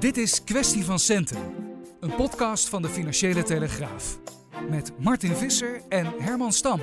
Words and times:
Dit 0.00 0.16
is 0.16 0.44
Kwestie 0.44 0.84
van 0.84 0.98
Centen, 0.98 1.38
een 2.00 2.14
podcast 2.14 2.68
van 2.68 2.82
de 2.82 2.88
Financiële 2.88 3.42
Telegraaf. 3.42 4.18
Met 4.68 4.92
Martin 4.98 5.36
Visser 5.36 5.82
en 5.88 6.06
Herman 6.18 6.52
Stam. 6.52 6.80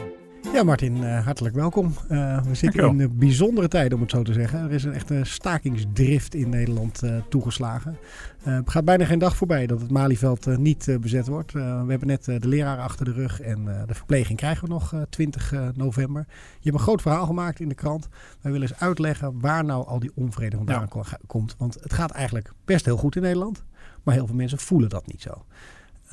Ja, 0.54 0.64
Martin, 0.64 0.98
uh, 0.98 1.26
hartelijk 1.26 1.56
welkom. 1.56 1.94
Uh, 2.12 2.42
we 2.44 2.56
zitten 2.56 3.00
in 3.00 3.18
bijzondere 3.18 3.68
tijden, 3.68 3.94
om 3.94 4.02
het 4.02 4.12
zo 4.12 4.22
te 4.24 4.34
zeggen. 4.34 4.60
Er 4.60 4.72
is 4.72 4.84
een 4.84 4.94
echte 4.94 5.20
stakingsdrift 5.24 6.36
in 6.36 6.50
Nederland 6.50 7.02
toegeslagen. 7.30 7.98
het 8.44 8.70
gaat 8.70 8.86
bijna 8.86 9.06
geen 9.06 9.20
dag 9.20 9.36
voorbij 9.36 9.68
dat 9.68 9.82
het 9.82 9.92
Malieveld 9.92 10.58
niet 10.58 10.98
bezet 11.02 11.28
wordt. 11.28 11.52
we 11.52 11.86
hebben 11.88 12.08
net 12.08 12.26
de 12.26 12.48
leraren 12.48 12.84
achter 12.84 13.06
de 13.06 13.12
rug 13.12 13.42
en 13.42 13.66
de 13.88 13.94
verpleging 13.94 14.38
krijgen 14.38 14.68
we 14.68 14.74
nog 14.74 14.94
20 15.10 15.54
november. 15.76 16.26
Je 16.28 16.70
hebt 16.70 16.76
een 16.76 16.80
groot 16.80 17.02
verhaal 17.02 17.26
gemaakt 17.26 17.60
in 17.60 17.70
de 17.70 17.76
krant. 17.76 18.08
Wij 18.42 18.52
willen 18.52 18.68
eens 18.70 18.80
uitleggen 18.80 19.40
waar 19.40 19.66
nou 19.66 19.88
al 19.88 20.00
die 20.00 20.12
onvrede 20.16 20.58
vandaan 20.58 20.88
ja. 20.94 21.18
komt. 21.28 21.56
Want 21.58 21.78
het 21.82 21.94
gaat 21.94 22.12
eigenlijk 22.12 22.52
best 22.66 22.86
heel 22.86 22.98
goed 22.98 23.16
in 23.16 23.22
Nederland. 23.22 23.64
Maar 24.04 24.16
heel 24.16 24.28
veel 24.28 24.36
mensen 24.36 24.60
voelen 24.60 24.90
dat 24.90 25.08
niet 25.08 25.22
zo. 25.22 25.46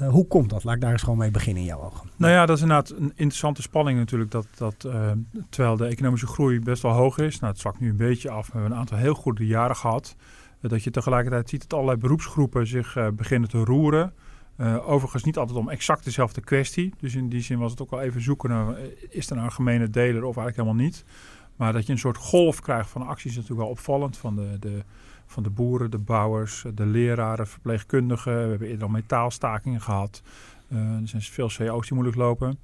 Uh, 0.00 0.08
hoe 0.08 0.26
komt 0.26 0.50
dat? 0.50 0.64
Laat 0.64 0.74
ik 0.74 0.80
daar 0.80 0.92
eens 0.92 1.02
gewoon 1.02 1.18
mee 1.18 1.30
beginnen 1.30 1.62
in 1.62 1.68
jouw 1.68 1.80
ogen. 1.80 2.10
Nou 2.16 2.32
ja, 2.32 2.46
dat 2.46 2.56
is 2.56 2.62
inderdaad 2.62 2.90
een 2.90 3.12
interessante 3.14 3.62
spanning 3.62 3.98
natuurlijk. 3.98 4.30
Dat, 4.30 4.46
dat, 4.56 4.84
uh, 4.86 5.10
terwijl 5.48 5.76
de 5.76 5.86
economische 5.86 6.26
groei 6.26 6.60
best 6.60 6.82
wel 6.82 6.92
hoog 6.92 7.18
is. 7.18 7.40
Nou, 7.40 7.52
het 7.52 7.60
zwakt 7.60 7.80
nu 7.80 7.88
een 7.88 7.96
beetje 7.96 8.30
af. 8.30 8.46
We 8.46 8.52
hebben 8.52 8.70
een 8.70 8.78
aantal 8.78 8.98
heel 8.98 9.14
goede 9.14 9.46
jaren 9.46 9.76
gehad. 9.76 10.16
Uh, 10.60 10.70
dat 10.70 10.84
je 10.84 10.90
tegelijkertijd 10.90 11.48
ziet 11.48 11.60
dat 11.60 11.72
allerlei 11.72 11.98
beroepsgroepen 11.98 12.66
zich 12.66 12.96
beginnen 13.14 13.48
te 13.48 13.64
roeren. 13.64 14.12
overigens 14.84 15.24
niet 15.24 15.38
altijd 15.38 15.58
om 15.58 15.70
exact 15.70 16.04
dezelfde 16.04 16.40
kwestie. 16.40 16.94
Dus 16.98 17.14
in 17.14 17.28
die 17.28 17.42
zin 17.42 17.58
was 17.58 17.70
het 17.70 17.82
ook 17.82 17.90
wel 17.90 18.00
even 18.00 18.22
zoeken 18.22 18.50
naar... 18.50 18.76
is 19.08 19.28
er 19.28 19.34
nou 19.34 19.46
een 19.46 19.52
gemene 19.54 19.90
deler 19.90 20.24
of 20.24 20.36
eigenlijk 20.36 20.56
helemaal 20.56 20.84
niet? 20.84 21.04
Maar 21.56 21.72
dat 21.72 21.86
je 21.86 21.92
een 21.92 21.98
soort 21.98 22.16
golf 22.16 22.60
krijgt 22.60 22.90
van 22.90 23.06
acties 23.06 23.30
is 23.30 23.36
natuurlijk 23.36 23.60
wel 23.60 23.70
opvallend. 23.70 24.16
Van 24.16 24.36
de... 24.36 24.56
de 24.60 24.84
van 25.26 25.42
de 25.42 25.50
boeren, 25.50 25.90
de 25.90 25.98
bouwers, 25.98 26.64
de 26.74 26.86
leraren, 26.86 27.46
verpleegkundigen. 27.46 28.42
We 28.42 28.48
hebben 28.48 28.68
eerder 28.68 28.84
al 28.84 28.92
metaalstakingen 28.92 29.80
gehad. 29.80 30.22
Uh, 30.68 30.78
er 30.78 31.08
zijn 31.08 31.22
veel 31.22 31.50
CO's 31.56 31.88
die 31.88 31.94
moeilijk 31.94 32.16
lopen. 32.16 32.58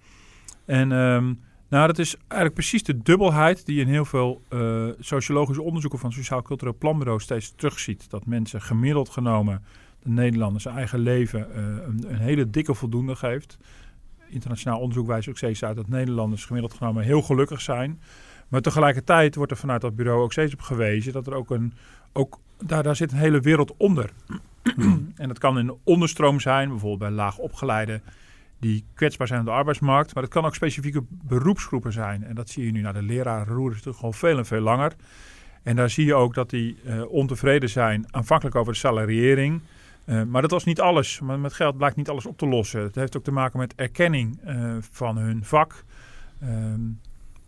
En 0.65 0.93
um, 0.93 1.41
nou, 1.69 1.87
dat 1.87 1.99
is 1.99 2.17
eigenlijk 2.17 2.55
precies 2.55 2.83
de 2.83 3.03
dubbelheid 3.03 3.67
die 3.67 3.81
in 3.81 3.89
heel 3.89 4.05
veel 4.05 4.43
uh, 4.51 4.89
sociologische 4.99 5.63
onderzoeken 5.63 5.99
van 5.99 6.13
Sociaal 6.13 6.43
Cultureel 6.43 6.77
Planbureau 6.79 7.21
steeds 7.21 7.53
terugziet. 7.57 8.11
Dat 8.11 8.27
mensen 8.27 8.61
gemiddeld 8.61 9.09
genomen 9.09 9.63
de 10.03 10.11
Nederlanders 10.11 10.67
eigen 10.67 10.99
leven 10.99 11.47
uh, 11.51 11.57
een, 11.57 12.05
een, 12.09 12.19
hele 12.19 12.51
dikke 12.51 12.75
voldoende 12.75 13.17
geeft. 13.17 13.59
Internationaal 14.29 14.81
onderzoek 14.81 15.07
wijst 15.07 15.29
ook 15.29 15.37
steeds 15.37 15.65
uit 15.65 15.77
dat 15.77 15.89
Nederlanders 15.89 16.45
gemiddeld 16.45 16.75
genomen 16.75 17.05
heel 17.05 17.23
gelukkig 17.23 17.61
zijn. 17.61 18.01
Maar 18.49 18.61
tegelijkertijd 18.61 19.35
wordt 19.35 19.51
er 19.51 19.59
vanuit 19.59 19.81
dat 19.81 19.97
bureau 19.97 20.23
ook 20.23 20.33
steeds 20.33 20.53
op 20.53 20.61
gewezen 20.61 21.13
dat 21.13 21.27
er 21.27 21.35
ook 21.35 21.51
een 21.51 21.73
ook 22.13 22.39
daar, 22.65 22.83
daar 22.83 22.97
zit 22.97 23.13
een 23.13 23.19
hele 23.19 23.41
wereld 23.41 23.75
onder. 23.77 24.11
en 25.17 25.29
dat 25.29 25.39
kan 25.39 25.57
een 25.57 25.75
onderstroom 25.85 26.41
zijn, 26.41 26.69
bijvoorbeeld 26.69 27.01
bij 27.01 27.11
laag 27.11 27.39
opgeleide 27.39 28.01
die 28.61 28.85
kwetsbaar 28.95 29.27
zijn 29.27 29.41
op 29.41 29.47
de 29.47 29.53
arbeidsmarkt. 29.53 30.15
Maar 30.15 30.23
het 30.23 30.33
kan 30.33 30.45
ook 30.45 30.55
specifieke 30.55 31.03
beroepsgroepen 31.11 31.93
zijn. 31.93 32.25
En 32.25 32.35
dat 32.35 32.51
zie 32.51 32.65
je 32.65 32.73
nu. 32.73 32.81
naar 32.81 32.93
de 32.93 33.03
leraren 33.03 33.55
roeren 33.55 33.71
is 33.71 33.85
natuurlijk 33.85 34.05
al 34.05 34.13
veel 34.13 34.39
en 34.39 34.47
veel 34.47 34.61
langer. 34.61 34.93
En 35.63 35.77
daar 35.77 35.91
zie 35.91 36.07
je 36.07 36.15
ook 36.15 36.35
dat 36.35 36.51
die 36.51 36.77
uh, 36.85 37.13
ontevreden 37.13 37.69
zijn, 37.69 38.07
aanvankelijk 38.11 38.57
over 38.57 38.73
de 38.73 38.79
salariering. 38.79 39.61
Uh, 40.07 40.23
maar 40.23 40.43
dat 40.43 40.51
was 40.51 40.65
niet 40.65 40.81
alles. 40.81 41.21
Maar 41.21 41.39
met 41.39 41.53
geld 41.53 41.77
blijkt 41.77 41.97
niet 41.97 42.09
alles 42.09 42.27
op 42.27 42.39
te 42.39 42.47
lossen. 42.47 42.83
Het 42.83 42.95
heeft 42.95 43.17
ook 43.17 43.25
te 43.25 43.33
maken 43.33 43.59
met 43.59 43.75
erkenning 43.75 44.39
uh, 44.47 44.77
van 44.91 45.17
hun 45.17 45.45
vak. 45.45 45.85
Ehm, 46.41 46.81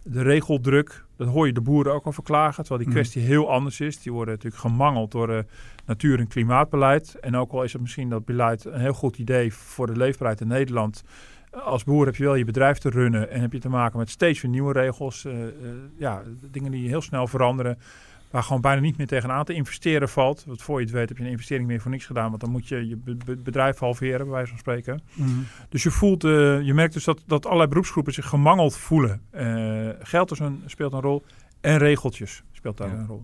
de 0.03 0.23
regeldruk, 0.23 1.05
dat 1.17 1.29
hoor 1.29 1.47
je 1.47 1.53
de 1.53 1.61
boeren 1.61 1.93
ook 1.93 2.05
al 2.05 2.13
verklagen. 2.13 2.65
Terwijl 2.65 2.79
die 2.79 2.89
mhm. 2.89 2.97
kwestie 2.97 3.23
heel 3.23 3.51
anders 3.51 3.81
is. 3.81 4.01
Die 4.01 4.13
worden 4.13 4.35
natuurlijk 4.35 4.63
gemangeld 4.63 5.11
door 5.11 5.31
uh, 5.31 5.39
natuur- 5.87 6.19
en 6.19 6.29
klimaatbeleid. 6.29 7.15
En 7.21 7.37
ook 7.37 7.53
al 7.53 7.63
is 7.63 7.73
het 7.73 7.83
misschien 7.83 8.09
dat 8.09 8.25
beleid 8.25 8.65
een 8.65 8.81
heel 8.81 8.93
goed 8.93 9.19
idee 9.19 9.55
voor 9.55 9.87
de 9.87 9.97
leefbaarheid 9.97 10.41
in 10.41 10.49
Nederland. 10.49 11.05
Als 11.51 11.85
boer 11.85 12.07
heb 12.07 12.17
je 12.17 12.25
wel 12.25 12.35
je 12.35 12.45
bedrijf 12.45 12.79
te 12.79 12.91
runnen 12.91 13.31
en 13.31 13.41
heb 13.41 13.53
je 13.53 13.59
te 13.59 13.69
maken 13.69 13.99
met 13.99 14.11
steeds 14.11 14.41
weer 14.41 14.51
nieuwe 14.51 14.73
regels. 14.73 15.25
Uh, 15.25 15.33
uh, 15.33 15.49
ja, 15.97 16.23
dingen 16.51 16.71
die 16.71 16.89
heel 16.89 17.03
snel 17.03 17.27
veranderen 17.27 17.79
waar 18.33 18.43
gewoon 18.43 18.61
bijna 18.61 18.81
niet 18.81 18.97
meer 18.97 19.07
tegenaan 19.07 19.45
te 19.45 19.53
investeren 19.53 20.09
valt. 20.09 20.45
Want 20.47 20.63
voor 20.63 20.79
je 20.79 20.85
het 20.85 20.95
weet 20.95 21.09
heb 21.09 21.19
je 21.19 21.25
een 21.25 21.31
investering 21.31 21.67
meer 21.67 21.81
voor 21.81 21.91
niks 21.91 22.07
gedaan. 22.07 22.29
Want 22.29 22.41
dan 22.41 22.51
moet 22.51 22.69
je 22.69 22.89
je 22.89 22.97
bedrijf 23.43 23.79
halveren, 23.79 24.19
bij 24.19 24.35
wijze 24.35 24.49
van 24.49 24.59
spreken. 24.59 25.03
Mm. 25.15 25.47
Dus 25.69 25.83
je 25.83 25.91
voelt, 25.91 26.25
uh, 26.25 26.63
je 26.63 26.75
merkt 26.75 26.93
dus 26.93 27.05
dat, 27.05 27.23
dat 27.27 27.45
allerlei 27.45 27.69
beroepsgroepen 27.69 28.13
zich 28.13 28.27
gemangeld 28.27 28.77
voelen. 28.77 29.21
Uh, 29.35 29.89
geld 30.03 30.29
dus 30.29 30.39
een, 30.39 30.63
speelt 30.67 30.93
een 30.93 31.01
rol 31.01 31.23
en 31.61 31.79
regeltjes 31.79 32.43
speelt 32.53 32.77
daar 32.77 32.89
ja. 32.89 32.95
een 32.95 33.07
rol. 33.07 33.21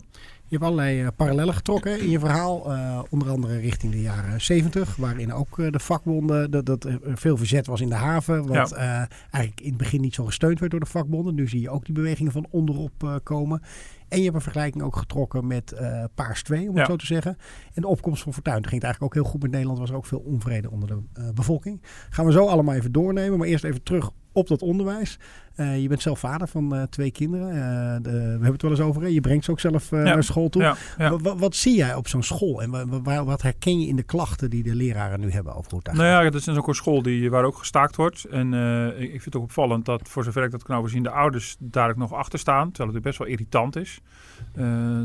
Je 0.48 0.56
hebt 0.56 0.62
allerlei 0.62 1.02
uh, 1.02 1.08
parallellen 1.16 1.54
getrokken 1.54 2.00
in 2.00 2.10
je 2.10 2.18
verhaal. 2.18 2.72
Uh, 2.72 3.02
onder 3.10 3.30
andere 3.30 3.58
richting 3.58 3.92
de 3.92 4.00
jaren 4.00 4.40
70, 4.40 4.96
waarin 4.96 5.32
ook 5.32 5.58
uh, 5.58 5.70
de 5.70 5.78
vakbonden, 5.78 6.50
dat, 6.50 6.66
dat 6.66 6.86
veel 7.02 7.36
verzet 7.36 7.66
was 7.66 7.80
in 7.80 7.88
de 7.88 7.94
haven. 7.94 8.46
Wat 8.46 8.70
ja. 8.70 9.08
eigenlijk 9.30 9.60
in 9.60 9.68
het 9.68 9.76
begin 9.76 10.00
niet 10.00 10.14
zo 10.14 10.24
gesteund 10.24 10.58
werd 10.58 10.70
door 10.70 10.80
de 10.80 10.86
vakbonden. 10.86 11.34
Nu 11.34 11.48
zie 11.48 11.60
je 11.60 11.70
ook 11.70 11.84
die 11.84 11.94
bewegingen 11.94 12.32
van 12.32 12.46
onderop 12.50 13.20
komen. 13.22 13.62
En 14.08 14.18
je 14.18 14.24
hebt 14.24 14.36
een 14.36 14.42
vergelijking 14.42 14.84
ook 14.84 14.96
getrokken 14.96 15.46
met 15.46 15.72
uh, 15.80 16.04
Paars 16.14 16.42
2, 16.42 16.68
om 16.68 16.74
ja. 16.74 16.78
het 16.78 16.90
zo 16.90 16.96
te 16.96 17.06
zeggen. 17.06 17.36
En 17.74 17.82
de 17.82 17.88
opkomst 17.88 18.22
van 18.22 18.32
Fortuyn. 18.32 18.54
Toen 18.54 18.68
ging 18.68 18.82
het 18.82 18.84
eigenlijk 18.84 19.14
ook 19.14 19.22
heel 19.22 19.32
goed 19.32 19.42
met 19.42 19.50
Nederland. 19.50 19.78
Was 19.78 19.90
er 19.90 19.96
ook 19.96 20.06
veel 20.06 20.18
onvrede 20.18 20.70
onder 20.70 20.88
de 20.88 21.20
uh, 21.20 21.28
bevolking. 21.34 21.82
Gaan 22.10 22.26
we 22.26 22.32
zo 22.32 22.46
allemaal 22.46 22.74
even 22.74 22.92
doornemen. 22.92 23.38
Maar 23.38 23.48
eerst 23.48 23.64
even 23.64 23.82
terug 23.82 24.10
op 24.38 24.48
dat 24.48 24.62
onderwijs. 24.62 25.18
Uh, 25.56 25.82
je 25.82 25.88
bent 25.88 26.02
zelf 26.02 26.18
vader 26.18 26.48
van 26.48 26.74
uh, 26.74 26.82
twee 26.82 27.10
kinderen. 27.10 27.48
Uh, 27.48 28.02
de, 28.02 28.10
we 28.10 28.18
hebben 28.18 28.52
het 28.52 28.62
wel 28.62 28.70
eens 28.70 28.80
over. 28.80 29.02
Hè? 29.02 29.08
Je 29.08 29.20
brengt 29.20 29.44
ze 29.44 29.50
ook 29.50 29.60
zelf 29.60 29.90
ja. 29.90 30.02
naar 30.02 30.24
school 30.24 30.48
toe. 30.48 30.76
Ja. 30.98 31.18
Wat 31.18 31.54
zie 31.54 31.76
jij 31.76 31.94
op 31.94 32.08
zo'n 32.08 32.22
school? 32.22 32.62
En 32.62 33.02
wat 33.24 33.42
herken 33.42 33.80
je 33.80 33.86
in 33.86 33.96
de 33.96 34.02
klachten 34.02 34.50
die 34.50 34.62
de 34.62 34.74
leraren 34.74 35.20
nu 35.20 35.30
hebben 35.30 35.54
over 35.54 35.70
hoe 35.70 35.80
het 35.82 35.92
Nou 35.92 36.06
ja, 36.08 36.30
dat 36.30 36.46
is 36.46 36.48
ook 36.48 36.68
een 36.68 36.74
school 36.74 37.02
die, 37.02 37.30
waar 37.30 37.44
ook 37.44 37.58
gestaakt 37.58 37.96
wordt. 37.96 38.24
En 38.24 38.54
ik, 38.94 39.02
ik 39.02 39.10
vind 39.10 39.24
het 39.24 39.36
ook 39.36 39.42
opvallend 39.42 39.84
dat 39.84 40.00
voor 40.08 40.24
zover 40.24 40.44
ik 40.44 40.50
dat 40.50 40.62
kan 40.62 40.76
overzien... 40.76 41.02
de 41.02 41.10
ouders 41.10 41.56
daar 41.58 41.90
ook 41.90 41.96
nog 41.96 42.12
achter 42.12 42.38
staan. 42.38 42.70
Terwijl 42.70 42.94
het 42.94 43.02
best 43.02 43.18
wel 43.18 43.28
irritant 43.28 43.76
is. 43.76 44.00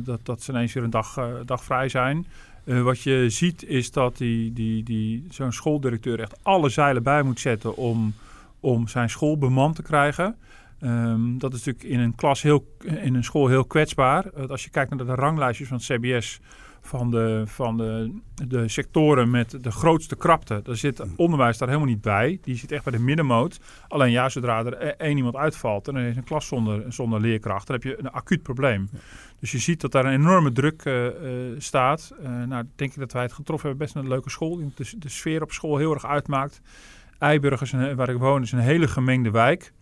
dat, 0.04 0.20
dat 0.24 0.42
ze 0.42 0.52
ineens 0.52 0.74
weer 0.74 0.84
een 0.84 0.90
dag, 0.90 1.20
dag 1.46 1.64
vrij 1.64 1.90
zijn. 1.90 2.26
Uh, 2.66 2.82
wat 2.82 3.02
je 3.02 3.26
ziet 3.30 3.66
is 3.66 3.92
dat 3.92 4.18
die, 4.18 4.54
die, 4.54 4.84
die, 4.84 5.26
zo'n 5.30 5.52
schooldirecteur 5.52 6.20
echt 6.20 6.36
alle 6.42 6.70
zeilen 6.70 7.04
bij 7.04 7.24
moet 7.24 7.40
zetten 7.40 7.78
om 7.78 8.14
om 8.64 8.88
zijn 8.88 9.10
school 9.10 9.38
bemand 9.38 9.76
te 9.76 9.82
krijgen. 9.82 10.36
Um, 10.80 11.38
dat 11.38 11.54
is 11.54 11.64
natuurlijk 11.64 11.94
in 11.94 12.00
een 12.00 12.16
klas 12.16 12.42
heel, 12.42 12.68
in 12.80 13.16
een 13.16 13.24
school 13.24 13.48
heel 13.48 13.66
kwetsbaar. 13.66 14.26
Uh, 14.38 14.46
als 14.46 14.64
je 14.64 14.70
kijkt 14.70 14.96
naar 14.96 15.06
de 15.06 15.16
ranglijstjes 15.16 15.68
van 15.68 15.78
het 15.78 15.86
CBS 15.86 16.40
van 16.82 17.12
de, 17.12 17.44
van 17.46 17.78
de, 17.78 18.20
de 18.48 18.68
sectoren 18.68 19.30
met 19.30 19.64
de 19.64 19.72
grootste 19.72 20.16
krapte, 20.16 20.60
daar 20.64 20.76
zit 20.76 21.04
onderwijs 21.16 21.58
daar 21.58 21.68
helemaal 21.68 21.90
niet 21.90 22.02
bij. 22.02 22.40
Die 22.42 22.56
zit 22.56 22.72
echt 22.72 22.84
bij 22.84 22.94
de 22.94 23.00
middenmoot. 23.00 23.60
Alleen 23.88 24.12
ja, 24.12 24.30
zodra 24.30 24.66
er 24.66 24.82
e-, 24.82 24.88
één 24.88 25.18
iemand 25.18 25.36
uitvalt 25.36 25.88
en 25.88 25.96
er 25.96 26.08
is 26.08 26.16
een 26.16 26.24
klas 26.24 26.48
zonder, 26.48 26.94
zonder 26.94 27.22
leerkracht, 27.22 27.68
dan 27.68 27.76
heb 27.76 27.86
je 27.86 28.00
een 28.00 28.12
acuut 28.12 28.44
probleem. 28.44 28.90
Dus 29.40 29.52
je 29.52 29.60
ziet 29.60 29.82
dat 29.82 29.92
daar 29.92 30.06
een 30.06 30.14
enorme 30.14 30.52
druk 30.52 30.86
uh, 30.86 31.06
uh, 31.06 31.12
staat. 31.58 32.14
nou, 32.48 32.64
denk 32.76 32.92
ik 32.92 33.00
dat 33.00 33.12
wij 33.12 33.22
het 33.22 33.34
getroffen 33.34 33.70
hebben. 33.70 33.88
Best 33.88 33.98
een 33.98 34.10
leuke 34.10 34.30
school. 34.30 34.72
De, 34.76 34.94
de 34.98 35.10
sfeer 35.10 35.42
op 35.42 35.52
school 35.52 35.78
heel 35.78 35.94
erg 35.94 36.06
uitmaakt. 36.06 36.62
Eiburg, 37.20 37.62
is 37.62 37.72
een, 37.72 37.96
waar 37.96 38.10
ik 38.10 38.18
woon, 38.18 38.42
is 38.42 38.52
een 38.52 38.60
hele 38.60 38.88
gemengde 38.88 39.32
wijk. 39.32 39.74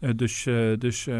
Uh, 0.00 0.10
dus 0.16 0.46
uh, 0.46 0.78
dus 0.78 1.06
uh, 1.06 1.16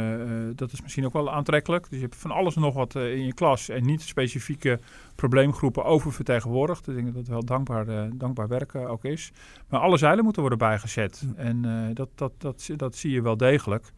dat 0.55 0.73
is 0.73 0.83
misschien 0.83 1.05
ook 1.05 1.13
wel 1.13 1.33
aantrekkelijk. 1.33 1.83
Dus 1.89 1.99
je 1.99 2.05
hebt 2.05 2.17
van 2.17 2.31
alles 2.31 2.55
en 2.55 2.61
nog 2.61 2.75
wat 2.75 2.95
in 2.95 3.25
je 3.25 3.35
klas 3.35 3.69
en 3.69 3.87
niet 3.87 4.03
specifieke 4.03 4.81
probleemgroepen 5.15 5.85
oververtegenwoordigd. 5.85 6.85
Dus 6.85 6.97
ik 6.97 7.03
denk 7.03 7.15
dat 7.15 7.23
het 7.23 7.33
wel 7.33 7.45
dankbaar, 7.45 7.87
dankbaar 8.15 8.49
werk 8.49 8.75
ook 8.75 9.05
is. 9.05 9.33
Maar 9.69 9.81
alle 9.81 9.97
zeilen 9.97 10.25
moeten 10.25 10.41
worden 10.43 10.59
bijgezet. 10.59 11.23
Mm. 11.27 11.35
En 11.37 11.91
dat, 11.95 12.09
dat, 12.15 12.33
dat, 12.39 12.69
dat 12.77 12.97
zie 12.97 13.11
je 13.11 13.23
wel 13.23 13.37
degelijk. 13.37 13.93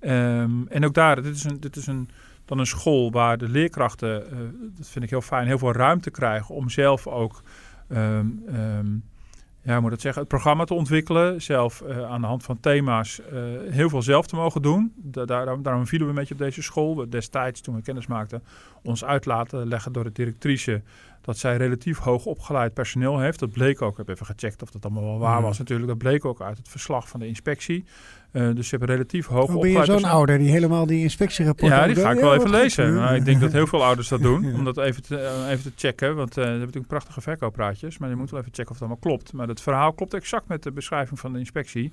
Um, 0.00 0.68
en 0.68 0.84
ook 0.84 0.94
daar, 0.94 1.22
dit 1.22 1.34
is, 1.34 1.44
een, 1.44 1.60
dit 1.60 1.76
is 1.76 1.86
een, 1.86 2.08
dan 2.44 2.58
een 2.58 2.66
school 2.66 3.10
waar 3.10 3.38
de 3.38 3.48
leerkrachten, 3.48 4.24
dat 4.76 4.88
vind 4.88 5.04
ik 5.04 5.10
heel 5.10 5.20
fijn, 5.20 5.46
heel 5.46 5.58
veel 5.58 5.72
ruimte 5.72 6.10
krijgen 6.10 6.54
om 6.54 6.68
zelf 6.68 7.06
ook... 7.06 7.42
Um, 7.88 8.42
um, 8.48 9.02
ja, 9.68 9.80
moet 9.80 9.90
het 9.90 10.00
zeggen, 10.00 10.20
het 10.20 10.30
programma 10.30 10.64
te 10.64 10.74
ontwikkelen. 10.74 11.42
Zelf 11.42 11.82
uh, 11.86 12.10
aan 12.10 12.20
de 12.20 12.26
hand 12.26 12.42
van 12.42 12.60
thema's 12.60 13.20
uh, 13.32 13.38
heel 13.70 13.88
veel 13.88 14.02
zelf 14.02 14.26
te 14.26 14.36
mogen 14.36 14.62
doen. 14.62 14.92
Da 14.96 15.24
daarom, 15.24 15.62
daarom 15.62 15.86
vielen 15.86 16.06
we 16.06 16.12
een 16.12 16.18
beetje 16.18 16.34
op 16.34 16.40
deze 16.40 16.62
school. 16.62 16.96
We 16.96 17.08
destijds, 17.08 17.60
toen 17.60 17.74
we 17.74 17.82
kennis 17.82 18.06
maakten, 18.06 18.42
ons 18.82 19.04
uit 19.04 19.26
laten 19.26 19.68
leggen 19.68 19.92
door 19.92 20.04
de 20.04 20.12
directrice 20.12 20.82
dat 21.20 21.38
zij 21.38 21.56
relatief 21.56 21.98
hoog 21.98 22.26
opgeleid 22.26 22.74
personeel 22.74 23.18
heeft. 23.18 23.38
Dat 23.38 23.52
bleek 23.52 23.82
ook, 23.82 23.90
ik 23.90 23.96
heb 23.96 24.08
even 24.08 24.26
gecheckt 24.26 24.62
of 24.62 24.70
dat 24.70 24.84
allemaal 24.84 25.04
wel 25.04 25.18
waar 25.18 25.42
was 25.42 25.58
natuurlijk. 25.58 25.88
Dat 25.88 25.98
bleek 25.98 26.24
ook 26.24 26.40
uit 26.40 26.58
het 26.58 26.68
verslag 26.68 27.08
van 27.08 27.20
de 27.20 27.26
inspectie. 27.26 27.84
Uh, 28.38 28.54
dus 28.54 28.68
ze 28.68 28.76
hebben 28.76 28.94
relatief 28.94 29.26
hoog 29.26 29.54
oh, 29.54 29.60
Ben 29.60 29.70
je 29.70 29.84
zo'n 29.84 30.04
ouder 30.04 30.38
die 30.38 30.50
helemaal 30.50 30.86
die 30.86 31.02
inspectierapporten... 31.02 31.78
Ja, 31.78 31.86
die 31.86 31.96
ga 31.96 32.10
ik 32.10 32.20
wel 32.20 32.34
even 32.34 32.50
lezen. 32.50 32.94
Nou, 32.94 33.14
ik 33.14 33.24
denk 33.24 33.40
dat 33.40 33.52
heel 33.52 33.66
veel 33.66 33.84
ouders 33.84 34.08
dat 34.08 34.22
doen, 34.28 34.54
om 34.54 34.64
dat 34.64 34.78
even 34.78 35.02
te, 35.02 35.14
uh, 35.14 35.50
even 35.50 35.62
te 35.62 35.72
checken. 35.76 36.16
Want 36.16 36.28
uh, 36.28 36.34
ze 36.34 36.40
hebben 36.40 36.58
natuurlijk 36.58 36.86
prachtige 36.86 37.20
verkooppraatjes, 37.20 37.98
maar 37.98 38.08
je 38.08 38.14
moet 38.16 38.30
wel 38.30 38.40
even 38.40 38.52
checken 38.52 38.72
of 38.72 38.80
het 38.80 38.88
allemaal 38.88 39.02
klopt. 39.02 39.32
Maar 39.32 39.48
het 39.48 39.60
verhaal 39.60 39.92
klopt 39.92 40.14
exact 40.14 40.48
met 40.48 40.62
de 40.62 40.72
beschrijving 40.72 41.18
van 41.18 41.32
de 41.32 41.38
inspectie. 41.38 41.92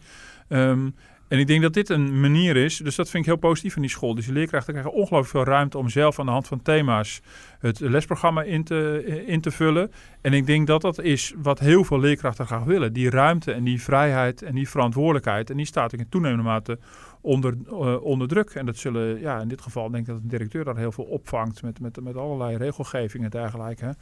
Um, 0.49 0.95
en 1.27 1.39
ik 1.39 1.47
denk 1.47 1.61
dat 1.61 1.73
dit 1.73 1.89
een 1.89 2.19
manier 2.19 2.55
is, 2.55 2.77
dus 2.77 2.95
dat 2.95 3.09
vind 3.09 3.25
ik 3.25 3.29
heel 3.29 3.39
positief 3.39 3.75
in 3.75 3.81
die 3.81 3.91
school. 3.91 4.15
Dus 4.15 4.25
de 4.25 4.33
leerkrachten 4.33 4.73
krijgen 4.73 4.93
ongelooflijk 4.93 5.29
veel 5.29 5.53
ruimte 5.53 5.77
om 5.77 5.89
zelf 5.89 6.19
aan 6.19 6.25
de 6.25 6.31
hand 6.31 6.47
van 6.47 6.61
thema's 6.61 7.21
het 7.59 7.79
lesprogramma 7.79 8.43
in 8.43 8.63
te, 8.63 9.03
in 9.25 9.41
te 9.41 9.51
vullen. 9.51 9.91
En 10.21 10.33
ik 10.33 10.45
denk 10.45 10.67
dat 10.67 10.81
dat 10.81 11.01
is 11.01 11.33
wat 11.37 11.59
heel 11.59 11.83
veel 11.83 11.99
leerkrachten 11.99 12.45
graag 12.45 12.63
willen. 12.63 12.93
Die 12.93 13.09
ruimte 13.09 13.51
en 13.51 13.63
die 13.63 13.81
vrijheid 13.81 14.41
en 14.41 14.55
die 14.55 14.69
verantwoordelijkheid. 14.69 15.49
En 15.49 15.57
die 15.57 15.65
staat 15.65 15.93
ook 15.93 15.99
in 15.99 16.09
toenemende 16.09 16.43
mate 16.43 16.79
onder, 17.21 17.53
uh, 17.67 18.03
onder 18.03 18.27
druk. 18.27 18.49
En 18.49 18.65
dat 18.65 18.77
zullen, 18.77 19.19
ja, 19.19 19.41
in 19.41 19.47
dit 19.47 19.61
geval 19.61 19.89
denk 19.89 20.07
ik 20.07 20.13
dat 20.13 20.21
de 20.21 20.27
directeur 20.27 20.63
daar 20.63 20.77
heel 20.77 20.91
veel 20.91 21.03
opvangt 21.03 21.61
met, 21.61 21.79
met, 21.79 22.01
met 22.01 22.15
allerlei 22.15 22.57
regelgevingen 22.57 23.31
en 23.31 23.39
dergelijke. 23.39 23.85
Ja. 23.85 23.95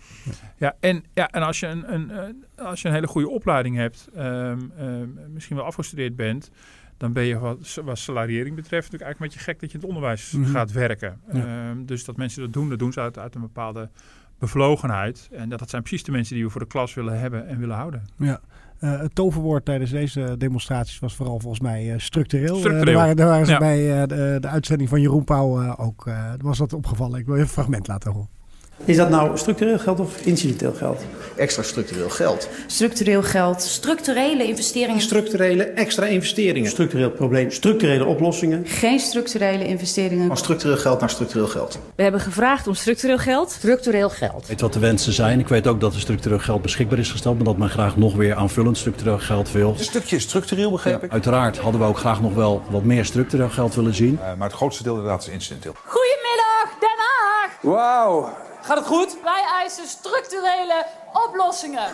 ja, 0.58 0.76
en, 0.80 1.04
ja, 1.14 1.30
en 1.30 1.42
als 1.42 1.60
je 1.60 1.68
een, 1.68 1.94
een, 1.94 2.44
als 2.56 2.82
je 2.82 2.88
een 2.88 2.94
hele 2.94 3.08
goede 3.08 3.30
opleiding 3.30 3.76
hebt, 3.76 4.10
um, 4.18 4.72
um, 4.80 5.20
misschien 5.34 5.56
wel 5.56 5.66
afgestudeerd 5.66 6.16
bent 6.16 6.52
dan 7.04 7.14
ben 7.14 7.24
je 7.24 7.40
wat, 7.40 7.80
wat 7.86 7.98
salariering 7.98 8.56
betreft 8.56 8.92
natuurlijk 8.92 9.02
eigenlijk 9.02 9.20
een 9.20 9.28
beetje 9.28 9.52
gek 9.52 9.60
dat 9.60 9.72
je 9.72 9.78
in 9.78 9.84
het 9.84 9.90
onderwijs 9.90 10.32
mm 10.32 10.44
-hmm. 10.44 10.54
gaat 10.54 10.72
werken. 10.72 11.22
Ja. 11.34 11.70
Um, 11.70 11.86
dus 11.86 12.06
dat 12.06 12.18
mensen 12.18 12.42
dat 12.42 12.54
doen, 12.54 12.70
dat 12.70 12.80
doen 12.80 12.94
ze 12.94 13.00
uit, 13.00 13.18
uit 13.18 13.36
een 13.36 13.42
bepaalde 13.42 13.90
bevlogenheid. 14.40 15.30
En 15.32 15.50
dat, 15.50 15.60
dat 15.60 15.70
zijn 15.70 15.82
precies 15.82 16.04
de 16.04 16.12
mensen 16.12 16.36
die 16.36 16.44
we 16.44 16.50
voor 16.50 16.62
de 16.62 16.68
klas 16.68 16.94
willen 16.94 17.20
hebben 17.20 17.48
en 17.48 17.60
willen 17.60 17.76
houden. 17.76 18.04
Ja. 18.18 18.40
Uh, 18.80 19.00
het 19.00 19.16
toverwoord 19.16 19.66
tijdens 19.66 19.92
deze 19.92 20.36
demonstraties 20.38 21.00
was 21.00 21.16
vooral 21.16 21.40
volgens 21.40 21.62
mij 21.62 21.94
uh, 21.94 21.94
structureel. 21.98 22.56
structureel. 22.58 22.80
Uh, 22.80 22.86
daar, 22.86 22.96
waren, 22.96 23.16
daar 23.16 23.28
waren 23.28 23.46
ze 23.46 23.52
ja. 23.52 23.58
bij 23.58 24.08
de, 24.08 24.38
de, 24.40 24.48
uitzending 24.48 24.90
van 24.90 25.02
Jeroen 25.02 25.24
Pauw 25.24 25.76
ook. 25.76 26.10
was 26.42 26.58
dat 26.58 26.74
opgevallen. 26.74 27.20
Ik 27.20 27.26
wil 27.26 27.36
even 27.36 27.48
een 27.48 27.54
fragment 27.54 27.88
laten 27.88 28.12
horen. 28.12 28.30
Is 28.86 28.98
dat 28.98 29.10
nou 29.10 29.38
structureel 29.38 29.80
geld 29.80 30.00
of 30.00 30.26
incidenteel 30.26 30.74
geld? 30.74 31.02
Extra 31.36 31.64
structureel 31.64 32.10
geld. 32.10 32.50
Structureel 32.68 33.24
geld. 33.24 33.62
Structurele 33.62 34.44
investeringen. 34.44 35.02
Structurele 35.02 35.64
extra 35.64 36.06
investeringen. 36.06 36.70
Structureel 36.70 37.12
probleem. 37.12 37.52
Structurele 37.52 38.06
oplossingen. 38.06 38.68
Geen 38.68 39.00
structurele 39.00 39.66
investeringen. 39.66 40.28
Van 40.28 40.38
structureel 40.38 40.78
geld 40.78 41.00
naar 41.00 41.10
structureel 41.10 41.48
geld. 41.48 41.80
We 41.96 42.04
hebben 42.04 42.22
gevraagd 42.22 42.68
om 42.68 42.74
structureel 42.74 43.18
geld. 43.18 43.52
Structureel 43.52 44.10
geld. 44.10 44.42
Ik 44.42 44.48
weet 44.48 44.62
wat 44.62 44.74
de 44.74 44.80
wensen 44.80 45.14
zijn. 45.14 45.40
Ik 45.40 45.48
weet 45.48 45.68
ook 45.68 45.80
dat 45.80 45.94
er 45.94 46.00
structureel 46.00 46.40
geld 46.40 46.62
beschikbaar 46.62 47.00
is 47.00 47.12
gesteld. 47.12 47.36
Maar 47.36 47.46
dat 47.46 47.58
men 47.58 47.70
graag 47.70 47.98
nog 47.98 48.16
weer 48.16 48.36
aanvullend 48.36 48.78
structureel 48.78 49.20
geld 49.20 49.52
wil. 49.52 49.70
Een 49.70 49.84
stukje 49.84 50.20
structureel 50.20 50.72
begreep 50.72 51.00
ja, 51.00 51.06
ik. 51.06 51.12
Uiteraard 51.12 51.58
hadden 51.58 51.82
we 51.82 51.88
ook 51.88 51.98
graag 51.98 52.22
nog 52.22 52.34
wel 52.34 52.62
wat 52.70 52.84
meer 52.84 53.06
structureel 53.06 53.50
geld 53.50 53.76
willen 53.76 53.94
zien. 53.94 54.14
Uh, 54.14 54.34
maar 54.38 54.48
het 54.48 54.58
grootste 54.58 54.84
deel 54.84 54.96
inderdaad 54.96 55.22
is 55.22 55.34
incidenteel. 55.34 55.74
Goedemiddag, 55.86 56.80
Den 56.80 56.98
Haag. 56.98 57.58
Wauw. 57.62 58.52
Gaat 58.64 58.78
het 58.78 58.88
goed? 58.88 59.18
Wij 59.24 59.44
eisen 59.62 59.88
structurele 59.88 60.86
oplossingen. 61.28 61.90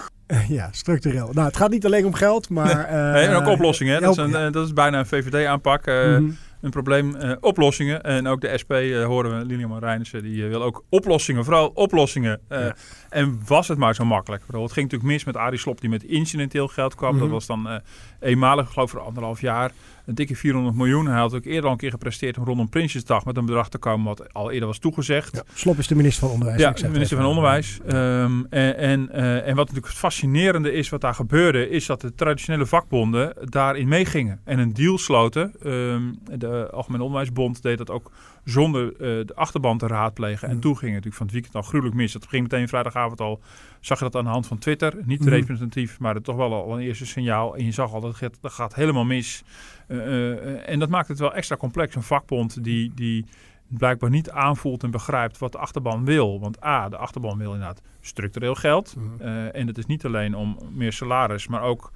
Ja, 0.48 0.70
structureel. 0.72 1.30
Nou, 1.34 1.48
het 1.48 1.58
gaat 1.58 1.70
niet 1.70 1.86
alleen 1.86 2.06
om 2.06 2.14
geld, 2.14 2.50
maar... 2.50 2.92
Uh, 2.92 3.14
nee, 3.14 3.26
en 3.28 3.36
ook 3.36 3.48
oplossingen. 3.48 4.02
Dat, 4.02 4.18
is 4.18 4.18
een, 4.18 4.52
dat 4.52 4.66
is 4.66 4.74
bijna 4.74 5.00
een 5.00 5.06
VVD-aanpak. 5.06 5.88
Uh, 5.88 6.06
mm 6.06 6.16
-hmm. 6.16 6.38
Een 6.62 6.70
probleem, 6.70 7.16
uh, 7.16 7.32
oplossingen. 7.40 8.04
En 8.04 8.28
ook 8.28 8.42
de 8.42 8.58
SP 8.62 8.72
horen 9.06 9.38
we, 9.38 9.46
Lilian 9.46 9.70
Marijnissen, 9.70 10.24
die 10.24 10.46
wil 10.46 10.64
ook 10.64 10.84
oplossingen. 10.90 11.44
Vooral 11.44 11.72
oplossingen. 11.74 12.42
Ja. 12.50 12.76
En 13.10 13.42
was 13.48 13.68
het 13.68 13.78
maar 13.78 13.96
zo 13.96 14.06
makkelijk. 14.06 14.44
Het 14.48 14.56
ging 14.72 14.92
natuurlijk 14.92 15.04
mis 15.04 15.24
met 15.24 15.38
Arie 15.38 15.60
Slop, 15.60 15.82
die 15.82 15.90
met 15.90 16.04
incidenteel 16.04 16.68
geld 16.68 16.96
kwam. 16.96 17.14
Mm 17.14 17.20
-hmm. 17.20 17.30
Dat 17.30 17.38
was 17.38 17.46
dan 17.46 17.82
eenmalig, 18.20 18.70
geloof 18.70 18.92
ik, 18.92 18.98
voor 18.98 19.06
anderhalf 19.06 19.42
jaar 19.42 19.72
een 20.10 20.16
dikke 20.16 20.36
400 20.36 20.76
miljoen. 20.76 21.06
Hij 21.08 21.20
had 21.20 21.34
ook 21.34 21.46
eerder 21.46 21.66
al 21.66 21.72
een 21.72 21.78
keer 21.78 21.90
gepresteerd 21.90 22.38
om 22.38 22.44
rondom 22.44 22.70
Prinsjesdag 22.70 23.26
met 23.26 23.38
een 23.38 23.46
bedrag 23.46 23.70
te 23.70 23.78
komen 23.78 24.06
wat 24.06 24.34
al 24.34 24.52
eerder 24.52 24.68
was 24.68 24.78
toegezegd. 24.78 25.36
Ja, 25.36 25.44
Slop 25.54 25.78
is 25.78 25.88
de 25.88 25.96
minister 25.96 26.24
van 26.24 26.32
Onderwijs. 26.32 26.60
Ja, 26.60 26.72
de 26.72 26.90
minister 26.90 27.18
van 27.18 27.26
Onderwijs. 27.26 27.80
Um, 27.88 28.46
en, 28.50 28.78
en, 28.78 29.10
uh, 29.12 29.36
en 29.36 29.56
wat 29.56 29.56
natuurlijk 29.56 29.88
het 29.88 29.96
fascinerende 29.96 30.72
is 30.72 30.90
wat 30.90 31.02
daar 31.02 31.14
gebeurde, 31.14 31.70
is 31.70 31.86
dat 31.86 32.02
de 32.02 32.16
traditionele 32.16 32.66
vakbonden 32.66 33.34
daarin 33.44 33.88
meegingen 33.88 34.42
en 34.44 34.60
een 34.60 34.74
deal 34.74 34.98
sloten. 34.98 35.54
Um, 35.66 36.20
de 36.38 36.70
Algemene 36.72 37.04
Onderwijsbond 37.04 37.62
deed 37.62 37.78
dat 37.78 37.90
ook 37.90 38.12
zonder 38.44 38.86
uh, 38.86 38.98
de 39.00 39.36
achterban 39.36 39.78
te 39.78 39.88
raadplegen. 39.88 40.48
En 40.48 40.56
mm. 40.56 40.62
toen 40.62 40.78
ging 40.78 40.94
het 40.96 41.06
natuurlijk 41.06 41.16
van 41.16 41.26
het 41.26 41.36
weekend 41.36 41.56
al 41.56 41.62
gruwelijk 41.62 41.96
mis. 41.96 42.12
Dat 42.12 42.28
ging 42.28 42.44
meteen 42.44 42.68
vrijdagavond 42.68 43.22
al, 43.22 43.42
zag 43.80 43.98
je 43.98 44.04
dat 44.04 44.16
aan 44.16 44.24
de 44.24 44.30
hand 44.30 44.48
van 44.48 44.58
Twitter. 44.58 44.94
Niet 45.06 45.20
mm. 45.20 45.28
representatief, 45.28 46.00
maar 46.00 46.14
het 46.14 46.24
toch 46.24 46.36
wel 46.36 46.54
al 46.54 46.74
een 46.74 46.84
eerste 46.84 47.06
signaal. 47.06 47.56
En 47.56 47.66
je 47.66 47.72
zag 47.72 47.94
al 47.94 48.02
dat 48.02 48.20
het, 48.20 48.38
dat 48.42 48.52
gaat 48.52 48.76
helemaal 48.76 49.06
mis. 49.06 49.44
Uh, 49.90 49.98
uh, 49.98 50.70
en 50.70 50.80
dat 50.80 50.90
maakt 50.90 51.08
het 51.08 51.20
wel 51.20 51.34
extra 51.34 51.56
complex. 51.56 51.96
Een 51.96 52.04
vakbond 52.04 52.64
die, 52.64 52.92
die 52.96 53.26
blijkbaar 53.68 54.10
niet 54.10 54.30
aanvoelt 54.30 54.84
en 54.84 54.92
begrijpt 54.92 55.38
wat 55.38 55.52
de 55.52 55.58
achterban 55.58 56.06
wil. 56.06 56.40
Want 56.40 56.64
A, 56.64 56.90
de 56.90 56.98
achterban 56.98 57.38
wil 57.38 57.54
inderdaad 57.54 57.82
structureel 58.02 58.56
geld. 58.56 58.96
Mm. 58.98 59.20
en 59.52 59.68
het 59.68 59.78
is 59.78 59.86
niet 59.86 60.06
alleen 60.06 60.36
om 60.36 60.58
meer 60.72 60.94
salaris, 60.94 61.48
maar 61.48 61.62
ook... 61.62 61.92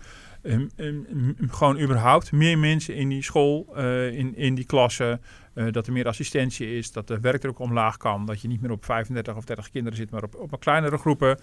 Um, 0.45 0.69
um, 0.77 1.35
gewoon 1.49 1.79
überhaupt 1.79 2.31
meer 2.31 2.57
mensen 2.57 2.95
in 2.95 3.09
die 3.09 3.23
school, 3.23 3.73
uh, 3.77 4.11
in, 4.11 4.35
in 4.35 4.55
die 4.55 4.65
klassen. 4.65 5.21
Uh, 5.55 5.71
dat 5.71 5.87
er 5.87 5.93
meer 5.93 6.07
assistentie 6.07 6.77
is, 6.77 6.91
dat 6.91 7.07
de 7.07 7.19
werkdruk 7.19 7.59
omlaag 7.59 7.97
kan. 7.97 8.25
Dat 8.25 8.41
je 8.41 8.47
niet 8.47 8.61
meer 8.61 8.71
op 8.71 8.85
35 8.85 9.35
of 9.35 9.45
30 9.45 9.69
kinderen 9.69 9.97
zit, 9.97 10.09
maar 10.09 10.23
op, 10.23 10.35
op 10.35 10.59
kleinere 10.59 10.97
groepen. 10.97 11.39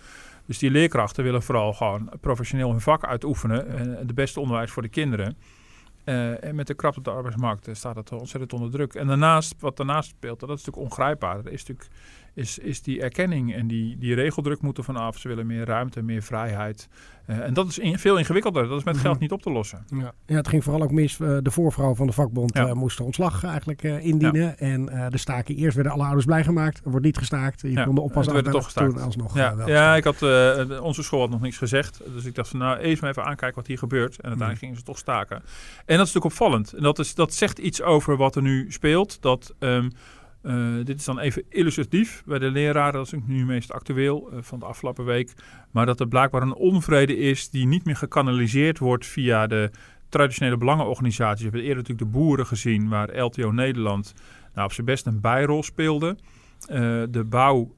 Dus 0.46 0.58
die 0.58 0.70
leerkrachten 0.70 1.24
willen 1.24 1.42
vooral 1.42 1.72
gewoon 1.72 2.10
professioneel 2.20 2.70
hun 2.70 2.80
vak 2.80 3.04
uitoefenen. 3.04 3.68
En 3.68 4.06
de 4.06 4.14
beste 4.14 4.40
onderwijs 4.40 4.70
voor 4.70 4.82
de 4.82 4.88
kinderen. 4.88 5.36
Uh, 6.10 6.44
en 6.44 6.54
met 6.54 6.66
de 6.66 6.74
krapte 6.74 6.98
op 6.98 7.04
de 7.04 7.10
arbeidsmarkt 7.10 7.68
staat 7.72 7.94
dat 7.94 8.12
ontzettend 8.12 8.52
onder 8.52 8.70
druk. 8.70 8.94
En 8.94 9.06
daarnaast, 9.06 9.54
wat 9.58 9.76
daarnaast 9.76 10.08
speelt, 10.08 10.40
dat 10.40 10.48
is 10.48 10.64
natuurlijk 10.64 10.90
ongrijpbaar. 10.90 11.38
Er 11.38 11.52
is 11.52 11.66
natuurlijk 11.66 11.88
is, 12.34 12.58
is 12.58 12.82
die 12.82 13.02
erkenning 13.02 13.54
en 13.54 13.66
die, 13.66 13.98
die 13.98 14.14
regeldruk 14.14 14.60
moeten 14.60 14.84
vanaf. 14.84 15.18
Ze 15.18 15.28
willen 15.28 15.46
meer 15.46 15.64
ruimte, 15.64 16.02
meer 16.02 16.22
vrijheid. 16.22 16.88
Uh, 17.26 17.38
en 17.38 17.54
dat 17.54 17.68
is 17.68 17.78
in, 17.78 17.98
veel 17.98 18.16
ingewikkelder. 18.16 18.68
Dat 18.68 18.78
is 18.78 18.84
met 18.84 18.96
geld 18.96 19.18
niet 19.18 19.32
op 19.32 19.42
te 19.42 19.50
lossen. 19.50 19.84
Ja, 19.88 20.12
ja 20.26 20.36
het 20.36 20.48
ging 20.48 20.64
vooral 20.64 20.82
ook 20.82 20.90
mis. 20.90 21.18
Uh, 21.18 21.38
de 21.42 21.50
voorvrouw 21.50 21.94
van 21.94 22.06
de 22.06 22.12
vakbond 22.12 22.54
ja. 22.54 22.66
uh, 22.66 22.72
moest 22.72 23.00
ontslag 23.00 23.44
eigenlijk 23.44 23.82
indienen. 23.82 24.42
Ja. 24.42 24.56
En 24.56 25.08
de 25.10 25.18
staking, 25.18 25.58
eerst 25.58 25.74
werden 25.74 25.92
alle 25.92 26.04
ouders 26.04 26.24
blij 26.24 26.44
gemaakt. 26.44 26.80
Er 26.84 26.90
wordt 26.90 27.06
niet 27.06 27.18
gestaakt. 27.18 27.60
Je 27.60 27.70
ja. 27.70 27.84
kon 27.84 27.94
de 27.94 28.00
oppas 28.00 28.26
toch 28.26 28.64
gestaakt. 28.64 28.94
Toen 28.94 29.04
alsnog 29.04 29.36
ja, 29.36 29.56
wel 29.56 29.68
ja 29.68 29.96
ik 29.96 30.04
had, 30.04 30.22
onze 30.80 31.02
school 31.02 31.20
had 31.20 31.30
nog 31.30 31.40
niks 31.40 31.58
gezegd. 31.58 32.00
Dus 32.14 32.24
ik 32.24 32.34
dacht 32.34 32.48
van 32.48 32.58
nou, 32.58 32.78
eerst 32.78 33.00
maar 33.00 33.10
even 33.10 33.24
aankijken 33.24 33.56
wat 33.56 33.66
hier 33.66 33.78
gebeurt. 33.78 34.16
En 34.16 34.28
uiteindelijk 34.28 34.58
gingen 34.58 34.76
ze 34.76 34.82
toch 34.82 34.98
staken. 34.98 35.36
En 35.36 35.42
dat 35.96 36.06
is 36.06 36.12
natuurlijk 36.12 36.24
opvallend. 36.24 36.72
En 36.72 36.82
dat, 36.82 36.98
is, 36.98 37.14
dat 37.14 37.34
zegt 37.34 37.58
iets 37.58 37.82
over 37.82 38.16
wat 38.16 38.36
er 38.36 38.42
nu 38.42 38.72
speelt. 38.72 39.22
Dat... 39.22 39.54
Um, 39.58 39.90
uh, 40.42 40.84
dit 40.84 40.98
is 40.98 41.04
dan 41.04 41.18
even 41.18 41.44
illustratief 41.48 42.22
bij 42.26 42.38
de 42.38 42.50
leraren, 42.50 42.92
dat 42.92 43.12
is 43.12 43.20
nu 43.26 43.44
meest 43.44 43.72
actueel 43.72 44.28
uh, 44.32 44.38
van 44.42 44.58
de 44.58 44.64
afgelopen 44.64 45.04
week. 45.04 45.32
Maar 45.70 45.86
dat 45.86 46.00
er 46.00 46.08
blijkbaar 46.08 46.42
een 46.42 46.54
onvrede 46.54 47.16
is 47.16 47.50
die 47.50 47.66
niet 47.66 47.84
meer 47.84 47.96
gekanaliseerd 47.96 48.78
wordt 48.78 49.06
via 49.06 49.46
de 49.46 49.70
traditionele 50.08 50.56
belangenorganisaties. 50.56 51.38
We 51.38 51.50
hebben 51.50 51.68
eerder 51.68 51.82
natuurlijk 51.82 52.12
de 52.12 52.18
boeren 52.18 52.46
gezien, 52.46 52.88
waar 52.88 53.18
LTO 53.18 53.50
Nederland 53.50 54.14
nou, 54.54 54.66
op 54.66 54.72
zijn 54.72 54.86
best 54.86 55.06
een 55.06 55.20
bijrol 55.20 55.62
speelde. 55.62 56.16
Uh, 56.60 56.76
de 57.10 57.24
bouw, 57.24 57.74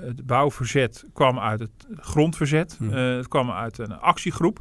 het 0.00 0.26
bouwverzet 0.26 1.04
kwam 1.12 1.38
uit 1.38 1.60
het 1.60 1.86
grondverzet. 1.96 2.76
Hmm. 2.78 2.92
het 2.92 3.28
kwam 3.28 3.50
uit 3.50 3.78
een 3.78 3.98
actiegroep. 3.98 4.58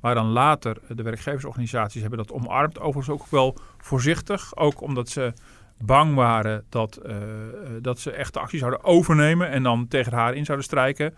Waar 0.00 0.14
dan 0.14 0.26
later 0.26 0.76
de 0.88 1.02
werkgeversorganisaties 1.02 2.00
hebben 2.00 2.18
dat 2.18 2.32
omarmd. 2.32 2.80
Overigens 2.80 3.20
ook 3.20 3.26
wel 3.26 3.56
voorzichtig. 3.78 4.56
Ook 4.56 4.80
omdat 4.80 5.08
ze 5.08 5.32
bang 5.84 6.14
waren 6.14 6.64
dat, 6.68 7.00
uh, 7.06 7.16
dat 7.82 7.98
ze 7.98 8.10
echt 8.10 8.32
de 8.32 8.40
actie 8.40 8.58
zouden 8.58 8.84
overnemen 8.84 9.50
en 9.50 9.62
dan 9.62 9.88
tegen 9.88 10.12
haar 10.12 10.34
in 10.34 10.44
zouden 10.44 10.66
strijken. 10.66 11.14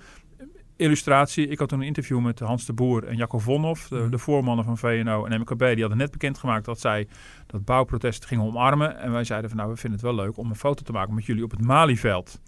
Illustratie, 0.76 1.49
ik 1.49 1.59
had 1.59 1.69
toen 1.69 1.81
een 1.81 1.87
interview 1.87 2.21
met 2.21 2.38
Hans 2.38 2.66
de 2.66 2.73
Boer 2.73 3.04
en 3.04 3.16
Jacco 3.16 3.38
Vonhoff, 3.38 3.88
de, 3.88 4.09
de 4.09 4.19
voormannen 4.19 4.64
van 4.64 4.78
VNO 4.78 5.25
en 5.25 5.40
MKB. 5.40 5.59
Die 5.59 5.81
hadden 5.81 5.97
net 5.97 6.11
bekendgemaakt 6.11 6.64
dat 6.64 6.81
zij 6.81 7.09
dat 7.47 7.64
bouwprotest 7.64 8.25
gingen 8.25 8.45
omarmen. 8.45 8.99
En 8.99 9.12
wij 9.12 9.25
zeiden 9.25 9.50
van 9.50 9.59
nou, 9.59 9.71
we 9.71 9.76
vinden 9.76 10.00
het 10.00 10.09
wel 10.09 10.25
leuk 10.25 10.37
om 10.37 10.49
een 10.49 10.57
foto 10.57 10.83
te 10.83 10.92
maken 10.92 11.14
met 11.14 11.25
jullie 11.25 11.45
op 11.45 11.50
het 11.50 11.61
Malieveld. 11.61 12.40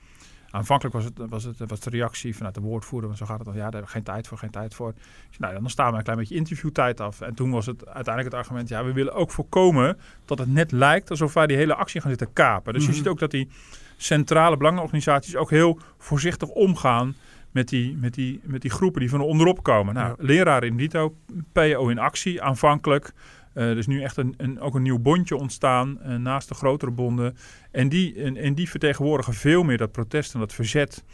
Aanvankelijk 0.54 0.94
was, 0.94 1.04
het, 1.04 1.18
was, 1.28 1.44
het, 1.44 1.58
was 1.66 1.80
de 1.80 1.90
reactie 1.90 2.36
vanuit 2.36 2.54
de 2.54 2.60
woordvoerder, 2.60 3.08
want 3.08 3.18
zo 3.20 3.26
gaat 3.26 3.36
het 3.36 3.46
dan, 3.46 3.54
ja, 3.54 3.60
daar 3.60 3.72
hebben 3.72 3.90
we 3.90 3.96
geen 3.96 4.02
tijd 4.02 4.28
voor, 4.28 4.38
geen 4.38 4.50
tijd 4.50 4.74
voor. 4.74 4.92
Dus, 5.28 5.38
nou, 5.38 5.54
dan 5.54 5.70
staan 5.70 5.90
we 5.90 5.96
een 5.96 6.02
klein 6.02 6.18
beetje 6.18 6.34
interviewtijd 6.34 7.00
af. 7.00 7.20
En 7.20 7.34
toen 7.34 7.50
was 7.50 7.66
het 7.66 7.86
uiteindelijk 7.86 8.34
het 8.34 8.44
argument, 8.44 8.68
ja, 8.68 8.84
we 8.84 8.92
willen 8.92 9.14
ook 9.14 9.30
voorkomen 9.30 9.98
dat 10.24 10.38
het 10.38 10.48
net 10.48 10.72
lijkt 10.72 11.10
alsof 11.10 11.34
wij 11.34 11.46
die 11.46 11.56
hele 11.56 11.74
actie 11.74 12.00
gaan 12.00 12.10
zitten 12.10 12.32
kapen. 12.32 12.72
Dus 12.72 12.82
mm 12.82 12.88
-hmm. 12.88 12.96
je 12.96 13.02
ziet 13.02 13.12
ook 13.12 13.18
dat 13.18 13.30
die 13.30 13.48
centrale 13.96 14.56
belangenorganisaties 14.56 15.36
ook 15.36 15.50
heel 15.50 15.78
voorzichtig 15.98 16.48
omgaan 16.48 17.14
met 17.50 17.68
die, 17.68 17.96
met 17.96 18.14
die, 18.14 18.40
met 18.42 18.62
die 18.62 18.70
groepen 18.70 19.00
die 19.00 19.10
van 19.10 19.20
onderop 19.20 19.62
komen. 19.62 19.94
Nou, 19.94 20.14
leraren 20.18 20.68
in 20.68 20.76
dito, 20.76 21.16
PO 21.52 21.88
in 21.88 21.98
actie 21.98 22.42
aanvankelijk. 22.42 23.12
Uh, 23.54 23.70
er 23.70 23.78
is 23.78 23.86
nu 23.86 24.02
echt 24.02 24.16
een, 24.16 24.34
een, 24.36 24.60
ook 24.60 24.74
een 24.74 24.82
nieuw 24.82 24.98
bondje 24.98 25.36
ontstaan 25.36 25.98
uh, 26.06 26.16
naast 26.16 26.48
de 26.48 26.54
grotere 26.54 26.90
bonden. 26.90 27.36
En 27.70 27.88
die, 27.88 28.22
en, 28.22 28.36
en 28.36 28.54
die 28.54 28.70
vertegenwoordigen 28.70 29.34
veel 29.34 29.62
meer 29.62 29.78
dat 29.78 29.92
protest 29.92 30.34
en 30.34 30.40
dat 30.40 30.52
verzet 30.52 31.04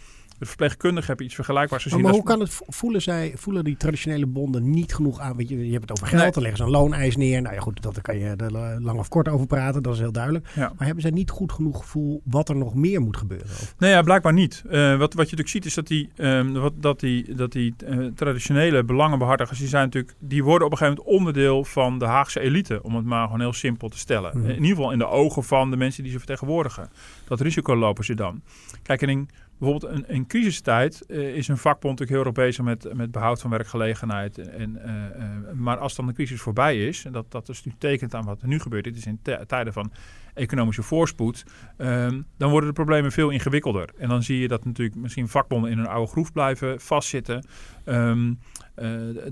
de 0.40 0.46
verpleegkundigen 0.46 1.06
hebben 1.06 1.26
iets 1.26 1.34
vergelijkbaars 1.34 1.82
gezien. 1.82 2.00
Maar, 2.00 2.10
maar 2.10 2.20
hoe 2.20 2.28
kan 2.28 2.40
het 2.40 2.60
voelen 2.66 3.02
zij, 3.02 3.32
voelen 3.36 3.64
die 3.64 3.76
traditionele 3.76 4.26
bonden 4.26 4.70
niet 4.70 4.94
genoeg 4.94 5.18
aan? 5.18 5.36
Weet 5.36 5.48
je, 5.48 5.66
je 5.66 5.72
hebt 5.72 5.82
het 5.82 5.92
over 5.92 6.06
geld, 6.06 6.22
nee. 6.22 6.30
dan 6.30 6.42
leggen 6.42 6.60
ze 6.60 6.64
een 6.64 6.70
looneis 6.70 7.16
neer. 7.16 7.42
Nou 7.42 7.54
ja, 7.54 7.60
goed, 7.60 7.82
daar 7.82 8.00
kan 8.00 8.18
je 8.18 8.36
er 8.36 8.80
lang 8.82 8.98
of 8.98 9.08
kort 9.08 9.28
over 9.28 9.46
praten, 9.46 9.82
dat 9.82 9.94
is 9.94 9.98
heel 9.98 10.12
duidelijk. 10.12 10.48
Ja. 10.54 10.72
Maar 10.76 10.86
hebben 10.86 11.02
zij 11.02 11.10
niet 11.10 11.30
goed 11.30 11.52
genoeg 11.52 11.78
gevoel 11.78 12.22
wat 12.24 12.48
er 12.48 12.56
nog 12.56 12.74
meer 12.74 13.00
moet 13.00 13.16
gebeuren? 13.16 13.46
Of? 13.46 13.74
Nee, 13.78 13.90
ja, 13.90 14.02
blijkbaar 14.02 14.32
niet. 14.32 14.62
Uh, 14.66 14.72
wat, 14.72 14.98
wat 14.98 15.30
je 15.30 15.36
natuurlijk 15.36 15.48
ziet 15.48 15.64
is 15.64 15.74
dat 15.74 15.86
die, 15.86 16.10
um, 16.16 16.52
wat, 16.52 16.72
dat 16.76 17.00
die, 17.00 17.34
dat 17.34 17.52
die 17.52 17.74
uh, 17.88 18.06
traditionele 18.14 18.84
belangenbehartigers, 18.84 19.58
die 19.58 19.68
zijn 19.68 19.84
natuurlijk, 19.84 20.14
die 20.18 20.44
worden 20.44 20.66
op 20.66 20.72
een 20.72 20.78
gegeven 20.78 21.02
moment 21.02 21.18
onderdeel 21.18 21.64
van 21.64 21.98
de 21.98 22.04
Haagse 22.04 22.40
elite, 22.40 22.82
om 22.82 22.94
het 22.94 23.04
maar 23.04 23.24
gewoon 23.24 23.40
heel 23.40 23.52
simpel 23.52 23.88
te 23.88 23.98
stellen. 23.98 24.30
Mm 24.34 24.40
-hmm. 24.40 24.50
In 24.50 24.56
ieder 24.56 24.76
geval 24.76 24.92
in 24.92 24.98
de 24.98 25.08
ogen 25.08 25.44
van 25.44 25.70
de 25.70 25.76
mensen 25.76 26.02
die 26.02 26.12
ze 26.12 26.18
vertegenwoordigen. 26.18 26.90
Dat 27.24 27.40
risico 27.40 27.76
lopen 27.76 28.04
ze 28.04 28.14
dan. 28.14 28.42
Kijk, 28.82 29.02
en 29.02 29.08
in 29.08 29.28
bijvoorbeeld 29.60 29.92
in, 29.92 30.14
in 30.14 30.26
crisistijd 30.26 31.04
uh, 31.08 31.36
is 31.36 31.48
een 31.48 31.56
vakbond 31.56 31.98
natuurlijk 31.98 32.10
heel 32.10 32.34
erg 32.34 32.46
bezig 32.46 32.64
met, 32.64 32.94
met 32.94 33.10
behoud 33.10 33.40
van 33.40 33.50
werkgelegenheid. 33.50 34.38
En, 34.38 34.78
uh, 34.84 34.92
uh, 34.92 35.52
maar 35.54 35.78
als 35.78 35.94
dan 35.94 36.06
de 36.06 36.12
crisis 36.12 36.40
voorbij 36.40 36.86
is, 36.86 37.04
en 37.04 37.12
dat, 37.12 37.30
dat 37.30 37.48
is 37.48 37.64
nu 37.64 37.72
tekent 37.78 38.14
aan 38.14 38.24
wat 38.24 38.42
er 38.42 38.48
nu 38.48 38.60
gebeurt, 38.60 38.84
dit 38.84 38.96
is 38.96 39.06
in 39.06 39.20
tijden 39.46 39.72
van 39.72 39.92
economische 40.34 40.82
voorspoed, 40.82 41.44
um, 41.76 42.26
dan 42.36 42.50
worden 42.50 42.68
de 42.68 42.74
problemen 42.74 43.12
veel 43.12 43.30
ingewikkelder. 43.30 43.88
En 43.98 44.08
dan 44.08 44.22
zie 44.22 44.38
je 44.38 44.48
dat 44.48 44.64
natuurlijk 44.64 44.96
misschien 44.96 45.28
vakbonden 45.28 45.70
in 45.70 45.78
een 45.78 45.86
oude 45.86 46.10
groef 46.10 46.32
blijven 46.32 46.80
vastzitten. 46.80 47.44
Um, 47.84 48.38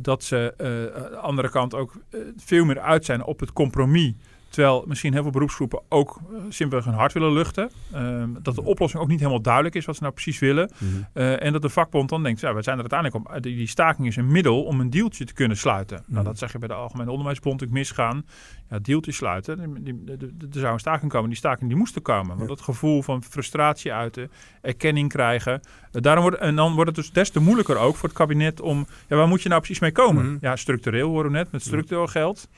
dat 0.01 0.25
ze 0.25 0.55
aan 0.57 1.11
de 1.11 1.17
andere 1.17 1.51
kant 1.51 1.75
ook 1.75 1.93
veel 2.37 2.65
meer 2.65 2.81
uit 2.81 3.05
zijn 3.05 3.25
op 3.25 3.41
het 3.41 3.53
compromis 3.53 4.15
Terwijl 4.49 4.85
misschien 4.87 5.13
heel 5.13 5.23
veel 5.23 5.31
beroepsgroepen 5.31 5.81
ook 5.89 6.21
uh, 6.31 6.39
simpelweg 6.49 6.87
hun 6.87 6.95
hart 6.95 7.13
willen 7.13 7.33
luchten. 7.33 7.71
Uh, 7.95 8.25
dat 8.43 8.55
de 8.55 8.65
oplossing 8.65 9.03
ook 9.03 9.09
niet 9.09 9.19
helemaal 9.19 9.43
duidelijk 9.43 9.75
is 9.75 9.85
wat 9.85 9.97
ze 9.97 10.03
nou 10.03 10.15
precies 10.15 10.39
willen. 10.39 10.71
Mm 10.79 10.89
-hmm. 10.89 11.07
uh, 11.15 11.45
en 11.45 11.53
dat 11.53 11.63
de 11.63 11.69
vakbond 11.69 12.09
dan 12.09 12.23
denkt, 12.23 12.41
ja, 12.41 12.55
we 12.55 12.63
zijn 12.63 12.77
er 12.77 12.91
uiteindelijk 12.91 13.35
om. 13.35 13.41
Die, 13.41 13.57
die 13.57 13.67
staking 13.67 14.07
is 14.07 14.17
een 14.17 14.33
middel 14.33 14.63
om 14.63 14.81
een 14.81 14.91
dealtje 14.91 15.25
te 15.25 15.33
kunnen 15.33 15.57
sluiten. 15.57 15.97
Mm 15.97 16.05
-hmm. 16.05 16.15
Nou, 16.15 16.27
dat 16.27 16.39
zeg 16.39 16.53
je 16.53 16.59
bij 16.59 16.69
de 16.69 16.75
Algemene 16.75 17.11
Onderwijsbond 17.11 17.61
natuurlijk 17.61 17.89
misgaan. 17.89 18.25
Ja, 18.71 18.79
dealtje 18.79 19.13
sluiten. 19.13 19.61
Er 20.19 20.61
zou 20.61 20.73
een 20.73 20.79
staking 20.79 21.11
komen. 21.11 21.29
Die 21.29 21.39
staking 21.39 21.69
die 21.69 21.79
moest 21.79 21.95
er 21.95 22.03
komen. 22.03 22.27
Want 22.27 22.41
ja. 22.41 22.47
dat 22.47 22.61
gevoel 22.61 23.03
van 23.03 23.23
frustratie 23.23 23.93
uiten, 23.93 24.31
erkenning 24.63 25.09
krijgen. 25.09 25.61
Uh, 25.93 26.03
daarom 26.03 26.23
wordt, 26.23 26.39
en 26.39 26.57
dan 26.57 26.75
wordt 26.75 26.87
het 26.87 26.97
dus 26.97 27.13
des 27.13 27.31
te 27.31 27.41
moeilijker 27.41 27.77
ook 27.77 27.97
voor 27.97 28.09
het 28.09 28.19
kabinet 28.19 28.61
om... 28.61 28.87
Ja, 29.09 29.17
waar 29.17 29.29
moet 29.29 29.43
je 29.43 29.49
nou 29.49 29.61
precies 29.61 29.81
mee 29.81 29.93
komen? 29.93 30.23
Mm 30.23 30.29
-hmm. 30.29 30.39
Ja, 30.41 30.57
structureel 30.57 31.09
horen 31.09 31.31
we 31.31 31.37
net, 31.37 31.53
met 31.53 31.63
structureel 31.63 32.07
geld. 32.07 32.49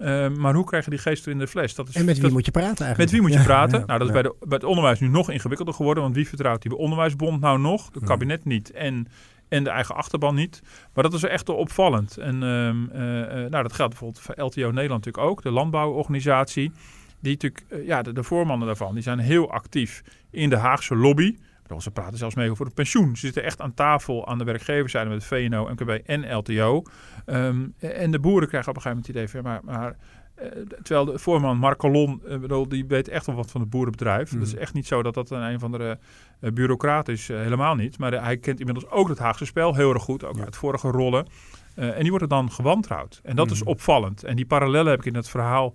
Uh, 0.00 0.28
maar 0.28 0.54
hoe 0.54 0.64
krijg 0.64 0.84
je 0.84 0.90
die 0.90 0.98
geest 0.98 1.26
er 1.26 1.32
in 1.32 1.38
de 1.38 1.46
fles? 1.46 1.74
Dat 1.74 1.88
is, 1.88 1.94
en 1.94 2.04
met 2.04 2.14
wie 2.14 2.22
dat, 2.22 2.32
moet 2.32 2.44
je 2.44 2.50
praten 2.50 2.86
eigenlijk? 2.86 2.98
Met 2.98 3.10
wie 3.10 3.20
moet 3.20 3.32
je 3.32 3.38
ja, 3.38 3.44
praten? 3.44 3.78
Ja, 3.78 3.86
nou, 3.86 3.98
dat 3.98 4.08
is 4.08 4.14
bij, 4.14 4.22
de, 4.22 4.34
bij 4.40 4.56
het 4.56 4.64
onderwijs 4.64 5.00
nu 5.00 5.08
nog 5.08 5.30
ingewikkelder 5.30 5.74
geworden. 5.74 6.02
Want 6.02 6.14
wie 6.14 6.28
vertrouwt 6.28 6.62
die 6.62 6.76
onderwijsbond 6.76 7.40
nou 7.40 7.58
nog? 7.58 7.90
Het 7.92 8.04
kabinet 8.04 8.44
niet. 8.44 8.70
En, 8.70 9.08
en 9.48 9.64
de 9.64 9.70
eigen 9.70 9.94
achterban 9.94 10.34
niet. 10.34 10.62
Maar 10.94 11.04
dat 11.04 11.14
is 11.14 11.22
echt 11.22 11.48
opvallend. 11.48 12.16
En 12.16 12.42
uh, 12.42 12.66
uh, 12.66 13.50
nou, 13.50 13.62
dat 13.62 13.72
geldt 13.72 13.90
bijvoorbeeld 13.90 14.20
voor 14.20 14.34
LTO 14.44 14.70
Nederland 14.70 15.04
natuurlijk 15.04 15.32
ook. 15.32 15.42
De 15.42 15.50
landbouworganisatie. 15.50 16.72
Die 17.20 17.32
natuurlijk, 17.32 17.64
eh, 17.68 17.86
ja, 17.86 18.02
de, 18.02 18.12
de 18.12 18.22
voormannen 18.22 18.66
daarvan, 18.66 18.94
die 18.94 19.02
zijn 19.02 19.18
heel 19.18 19.50
actief 19.50 20.02
in 20.30 20.50
de 20.50 20.56
Haagse 20.56 20.96
lobby. 20.96 21.36
Ze 21.78 21.90
praten 21.90 22.18
zelfs 22.18 22.34
mee 22.34 22.50
over 22.50 22.64
het 22.64 22.74
pensioen. 22.74 23.16
Ze 23.16 23.26
zitten 23.26 23.44
echt 23.44 23.60
aan 23.60 23.74
tafel 23.74 24.26
aan 24.26 24.38
de 24.38 24.44
werkgeverszijde 24.44 25.10
met 25.10 25.24
VNO, 25.24 25.68
MKB 25.68 25.90
en 25.90 26.34
LTO. 26.34 26.82
Um, 27.26 27.74
en 27.78 28.10
de 28.10 28.18
boeren 28.18 28.48
krijgen 28.48 28.70
op 28.70 28.76
een 28.76 28.82
gegeven 28.82 29.02
moment 29.04 29.06
het 29.06 29.16
idee 29.16 29.28
van... 29.28 29.42
maar, 29.42 29.60
maar 29.64 29.96
uh, 30.42 30.48
terwijl 30.82 31.04
de 31.04 31.18
voorman 31.18 31.58
Mark 31.58 31.78
Colon, 31.78 32.22
uh, 32.26 32.38
bedoel, 32.38 32.68
die 32.68 32.84
weet 32.86 33.08
echt 33.08 33.26
wel 33.26 33.34
wat 33.34 33.50
van 33.50 33.60
het 33.60 33.70
boerenbedrijf. 33.70 34.32
Mm. 34.32 34.40
Het 34.40 34.48
is 34.48 34.54
echt 34.54 34.74
niet 34.74 34.86
zo 34.86 35.02
dat 35.02 35.14
dat 35.14 35.30
een, 35.30 35.42
een 35.42 35.58
van 35.58 35.70
de 35.70 35.98
uh, 36.40 36.50
bureaucraat 36.50 37.08
is. 37.08 37.28
helemaal 37.28 37.74
niet. 37.74 37.98
Maar 37.98 38.12
hij 38.12 38.36
kent 38.36 38.58
inmiddels 38.58 38.90
ook 38.90 39.08
het 39.08 39.18
Haagse 39.18 39.44
spel 39.44 39.74
heel 39.74 39.92
erg 39.92 40.02
goed. 40.02 40.24
Ook 40.24 40.36
ja. 40.36 40.44
uit 40.44 40.56
vorige 40.56 40.88
rollen. 40.88 41.26
en 41.74 42.00
die 42.00 42.08
wordt 42.08 42.24
er 42.24 42.30
dan 42.30 42.52
gewantrouwd. 42.52 43.20
En 43.22 43.36
dat 43.36 43.46
mm. 43.46 43.52
is 43.52 43.62
opvallend. 43.62 44.24
En 44.24 44.36
die 44.36 44.46
parallellen 44.46 44.90
heb 44.90 44.98
ik 44.98 45.06
in 45.06 45.14
het 45.14 45.28
verhaal... 45.28 45.74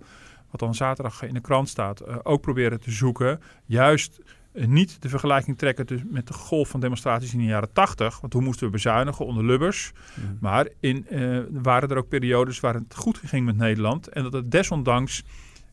wat 0.50 0.60
dan 0.60 0.74
zaterdag 0.74 1.22
in 1.22 1.34
de 1.34 1.40
krant 1.40 1.68
staat... 1.68 2.24
ook 2.24 2.40
proberen 2.40 2.80
te 2.80 2.90
zoeken. 2.90 3.40
Juist 3.64 4.20
niet 4.52 5.02
de 5.02 5.08
vergelijking 5.08 5.58
trekken 5.58 5.86
dus 5.86 6.00
met 6.08 6.26
de 6.26 6.32
golf 6.32 6.68
van 6.68 6.80
demonstraties 6.80 7.32
in 7.32 7.38
de 7.38 7.44
jaren 7.44 7.72
80. 7.72 8.20
Want 8.20 8.32
toen 8.32 8.44
moesten 8.44 8.66
we 8.66 8.72
bezuinigen 8.72 9.26
onder 9.26 9.44
Lubbers. 9.44 9.92
Mm. 10.14 10.36
Maar 10.40 10.68
in, 10.80 11.06
uh, 11.10 11.38
waren 11.50 11.88
er 11.88 11.96
ook 11.96 12.08
periodes 12.08 12.60
waar 12.60 12.74
het 12.74 12.94
goed 12.94 13.20
ging 13.24 13.44
met 13.44 13.56
Nederland. 13.56 14.08
En 14.08 14.22
dat 14.22 14.32
het 14.32 14.50
desondanks 14.50 15.24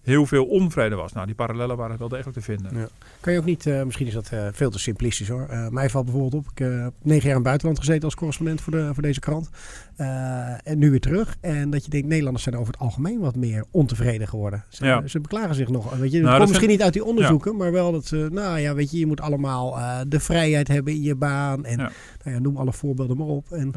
heel 0.03 0.25
veel 0.25 0.45
onvrede 0.45 0.95
was. 0.95 1.13
Nou, 1.13 1.25
die 1.25 1.35
parallellen 1.35 1.77
waren 1.77 1.97
wel 1.97 2.09
degelijk 2.09 2.37
te 2.37 2.43
vinden. 2.43 2.77
Ja. 2.77 2.87
Kan 3.19 3.33
je 3.33 3.39
ook 3.39 3.45
niet, 3.45 3.65
uh, 3.65 3.83
misschien 3.83 4.07
is 4.07 4.13
dat 4.13 4.29
uh, 4.33 4.47
veel 4.51 4.69
te 4.69 4.79
simplistisch 4.79 5.27
hoor. 5.27 5.47
Uh, 5.51 5.67
mij 5.67 5.89
valt 5.89 6.05
bijvoorbeeld 6.05 6.33
op, 6.33 6.51
ik 6.51 6.57
heb 6.57 6.93
negen 7.01 7.21
jaar 7.21 7.29
in 7.29 7.33
het 7.33 7.43
buitenland 7.43 7.79
gezeten 7.79 8.03
als 8.03 8.15
correspondent 8.15 8.61
voor, 8.61 8.73
de, 8.73 8.89
voor 8.93 9.03
deze 9.03 9.19
krant. 9.19 9.49
en 10.63 10.77
nu 10.77 10.89
weer 10.89 10.99
terug. 10.99 11.37
En 11.41 11.69
dat 11.69 11.83
je 11.83 11.89
denkt, 11.89 12.07
Nederlanders 12.07 12.43
zijn 12.43 12.57
over 12.57 12.73
het 12.73 12.81
algemeen 12.81 13.19
wat 13.19 13.35
meer 13.35 13.65
ontevreden 13.71 14.27
geworden. 14.27 14.63
Ze, 14.69 14.85
ja. 14.85 15.07
ze 15.07 15.19
beklagen 15.19 15.55
zich 15.55 15.69
nog. 15.69 15.95
Weet 15.95 16.11
je, 16.11 16.21
nou, 16.21 16.37
komt 16.37 16.47
misschien 16.47 16.69
niet 16.69 16.81
uit 16.81 16.93
die 16.93 17.05
onderzoeken, 17.05 17.51
ja. 17.51 17.57
maar 17.57 17.71
wel 17.71 17.91
dat 17.91 18.05
ze, 18.05 18.27
nou 18.31 18.59
ja, 18.59 18.73
weet 18.73 18.91
je, 18.91 18.99
je 18.99 19.05
moet 19.05 19.21
allemaal 19.21 19.77
de 20.07 20.19
vrijheid 20.19 20.67
hebben 20.67 20.93
in 20.93 21.01
je 21.01 21.15
baan. 21.15 21.65
En 21.65 21.77
nou 21.77 21.91
ja, 22.23 22.39
noem 22.39 22.57
alle 22.57 22.73
voorbeelden 22.73 23.17
maar 23.17 23.27
op. 23.27 23.51
En, 23.51 23.73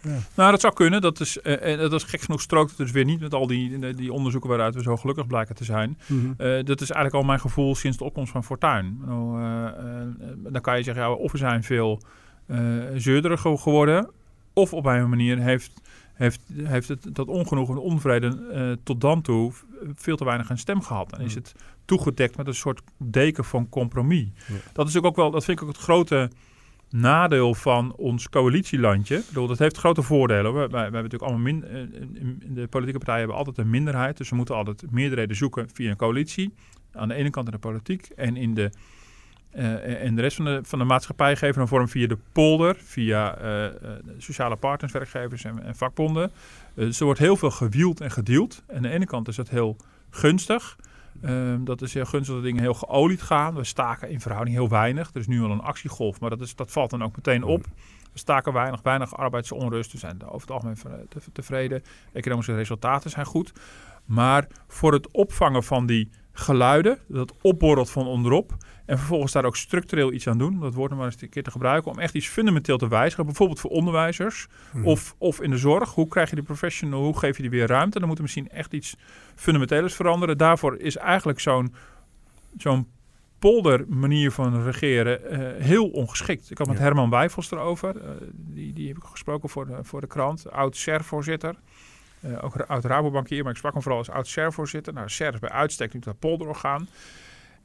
ja. 0.00 0.18
Nou, 0.34 0.50
dat 0.50 0.60
zou 0.60 0.74
kunnen. 0.74 1.00
Dat 1.00 1.20
is, 1.20 1.38
uh, 1.42 1.78
dat 1.78 1.92
is 1.92 2.02
gek 2.02 2.20
genoeg 2.20 2.40
strookt 2.40 2.68
het 2.68 2.78
dus 2.78 2.90
weer 2.90 3.04
niet 3.04 3.20
met 3.20 3.34
al 3.34 3.46
die, 3.46 3.94
die 3.94 4.12
onderzoeken 4.12 4.50
waaruit 4.50 4.74
we 4.74 4.82
zo 4.82 4.96
gelukkig 4.96 5.26
blijken 5.26 5.54
te 5.54 5.64
zijn. 5.64 5.98
Mm 6.06 6.18
-hmm. 6.20 6.46
uh, 6.46 6.64
dat 6.64 6.80
is 6.80 6.90
eigenlijk 6.90 7.14
al 7.14 7.22
mijn 7.22 7.40
gevoel 7.40 7.74
sinds 7.74 7.96
de 7.96 8.04
opkomst 8.04 8.32
van 8.32 8.44
Fortuin. 8.44 8.98
Nou, 9.06 9.40
uh, 9.40 10.52
dan 10.52 10.60
kan 10.60 10.76
je 10.76 10.82
zeggen, 10.82 11.02
ja, 11.02 11.10
of 11.10 11.32
we 11.32 11.38
zijn 11.38 11.62
veel 11.62 12.02
zeurderiger 12.94 13.58
geworden, 13.58 14.10
of 14.52 14.72
op 14.72 14.86
een 14.86 15.08
manier 15.08 15.38
heeft, 15.38 15.72
heeft, 16.14 16.40
heeft 16.62 16.88
het, 16.88 17.14
dat 17.14 17.28
ongenoegen 17.28 17.74
en 17.74 17.80
onvrede 17.80 18.78
tot 18.82 19.00
dan 19.00 19.22
toe 19.22 19.52
veel 19.94 20.16
te 20.16 20.24
weinig 20.24 20.50
een 20.50 20.58
stem 20.58 20.82
gehad. 20.82 21.12
En 21.12 21.20
is 21.20 21.34
het 21.34 21.54
toegedekt 21.84 22.36
met 22.36 22.46
een 22.46 22.54
soort 22.54 22.82
deken 22.98 23.44
van 23.44 23.68
compromis. 23.68 24.28
Ja. 24.48 24.54
Dat 24.72 24.88
is 24.88 24.96
ook 24.96 25.16
wel, 25.16 25.30
dat 25.30 25.44
vind 25.44 25.60
ik 25.60 25.66
ook 25.66 25.72
het 25.72 25.82
grote 25.82 26.30
nadeel 27.00 27.54
van 27.54 27.94
ons 27.96 28.28
coalitielandje. 28.28 29.16
Ik 29.16 29.26
bedoel, 29.26 29.46
dat 29.46 29.58
heeft 29.58 29.76
grote 29.76 30.02
voordelen. 30.02 30.54
We, 30.54 30.60
hebben 30.60 30.92
natuurlijk 30.92 31.22
allemaal 31.22 31.42
min, 31.42 31.64
de 32.44 32.66
politieke 32.66 32.98
partijen 32.98 33.18
hebben 33.18 33.36
altijd 33.36 33.58
een 33.58 33.70
minderheid. 33.70 34.16
Dus 34.16 34.30
we 34.30 34.36
moeten 34.36 34.54
altijd 34.54 34.90
meerderheden 34.90 35.36
zoeken 35.36 35.68
via 35.72 35.90
een 35.90 35.96
coalitie. 35.96 36.54
Aan 36.92 37.08
de 37.08 37.14
ene 37.14 37.30
kant 37.30 37.46
in 37.46 37.52
de 37.52 37.58
politiek 37.58 38.08
en 38.16 38.36
in 38.36 38.54
de, 38.54 38.70
uh, 39.56 40.04
en 40.04 40.14
de 40.14 40.20
rest 40.20 40.36
van 40.36 40.44
de, 40.44 40.60
van 40.62 40.78
de 40.78 40.84
maatschappij 40.84 41.36
geven 41.36 41.60
een 41.60 41.68
vorm 41.68 41.88
via 41.88 42.06
de 42.06 42.18
polder, 42.32 42.76
via 42.76 43.38
uh, 43.42 43.72
sociale 44.18 44.56
partners, 44.56 44.92
werkgevers 44.92 45.44
en, 45.44 45.62
en 45.62 45.76
vakbonden. 45.76 46.32
dus 46.74 46.98
er 46.98 47.04
wordt 47.04 47.20
heel 47.20 47.36
veel 47.36 47.50
gewield 47.50 48.00
en 48.00 48.10
gedeeld. 48.10 48.62
En 48.66 48.76
aan 48.76 48.82
de 48.82 48.88
ene 48.88 49.06
kant 49.06 49.28
is 49.28 49.36
dat 49.36 49.48
heel 49.48 49.76
gunstig. 50.10 50.76
Um, 51.24 51.64
dat 51.64 51.82
is 51.82 51.94
heel 51.94 52.04
gunstig 52.04 52.34
dat 52.34 52.44
dingen 52.44 52.62
heel 52.62 52.74
geolied 52.74 53.22
gaan. 53.22 53.54
We 53.54 53.64
staken 53.64 54.10
in 54.10 54.20
verhouding 54.20 54.56
heel 54.56 54.68
weinig. 54.68 55.10
Er 55.14 55.20
is 55.20 55.26
nu 55.26 55.42
al 55.42 55.50
een 55.50 55.60
actiegolf, 55.60 56.20
maar 56.20 56.30
dat, 56.30 56.40
is, 56.40 56.54
dat 56.54 56.70
valt 56.70 56.90
dan 56.90 57.02
ook 57.02 57.16
meteen 57.16 57.42
op. 57.42 57.64
We 58.12 58.18
staken 58.18 58.52
weinig, 58.52 58.82
weinig 58.82 59.16
arbeidsonrust. 59.16 59.92
We 59.92 59.98
zijn 59.98 60.24
over 60.24 60.40
het 60.40 60.50
algemeen 60.50 61.08
tevreden. 61.32 61.82
Economische 62.12 62.54
resultaten 62.54 63.10
zijn 63.10 63.26
goed. 63.26 63.52
Maar 64.04 64.46
voor 64.68 64.92
het 64.92 65.10
opvangen 65.10 65.62
van 65.62 65.86
die 65.86 66.10
geluiden, 66.38 66.98
dat 67.08 67.34
opborrelt 67.42 67.90
van 67.90 68.06
onderop. 68.06 68.56
En 68.86 68.98
vervolgens 68.98 69.32
daar 69.32 69.44
ook 69.44 69.56
structureel 69.56 70.12
iets 70.12 70.28
aan 70.28 70.38
doen. 70.38 70.60
Dat 70.60 70.74
woord 70.74 70.90
nog 70.90 70.98
maar 70.98 71.08
eens 71.08 71.22
een 71.22 71.28
keer 71.28 71.42
te 71.42 71.50
gebruiken. 71.50 71.90
Om 71.90 71.98
echt 71.98 72.14
iets 72.14 72.28
fundamenteel 72.28 72.78
te 72.78 72.88
wijzigen. 72.88 73.24
Bijvoorbeeld 73.24 73.60
voor 73.60 73.70
onderwijzers. 73.70 74.46
Hmm. 74.70 74.86
Of, 74.86 75.14
of 75.18 75.40
in 75.40 75.50
de 75.50 75.56
zorg. 75.56 75.94
Hoe 75.94 76.08
krijg 76.08 76.28
je 76.28 76.34
die 76.34 76.44
professional? 76.44 77.02
Hoe 77.02 77.18
geef 77.18 77.36
je 77.36 77.42
die 77.42 77.50
weer 77.50 77.66
ruimte? 77.66 77.98
Dan 77.98 78.08
moet 78.08 78.16
er 78.16 78.22
misschien 78.22 78.48
echt 78.48 78.72
iets 78.72 78.96
fundamenteels 79.34 79.94
veranderen. 79.94 80.38
Daarvoor 80.38 80.78
is 80.78 80.96
eigenlijk 80.96 81.40
zo'n 81.40 81.74
zo'n 82.56 82.88
polder 83.38 83.84
manier 83.88 84.30
van 84.30 84.62
regeren 84.62 85.20
uh, 85.22 85.64
heel 85.64 85.88
ongeschikt. 85.88 86.50
Ik 86.50 86.58
had 86.58 86.66
met 86.66 86.76
ja. 86.76 86.82
Herman 86.82 87.10
Wijfels 87.10 87.50
erover. 87.50 87.96
Uh, 87.96 88.10
die, 88.32 88.72
die 88.72 88.88
heb 88.88 88.96
ik 88.96 89.04
gesproken 89.04 89.48
voor 89.48 89.66
de, 89.66 89.78
voor 89.82 90.00
de 90.00 90.06
krant. 90.06 90.50
Oud-SER-voorzitter. 90.50 91.54
Uh, 92.20 92.44
ook 92.44 92.56
oud 92.56 92.84
Rabobankier, 92.84 93.42
maar 93.42 93.52
ik 93.52 93.58
sprak 93.58 93.72
hem 93.72 93.82
vooral 93.82 94.00
als 94.00 94.10
oud 94.10 94.26
SER-voorzitter. 94.26 94.92
Nou, 94.92 95.08
SER 95.08 95.34
is 95.34 95.38
bij 95.38 95.50
uitstek 95.50 95.94
nu 95.94 96.00
dat 96.00 96.18
polderorgaan. 96.18 96.88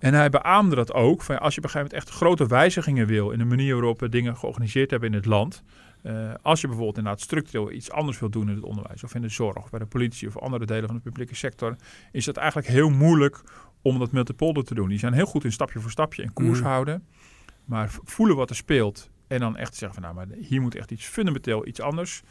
En 0.01 0.13
hij 0.13 0.29
beaamde 0.29 0.75
dat 0.75 0.93
ook. 0.93 1.21
Van, 1.21 1.39
als 1.39 1.55
je 1.55 1.59
op 1.59 1.65
een 1.65 1.71
gegeven 1.71 1.95
moment 1.95 2.09
echt 2.09 2.17
grote 2.17 2.47
wijzigingen 2.47 3.07
wil 3.07 3.31
in 3.31 3.37
de 3.37 3.45
manier 3.45 3.73
waarop 3.73 3.99
we 3.99 4.09
dingen 4.09 4.37
georganiseerd 4.37 4.91
hebben 4.91 5.09
in 5.09 5.15
het 5.15 5.25
land. 5.25 5.63
Uh, 6.03 6.33
als 6.41 6.61
je 6.61 6.67
bijvoorbeeld 6.67 6.97
inderdaad 6.97 7.21
structureel 7.21 7.71
iets 7.71 7.91
anders 7.91 8.19
wil 8.19 8.29
doen 8.29 8.49
in 8.49 8.55
het 8.55 8.63
onderwijs 8.63 9.03
of 9.03 9.15
in 9.15 9.21
de 9.21 9.29
zorg 9.29 9.57
of 9.57 9.69
bij 9.69 9.79
de 9.79 9.85
politie 9.85 10.27
of 10.27 10.37
andere 10.37 10.65
delen 10.65 10.85
van 10.85 10.95
de 10.95 11.01
publieke 11.01 11.35
sector, 11.35 11.75
is 12.11 12.25
het 12.25 12.37
eigenlijk 12.37 12.67
heel 12.67 12.89
moeilijk 12.89 13.41
om 13.81 13.99
dat 13.99 14.11
met 14.11 14.27
de 14.27 14.33
polder 14.33 14.63
te 14.63 14.73
doen. 14.73 14.89
Die 14.89 14.99
zijn 14.99 15.13
heel 15.13 15.25
goed 15.25 15.43
in 15.43 15.51
stapje 15.51 15.79
voor 15.79 15.91
stapje 15.91 16.23
en 16.23 16.33
koers 16.33 16.59
mm. 16.59 16.65
houden. 16.65 17.05
Maar 17.65 17.91
voelen 18.03 18.35
wat 18.35 18.49
er 18.49 18.55
speelt 18.55 19.09
En 19.27 19.39
dan 19.39 19.57
echt 19.57 19.75
zeggen 19.75 20.01
van 20.01 20.13
nou, 20.13 20.27
maar 20.27 20.37
hier 20.37 20.61
moet 20.61 20.75
echt 20.75 20.91
iets 20.91 21.05
fundamenteel, 21.05 21.67
iets 21.67 21.81
anders 21.81 22.21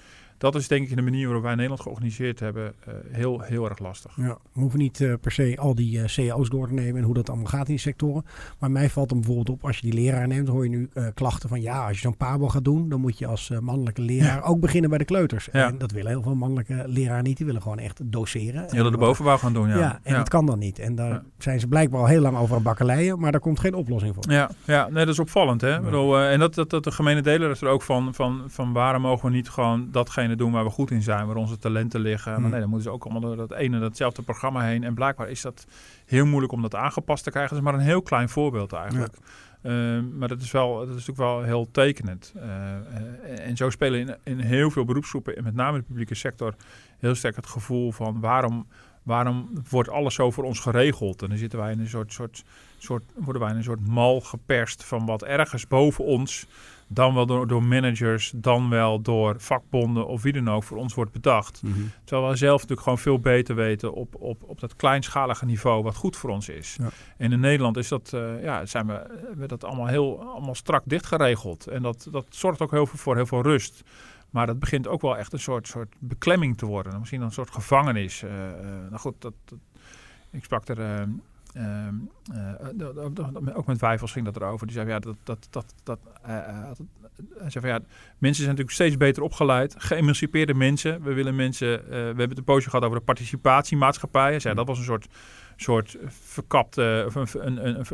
dat 0.40 0.54
is 0.54 0.68
denk 0.68 0.88
ik 0.88 0.97
de 0.97 1.02
manier 1.02 1.25
waarop 1.25 1.42
wij 1.42 1.54
Nederland 1.54 1.80
georganiseerd 1.80 2.40
hebben 2.40 2.73
uh, 2.88 2.94
heel, 3.11 3.40
heel 3.40 3.68
erg 3.68 3.78
lastig. 3.78 4.12
Ja, 4.16 4.38
we 4.52 4.61
hoeven 4.61 4.78
niet 4.78 5.00
uh, 5.00 5.14
per 5.20 5.32
se 5.32 5.56
al 5.59 5.75
die 5.75 5.99
uh, 5.99 6.04
cao's 6.04 6.49
door 6.49 6.66
te 6.66 6.75
nemen 6.75 6.97
en 6.97 7.02
hoe 7.02 7.14
dat 7.14 7.28
allemaal 7.28 7.47
gaat 7.47 7.66
in 7.66 7.75
die 7.75 7.78
sectoren. 7.78 8.25
Maar 8.59 8.70
mij 8.70 8.90
valt 8.90 9.09
dan 9.09 9.18
bijvoorbeeld 9.18 9.50
op, 9.50 9.64
als 9.64 9.78
je 9.78 9.90
die 9.90 10.00
leraar 10.00 10.28
neemt, 10.28 10.49
hoor 10.49 10.64
je 10.64 10.70
nu 10.70 10.90
klachten 11.14 11.49
van 11.49 11.61
ja, 11.61 11.87
als 11.87 11.97
je 11.97 12.00
zo'n 12.00 12.16
pabo 12.16 12.49
gaat 12.49 12.64
doen, 12.64 12.88
dan 12.88 13.00
moet 13.00 13.18
je 13.18 13.26
als 13.26 13.52
mannelijke 13.61 14.02
leraar 14.02 14.37
ja. 14.37 14.42
ook 14.42 14.61
beginnen 14.61 14.90
bij 14.90 14.99
de 14.99 15.04
kleuters. 15.04 15.49
Ja. 15.52 15.66
En 15.66 15.78
dat 15.78 15.92
willen 15.92 16.11
heel 16.11 16.23
veel 16.23 16.35
mannelijke 16.35 16.85
leraren 16.87 17.25
niet. 17.25 17.37
Die 17.37 17.47
willen 17.47 17.62
gewoon 17.62 17.78
echt 17.78 18.00
doseren. 18.04 18.66
Die 18.66 18.76
willen 18.76 18.92
de 18.92 18.99
bovenbouw 18.99 19.37
gaan 19.37 19.52
doen, 19.52 19.68
ja. 19.68 19.78
Ja, 19.78 20.00
en 20.02 20.14
dat 20.14 20.28
kan 20.28 20.47
dan 20.47 20.59
niet. 20.59 20.78
En 20.78 20.94
daar 20.94 21.23
zijn 21.38 21.61
ze 21.61 21.66
blijkbaar 21.68 22.00
al 22.00 22.06
heel 22.06 22.20
lang 22.20 22.37
over 22.37 22.56
aan 22.56 22.62
bakkeleien, 22.62 23.20
maar 23.20 23.32
daar 23.32 23.40
komt 23.40 23.61
geen 23.61 23.75
oplossing 23.75 24.14
voor. 24.14 24.32
Ja, 24.32 24.50
ja 24.64 24.88
nee, 24.88 25.04
dat 25.04 25.14
is 25.14 25.20
opvallend. 25.20 25.61
Hè? 25.61 25.80
Bedoel, 25.80 26.18
en 26.18 26.38
dat, 26.38 26.54
dat, 26.54 26.70
dat 26.70 26.85
de 26.85 26.90
gemene 26.90 27.23
deler 27.23 27.50
is 27.50 27.61
er 27.61 27.68
ook 27.68 27.82
van, 27.82 28.14
van, 28.14 28.42
van 28.47 28.73
waarom 28.73 29.02
mogen 29.02 29.28
we 29.28 29.35
niet 29.35 29.49
gewoon 29.49 29.88
datgene 29.90 30.29
doen 30.37 30.52
waar 30.52 30.64
we 30.64 30.70
goed 30.70 30.90
in 30.90 31.02
zijn 31.02 31.26
waar 31.26 31.37
onze 31.37 31.58
talenten 31.58 32.00
liggen. 32.00 32.32
Maar 32.32 32.40
hmm. 32.40 32.50
nee, 32.50 32.60
dan 32.60 32.68
moeten 32.68 32.88
ze 32.88 32.94
ook 32.94 33.04
allemaal 33.04 33.20
door 33.20 33.37
dat 33.37 33.52
ene 33.52 33.80
datzelfde 33.80 34.22
programma 34.22 34.60
heen. 34.60 34.84
En 34.84 34.94
blijkbaar 34.94 35.30
is 35.30 35.40
dat 35.40 35.66
heel 36.06 36.26
moeilijk 36.26 36.52
om 36.52 36.62
dat 36.62 36.75
aangepast 36.75 37.25
te 37.25 37.30
krijgen. 37.30 37.54
Dat 37.54 37.64
is 37.64 37.70
maar 37.70 37.80
een 37.80 37.87
heel 37.87 38.02
klein 38.02 38.28
voorbeeld 38.28 38.72
eigenlijk. 38.72 39.16
Ehm, 39.62 40.18
maar 40.18 40.28
dat 40.28 40.40
is, 40.40 40.50
wel, 40.50 40.75
dat 40.75 40.88
is 40.88 41.06
natuurlijk 41.06 41.18
wel 41.18 41.42
heel 41.42 41.68
tekenend. 41.70 42.32
Uh, 42.37 43.49
en 43.49 43.56
zo 43.56 43.70
spelen 43.70 44.00
in, 44.00 44.16
in 44.22 44.38
heel 44.38 44.70
veel 44.70 44.84
beroepsgroepen, 44.84 45.37
en 45.37 45.44
met 45.44 45.54
name 45.54 45.78
de 45.78 45.84
publieke 45.84 46.14
sector, 46.14 46.54
heel 46.99 47.14
sterk 47.14 47.37
het 47.37 47.46
gevoel 47.46 47.92
van 47.92 48.20
waarom, 48.20 48.66
waarom 49.02 49.50
wordt 49.68 49.88
alles 49.88 50.14
zo 50.14 50.30
voor 50.30 50.44
ons 50.44 50.60
geregeld? 50.60 51.22
En 51.22 51.28
dan 51.28 51.38
zitten 51.38 51.58
wij 51.58 51.72
in 51.72 51.80
een 51.80 51.88
soort, 51.88 52.12
soort, 52.12 52.44
soort, 52.78 53.02
worden 53.14 53.42
wij 53.42 53.50
in 53.50 53.56
een 53.56 53.62
soort 53.62 53.87
mal 53.87 54.20
geperst 54.20 54.84
van 54.84 55.06
wat 55.06 55.22
ergens 55.22 55.66
boven 55.66 56.04
ons 56.04 56.46
dan 56.92 57.14
wel 57.14 57.26
door, 57.26 57.47
door 57.47 57.62
managers, 57.62 58.32
dan 58.35 58.68
wel 58.68 59.00
door 59.00 59.35
vakbonden 59.38 60.06
of 60.06 60.23
wie 60.23 60.32
dan 60.32 60.50
ook 60.50 60.62
voor 60.62 60.76
ons 60.76 60.94
wordt 60.94 61.12
bedacht. 61.12 61.62
Mhm. 61.62 61.75
Terwijl 62.04 62.28
wij 62.28 62.37
zelf 62.37 62.61
natuurlijk 62.61 62.80
gewoon 62.80 62.99
veel 62.99 63.18
beter 63.18 63.54
weten 63.54 63.92
op, 63.92 64.14
op, 64.14 64.42
op 64.42 64.61
dat 64.61 64.76
kleinschalige 64.76 65.44
niveau 65.44 65.82
wat 65.82 65.97
goed 65.97 66.16
voor 66.16 66.30
ons 66.30 66.49
is. 66.49 66.76
Ja. 66.80 66.88
En 67.16 67.32
in 67.32 67.40
Nederland 67.40 67.76
is 67.76 67.88
dat, 67.88 68.12
uh, 68.14 68.42
ja, 68.42 68.66
zijn 68.66 68.87
we, 68.87 69.30
we 69.37 69.47
dat 69.47 69.64
allemaal 69.64 69.87
heel 69.87 70.23
allemaal 70.23 70.54
strak 70.54 70.82
dicht 70.87 71.06
geregeld. 71.06 71.66
En 71.66 71.82
dat, 71.82 72.09
dat 72.11 72.26
zorgt 72.28 72.61
ook 72.61 72.70
heel 72.70 72.87
veel 72.87 72.99
voor 72.99 73.16
heel 73.16 73.26
veel 73.26 73.42
rust. 73.42 73.82
Maar 74.30 74.47
dat 74.47 74.59
begint 74.59 74.88
ook 74.88 75.00
wel 75.00 75.16
echt 75.16 75.32
een 75.32 75.38
soort, 75.38 75.68
soort 75.68 75.94
beklemming 75.99 76.59
te 76.59 76.66
worden. 76.66 76.99
Misschien 76.99 77.23
een 77.23 77.32
soort 77.32 77.50
gevangenis. 77.50 78.23
Uh, 78.23 78.30
nou 78.88 78.99
goed, 78.99 79.14
dat, 79.18 79.35
dat, 79.44 79.59
ik 80.30 80.44
sprak 80.44 80.68
er 80.68 81.09
Ehm, 81.52 81.95
eh, 82.33 83.57
ook 83.57 83.66
met 83.66 83.80
Wijfels 83.80 84.12
ging 84.12 84.25
dat 84.25 84.37
erover. 84.37 84.66
Die 84.66 84.76
zei 84.76 84.88
ja, 84.88 84.99
dat, 84.99 85.16
dat, 85.25 85.47
dat, 85.50 85.75
dat, 85.83 85.99
uh, 86.23 86.28
hij 87.38 87.50
zei 87.50 87.64
van, 87.64 87.69
ja, 87.69 87.80
mensen 88.19 88.45
zijn 88.45 88.57
natuurlijk 88.57 88.71
steeds 88.71 88.97
beter 88.97 89.23
opgeleid. 89.23 89.75
Geëmancipeerde 89.78 90.54
mensen. 90.54 91.02
We 91.02 91.12
willen 91.12 91.37
mensen. 91.37 91.69
we 91.88 91.95
hebben 91.95 92.28
het 92.28 92.38
een 92.38 92.45
poosje 92.45 92.71
gehad 92.71 92.85
over 92.85 92.99
de 92.99 93.04
participatiemaatschappij. 93.04 94.30
Hij 94.30 94.40
zei, 94.40 94.54
dat 94.54 94.66
was 94.66 94.78
een 94.78 94.85
soort 94.85 95.09
soort 95.62 95.97
verkapt, 96.09 96.76
een, 96.76 97.26
een, 97.47 97.79
een, 97.79 97.87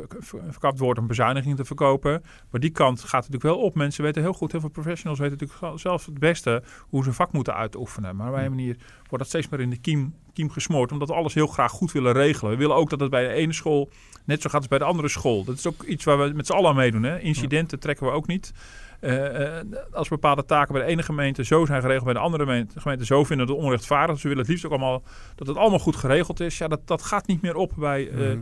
verkapt 0.50 0.78
woord 0.78 0.98
om 0.98 1.06
bezuiniging 1.06 1.56
te 1.56 1.64
verkopen. 1.64 2.22
Maar 2.50 2.60
die 2.60 2.70
kant 2.70 3.00
gaat 3.00 3.12
natuurlijk 3.12 3.42
wel 3.42 3.58
op. 3.58 3.74
Mensen 3.74 4.04
weten 4.04 4.22
heel 4.22 4.32
goed, 4.32 4.52
heel 4.52 4.60
veel 4.60 4.70
professionals 4.70 5.18
weten 5.18 5.38
natuurlijk 5.38 5.80
zelf 5.80 6.06
het 6.06 6.18
beste 6.18 6.62
hoe 6.88 7.02
ze 7.02 7.08
een 7.08 7.14
vak 7.14 7.32
moeten 7.32 7.54
uitoefenen. 7.54 8.16
Maar 8.16 8.28
op 8.28 8.36
een 8.36 8.50
manier 8.50 8.76
wordt 8.96 9.18
dat 9.18 9.26
steeds 9.26 9.48
meer 9.48 9.60
in 9.60 9.70
de 9.70 9.76
kiem, 9.76 10.14
kiem 10.32 10.50
gesmoord, 10.50 10.92
omdat 10.92 11.08
we 11.08 11.14
alles 11.14 11.34
heel 11.34 11.46
graag 11.46 11.70
goed 11.70 11.92
willen 11.92 12.12
regelen. 12.12 12.52
We 12.52 12.58
willen 12.58 12.76
ook 12.76 12.90
dat 12.90 13.00
het 13.00 13.10
bij 13.10 13.28
de 13.28 13.34
ene 13.34 13.52
school 13.52 13.90
net 14.24 14.42
zo 14.42 14.48
gaat 14.48 14.60
als 14.60 14.68
bij 14.68 14.78
de 14.78 14.84
andere 14.84 15.08
school. 15.08 15.44
Dat 15.44 15.56
is 15.56 15.66
ook 15.66 15.82
iets 15.82 16.04
waar 16.04 16.18
we 16.18 16.32
met 16.34 16.46
z'n 16.46 16.52
allen 16.52 16.70
aan 16.70 16.76
meedoen. 16.76 17.02
Hè? 17.02 17.18
Incidenten 17.20 17.80
trekken 17.80 18.06
we 18.06 18.12
ook 18.12 18.26
niet. 18.26 18.52
Uh, 19.00 19.58
als 19.92 20.08
bepaalde 20.08 20.44
taken 20.44 20.72
bij 20.72 20.82
de 20.82 20.88
ene 20.88 21.02
gemeente 21.02 21.44
zo 21.44 21.66
zijn 21.66 21.80
geregeld, 21.80 22.04
bij 22.04 22.14
de 22.14 22.18
andere 22.18 22.66
gemeente 22.76 23.04
zo 23.04 23.24
vinden 23.24 23.46
dat 23.46 23.56
het 23.56 23.64
onrechtvaardig. 23.64 24.18
Ze 24.18 24.28
willen 24.28 24.42
het 24.42 24.50
liefst 24.50 24.64
ook 24.64 24.70
allemaal 24.70 25.02
dat 25.34 25.46
het 25.46 25.56
allemaal 25.56 25.78
goed 25.78 25.96
geregeld 25.96 26.40
is. 26.40 26.58
Ja, 26.58 26.68
dat, 26.68 26.80
dat 26.84 27.02
gaat 27.02 27.26
niet 27.26 27.42
meer 27.42 27.56
op 27.56 27.72
bij, 27.76 28.08
uh, 28.10 28.38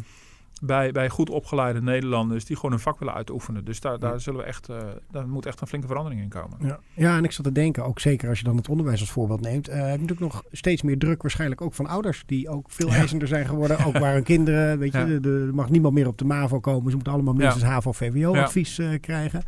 bij, 0.63 0.93
bij 0.93 1.09
goed 1.09 1.31
opgeleide 1.31 1.83
Nederlanders 1.83 2.45
die 2.45 2.57
gewoon 2.57 2.71
hun 2.71 2.81
vak 2.81 2.99
willen 2.99 3.15
uitoefenen. 3.15 3.65
Dus 3.65 3.81
daar, 3.81 3.99
daar, 3.99 4.21
zullen 4.21 4.41
we 4.41 4.47
echt, 4.47 4.69
uh, 4.69 4.77
daar 5.11 5.29
moet 5.29 5.47
echt 5.47 5.61
een 5.61 5.67
flinke 5.67 5.87
verandering 5.87 6.21
in 6.21 6.29
komen. 6.29 6.59
Ja. 6.61 6.79
ja, 6.95 7.17
en 7.17 7.25
ik 7.25 7.33
zat 7.33 7.45
te 7.45 7.53
denken, 7.53 7.85
ook 7.85 8.01
zeker 8.01 8.29
als 8.29 8.39
je 8.39 8.45
dan 8.45 8.57
het 8.57 8.69
onderwijs 8.69 9.01
als 9.01 9.11
voorbeeld 9.11 9.41
neemt, 9.41 9.69
uh, 9.69 9.75
heb 9.75 9.85
je 9.85 9.91
natuurlijk 9.91 10.21
nog 10.21 10.43
steeds 10.53 10.83
meer 10.83 10.99
druk 10.99 11.23
waarschijnlijk 11.23 11.61
ook 11.61 11.75
van 11.75 11.87
ouders 11.87 12.23
die 12.27 12.49
ook 12.49 12.71
veel 12.71 12.89
ja. 12.89 12.95
eisender 12.95 13.29
zijn 13.29 13.47
geworden. 13.47 13.85
ook 13.85 13.99
waar 13.99 14.13
hun 14.13 14.23
kinderen, 14.23 14.79
weet 14.79 14.93
je, 14.93 15.21
er 15.23 15.55
mag 15.55 15.71
niemand 15.71 15.95
meer 15.95 16.07
op 16.07 16.19
de 16.19 16.25
MAVO 16.25 16.61
komen. 16.61 16.91
Ze 16.91 16.95
moeten 16.95 17.13
allemaal 17.13 17.35
minstens 17.35 17.65
HAVO-VWO-advies 17.65 18.81
krijgen. 19.01 19.43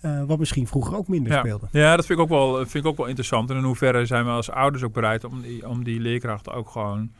Uh, 0.00 0.22
wat 0.24 0.38
misschien 0.38 0.66
vroeger 0.66 0.96
ook 0.96 1.08
minder 1.08 1.32
ja. 1.32 1.38
speelde. 1.38 1.68
Ja, 1.70 1.96
dat 1.96 2.06
vind 2.06 2.18
ik, 2.18 2.24
ook 2.24 2.30
wel, 2.30 2.56
vind 2.56 2.74
ik 2.74 2.86
ook 2.86 2.96
wel 2.96 3.06
interessant. 3.06 3.50
En 3.50 3.56
in 3.56 3.62
hoeverre 3.62 4.06
zijn 4.06 4.24
we 4.24 4.30
als 4.30 4.50
ouders 4.50 4.82
ook 4.82 4.92
bereid 4.92 5.24
om 5.24 5.42
die, 5.42 5.68
om 5.68 5.84
die 5.84 6.00
leerkrachten 6.00 6.52
ook 6.52 6.70
gewoon 6.70 7.10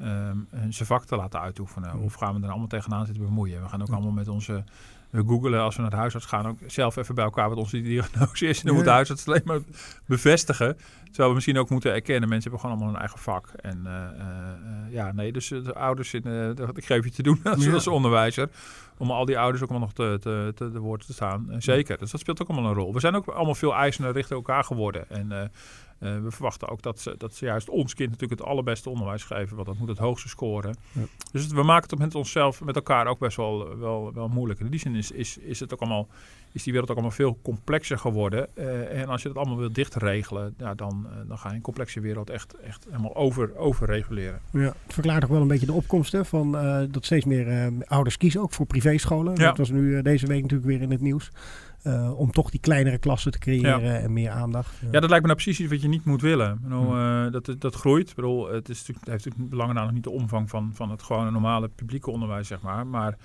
um, 0.00 0.48
zijn 0.50 0.86
vak 0.86 1.04
te 1.04 1.16
laten 1.16 1.40
uitoefenen? 1.40 1.96
Mm. 1.96 2.02
Of 2.02 2.14
gaan 2.14 2.34
we 2.34 2.42
er 2.42 2.48
allemaal 2.48 2.66
tegenaan 2.66 3.06
zitten 3.06 3.24
bemoeien? 3.24 3.62
We 3.62 3.68
gaan 3.68 3.82
ook 3.82 3.90
allemaal 3.90 4.12
met 4.12 4.28
onze 4.28 4.64
we 5.10 5.22
googelen 5.26 5.60
als 5.60 5.76
we 5.76 5.82
naar 5.82 5.90
het 5.90 6.00
huisarts 6.00 6.26
gaan 6.26 6.46
ook 6.46 6.58
zelf 6.66 6.96
even 6.96 7.14
bij 7.14 7.24
elkaar 7.24 7.48
wat 7.48 7.58
onze 7.58 7.82
diagnose 7.82 8.46
is. 8.46 8.60
En 8.60 8.66
dan 8.66 8.74
moet 8.74 8.84
de 8.84 8.90
huisarts 8.90 9.26
alleen 9.26 9.42
maar 9.44 9.60
bevestigen. 10.06 10.76
Terwijl 11.16 11.36
we 11.36 11.40
misschien 11.44 11.62
ook 11.62 11.70
moeten 11.70 11.92
erkennen, 11.92 12.28
mensen 12.28 12.50
hebben 12.50 12.60
gewoon 12.60 12.76
allemaal 12.76 12.94
een 12.94 13.00
eigen 13.00 13.18
vak. 13.18 13.48
En 13.56 13.82
uh, 13.86 13.92
uh, 13.92 14.92
ja, 14.92 15.12
nee, 15.12 15.32
dus 15.32 15.48
de 15.48 15.74
ouders, 15.74 16.14
in, 16.14 16.22
uh, 16.26 16.68
ik 16.74 16.84
geef 16.84 17.04
je 17.04 17.10
te 17.10 17.22
doen 17.22 17.40
als, 17.44 17.64
ja. 17.64 17.72
als 17.72 17.86
onderwijzer. 17.86 18.48
Om 18.98 19.10
al 19.10 19.24
die 19.24 19.38
ouders 19.38 19.62
ook 19.62 19.70
allemaal 19.70 19.88
nog 19.88 19.96
te, 19.96 20.18
te, 20.20 20.52
te, 20.54 20.70
te 20.70 20.78
woord 20.78 21.06
te 21.06 21.12
staan. 21.12 21.54
zeker, 21.58 21.98
dus 21.98 22.10
dat 22.10 22.20
speelt 22.20 22.42
ook 22.42 22.48
allemaal 22.48 22.70
een 22.70 22.76
rol. 22.76 22.92
We 22.92 23.00
zijn 23.00 23.14
ook 23.14 23.26
allemaal 23.26 23.54
veel 23.54 23.74
eisender 23.74 24.12
richting 24.12 24.38
elkaar 24.38 24.64
geworden. 24.64 25.10
En 25.10 25.50
we 25.98 26.30
verwachten 26.30 26.68
ook 26.68 26.82
dat 26.82 27.00
ze, 27.00 27.14
dat 27.18 27.34
ze 27.34 27.44
juist 27.44 27.68
ons 27.68 27.94
kind 27.94 28.10
natuurlijk 28.10 28.40
het 28.40 28.48
allerbeste 28.48 28.90
onderwijs 28.90 29.24
geven, 29.24 29.56
want 29.56 29.68
dat 29.68 29.78
moet 29.78 29.88
het 29.88 29.98
hoogste 29.98 30.28
scoren. 30.28 30.76
Ja. 30.92 31.02
Dus 31.32 31.42
het, 31.42 31.52
we 31.52 31.62
maken 31.62 31.90
het 31.90 31.98
met 31.98 32.14
onszelf, 32.14 32.60
met 32.60 32.76
elkaar 32.76 33.06
ook 33.06 33.18
best 33.18 33.36
wel, 33.36 33.78
wel, 33.78 34.12
wel 34.14 34.28
moeilijk. 34.28 34.60
In 34.60 34.70
die 34.70 34.80
zin 34.80 34.94
is, 34.94 35.10
is, 35.10 35.38
is, 35.38 35.60
het 35.60 35.72
ook 35.72 35.80
allemaal, 35.80 36.08
is 36.56 36.62
die 36.62 36.72
wereld 36.72 36.90
ook 36.90 36.96
allemaal 36.96 37.16
veel 37.16 37.38
complexer 37.42 37.98
geworden. 37.98 38.48
Uh, 38.54 39.00
en 39.00 39.08
als 39.08 39.22
je 39.22 39.28
dat 39.28 39.36
allemaal 39.36 39.56
wil 39.56 39.72
dichtregelen, 39.72 40.54
ja, 40.58 40.74
dan, 40.74 41.06
uh, 41.06 41.28
dan 41.28 41.38
ga 41.38 41.48
je 41.48 41.54
een 41.54 41.60
complexe 41.60 42.00
wereld 42.00 42.30
echt, 42.30 42.54
echt 42.60 42.86
helemaal 42.90 43.16
over, 43.16 43.56
overreguleren. 43.56 44.40
Ja, 44.52 44.60
het 44.60 44.94
verklaart 44.94 45.24
ook 45.24 45.30
wel 45.30 45.40
een 45.40 45.48
beetje 45.48 45.66
de 45.66 45.72
opkomsten 45.72 46.26
van 46.26 46.52
dat 46.90 47.04
steeds 47.04 47.24
meer 47.24 47.72
ouders 47.84 48.16
kiezen 48.16 48.40
ook 48.40 48.52
voor 48.52 48.66
privéscholen. 48.66 49.34
Ja. 49.34 49.46
Dat 49.46 49.58
was 49.58 49.70
nu 49.70 50.02
deze 50.02 50.26
week 50.26 50.42
natuurlijk 50.42 50.68
weer 50.68 50.80
in 50.80 50.90
het 50.90 51.00
nieuws. 51.00 51.30
Uh, 51.86 52.18
om 52.18 52.30
toch 52.30 52.50
die 52.50 52.60
kleinere 52.60 52.98
klassen 52.98 53.32
te 53.32 53.38
creëren 53.38 53.82
ja. 53.82 53.98
en 53.98 54.12
meer 54.12 54.30
aandacht. 54.30 54.70
Ja. 54.80 54.88
ja. 54.90 55.00
dat 55.00 55.10
lijkt 55.10 55.26
me 55.26 55.32
nou 55.32 55.42
precies 55.42 55.60
iets 55.60 55.70
wat 55.70 55.82
je 55.82 55.88
niet 55.88 56.04
moet 56.04 56.20
willen. 56.20 56.58
Bedoel, 56.62 56.96
uh, 56.96 57.32
dat, 57.32 57.54
dat 57.58 57.74
groeit. 57.74 58.08
Ik 58.08 58.14
bedoel, 58.14 58.48
het, 58.48 58.68
is 58.68 58.78
natuurlijk, 58.78 58.98
het 58.98 59.08
heeft 59.08 59.24
natuurlijk 59.24 59.50
belangen 59.50 59.74
nog 59.74 59.92
niet 59.92 60.04
de 60.04 60.10
omvang 60.10 60.50
van, 60.50 60.70
van 60.74 60.90
het 60.90 61.02
gewone 61.02 61.30
normale 61.30 61.68
publieke 61.68 62.10
onderwijs, 62.10 62.48
zeg 62.48 62.60
maar. 62.60 62.86
Maar 62.86 63.16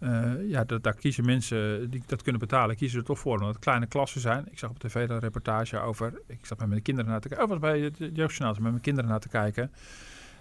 uh, 0.00 0.48
ja, 0.48 0.64
dat, 0.64 0.82
daar 0.82 0.94
kiezen 0.94 1.24
mensen 1.24 1.90
die 1.90 2.02
dat 2.06 2.22
kunnen 2.22 2.40
betalen, 2.40 2.76
kiezen 2.76 2.98
er 2.98 3.04
toch 3.04 3.18
voor. 3.18 3.32
Omdat 3.32 3.48
het 3.48 3.58
kleine 3.58 3.86
klassen 3.86 4.20
zijn. 4.20 4.46
Ik 4.50 4.58
zag 4.58 4.70
op 4.70 4.78
tv 4.78 5.08
een 5.08 5.18
reportage 5.18 5.78
over. 5.78 6.12
Ik 6.26 6.46
zat 6.46 6.58
met 6.58 6.68
mijn 6.68 6.82
kinderen 6.82 7.10
naar 7.10 7.20
te 7.20 7.28
kijken. 7.28 7.46
Oh, 7.46 7.50
was 7.50 7.60
bij 7.60 7.80
het 7.80 7.98
jeugdjournaal 7.98 8.52
met 8.52 8.70
mijn 8.70 8.80
kinderen 8.80 9.10
naar 9.10 9.20
te 9.20 9.28
kijken. 9.28 9.70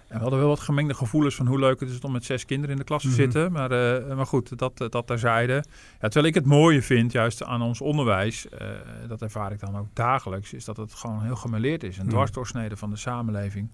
En 0.10 0.16
we 0.16 0.22
hadden 0.22 0.40
wel 0.40 0.48
wat 0.48 0.60
gemengde 0.60 0.94
gevoelens 0.94 1.36
van 1.36 1.48
hoe 1.48 1.60
leuk 1.60 1.80
het 1.80 1.90
is 1.90 2.00
om 2.00 2.12
met 2.12 2.26
zes 2.26 2.46
kinderen 2.46 2.72
in 2.72 2.78
de 2.78 2.84
klas 2.84 3.02
te 3.02 3.08
mm 3.08 3.14
-hmm. 3.14 3.22
zitten. 3.22 3.52
Maar, 3.52 3.72
uh, 3.72 4.16
maar 4.16 4.26
goed, 4.26 4.58
dat, 4.58 4.78
dat 4.78 5.08
terzijde. 5.08 5.54
Ja, 5.54 5.64
terwijl 6.00 6.26
ik 6.26 6.34
het 6.34 6.46
mooie 6.46 6.82
vind, 6.82 7.12
juist 7.12 7.44
aan 7.44 7.62
ons 7.62 7.82
onderwijs, 7.82 8.46
uh, 8.46 8.68
dat 9.08 9.22
ervaar 9.22 9.52
ik 9.52 9.60
dan 9.60 9.78
ook 9.78 9.88
dagelijks, 9.94 10.54
is 10.54 10.66
dat 10.66 10.78
het 10.78 10.94
gewoon 10.94 11.24
heel 11.24 11.36
gemeleerd 11.36 11.84
is. 11.84 11.98
Een 11.98 12.04
mm. 12.04 12.10
dwarsdoorsnede 12.10 12.78
van 12.78 12.90
de 12.90 12.96
samenleving 12.96 13.70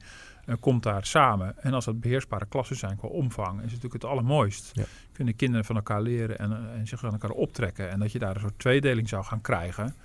uh, 0.45 0.55
komt 0.59 0.83
daar 0.83 1.05
samen. 1.05 1.63
En 1.63 1.73
als 1.73 1.85
dat 1.85 1.99
beheersbare 1.99 2.45
klassen 2.45 2.75
zijn 2.75 2.97
qua 2.97 3.07
omvang, 3.07 3.55
is 3.55 3.63
het 3.63 3.71
natuurlijk 3.71 3.93
het 3.93 4.05
allermooist. 4.11 4.69
Ja. 4.73 4.83
Kunnen 5.11 5.35
kinderen 5.35 5.65
van 5.65 5.75
elkaar 5.75 6.01
leren 6.01 6.37
en, 6.37 6.51
en 6.75 6.87
zich 6.87 7.03
aan 7.03 7.11
elkaar 7.11 7.29
optrekken. 7.29 7.89
En 7.89 7.99
dat 7.99 8.11
je 8.11 8.19
daar 8.19 8.35
een 8.35 8.41
soort 8.41 8.59
tweedeling 8.59 9.09
zou 9.09 9.23
gaan 9.23 9.41
krijgen 9.41 9.95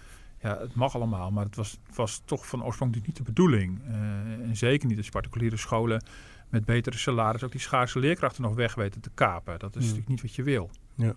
ja, 0.43 0.59
het 0.59 0.75
mag 0.75 0.95
allemaal, 0.95 1.31
maar 1.31 1.45
het 1.45 1.57
was, 1.57 1.79
was 1.95 2.23
toch 2.25 2.47
van 2.47 2.65
oorsprong 2.65 3.07
niet 3.07 3.17
de 3.17 3.23
bedoeling. 3.23 3.81
Uh, 3.89 3.95
en 4.49 4.57
zeker 4.57 4.89
niet 4.89 4.99
als 4.99 5.09
particuliere 5.09 5.57
scholen 5.57 6.05
met 6.49 6.65
betere 6.65 6.97
salaris 6.97 7.43
ook 7.43 7.53
die 7.53 7.61
schaarse 7.61 7.99
leerkrachten 7.99 8.43
nog 8.43 8.55
weg 8.55 8.75
weten 8.75 9.01
te 9.01 9.11
kapen. 9.15 9.59
Dat 9.59 9.71
is 9.71 9.77
mm. 9.77 9.81
natuurlijk 9.81 10.09
niet 10.09 10.23
wat 10.23 10.35
je 10.35 10.43
wil. 10.43 10.71
Ja. 10.95 11.15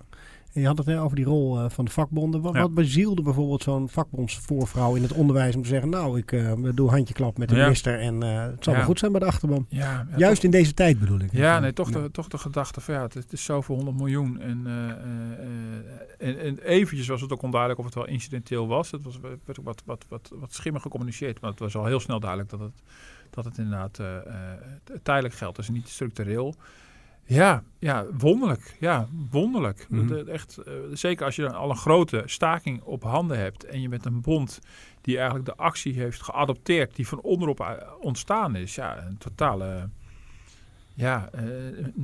Je 0.53 0.65
had 0.65 0.77
het 0.77 0.87
hè, 0.87 1.01
over 1.01 1.15
die 1.15 1.25
rol 1.25 1.59
uh, 1.59 1.69
van 1.69 1.85
de 1.85 1.91
vakbonden. 1.91 2.41
Wat, 2.41 2.53
ja. 2.53 2.61
wat 2.61 2.73
bezielde 2.73 3.21
bijvoorbeeld 3.21 3.63
zo'n 3.63 3.89
vakbondsvoorvrouw 3.89 4.95
in 4.95 5.01
het 5.01 5.11
onderwijs 5.11 5.55
om 5.55 5.61
te 5.61 5.67
zeggen... 5.67 5.89
nou, 5.89 6.17
ik 6.17 6.31
uh, 6.31 6.53
doe 6.73 6.89
handjeklap 6.89 7.37
met 7.37 7.49
de 7.49 7.55
ja. 7.55 7.61
minister 7.61 7.99
en 7.99 8.23
uh, 8.23 8.41
het 8.41 8.63
zal 8.63 8.73
wel 8.73 8.83
goed 8.83 8.99
zijn 8.99 9.11
bij 9.11 9.19
de 9.19 9.25
achterban. 9.25 9.65
Juist 9.69 10.35
toch, 10.35 10.43
in 10.43 10.51
deze 10.51 10.73
tijd 10.73 10.99
bedoel 10.99 11.19
ik. 11.19 11.31
Ja, 11.31 11.59
nee, 11.59 11.73
toch, 11.73 11.91
de, 11.91 12.11
toch 12.11 12.27
de 12.27 12.37
gedachte 12.37 12.81
van 12.81 12.93
ja, 12.93 13.01
het, 13.01 13.13
het 13.13 13.33
is 13.33 13.43
zoveel 13.43 13.75
honderd 13.75 13.97
miljoen. 13.97 14.41
En, 14.41 14.67
en, 16.19 16.39
en, 16.39 16.59
eventjes 16.59 17.07
was 17.07 17.21
het 17.21 17.33
ook 17.33 17.41
onduidelijk 17.41 17.79
of 17.79 17.85
het 17.85 17.95
wel 17.95 18.07
incidenteel 18.07 18.67
was. 18.67 18.91
Het 18.91 19.03
was 19.03 19.19
werd 19.19 19.59
wat, 19.63 19.81
wat, 19.85 20.05
wat, 20.09 20.31
wat 20.33 20.53
schimmig 20.53 20.81
gecommuniceerd. 20.81 21.41
Maar 21.41 21.49
het 21.49 21.59
was 21.59 21.75
al 21.75 21.85
heel 21.85 21.99
snel 21.99 22.19
duidelijk 22.19 22.49
dat 22.49 22.59
het, 22.59 22.81
dat 23.29 23.45
het 23.45 23.57
inderdaad 23.57 23.99
tijdelijk 25.03 25.35
geldt. 25.35 25.55
Dus 25.55 25.69
niet 25.69 25.89
structureel. 25.89 26.55
Ja, 27.25 27.63
ja, 27.79 28.05
wonderlijk. 28.17 28.75
Ja, 28.79 29.07
wonderlijk. 29.31 29.85
Mhm. 29.89 30.07
Dat, 30.07 30.27
eh, 30.27 30.33
echt, 30.33 30.57
eh, 30.57 30.73
zeker 30.91 31.25
als 31.25 31.35
je 31.35 31.41
dan 31.41 31.55
al 31.55 31.69
een 31.69 31.75
grote 31.75 32.23
staking 32.25 32.81
op 32.81 33.03
handen 33.03 33.37
hebt 33.39 33.63
en 33.63 33.81
je 33.81 33.89
bent 33.89 34.05
een 34.05 34.21
bond 34.21 34.59
die 35.01 35.15
eigenlijk 35.15 35.45
de 35.45 35.55
actie 35.55 35.93
heeft 35.93 36.21
geadopteerd, 36.21 36.95
die 36.95 37.07
van 37.07 37.21
onderop 37.21 37.59
eh, 37.59 37.71
ontstaan 37.99 38.55
is. 38.55 38.75
Ja, 38.75 39.05
een 39.05 39.17
totale, 39.17 39.89
ja, 40.95 41.29
eh, 41.31 41.43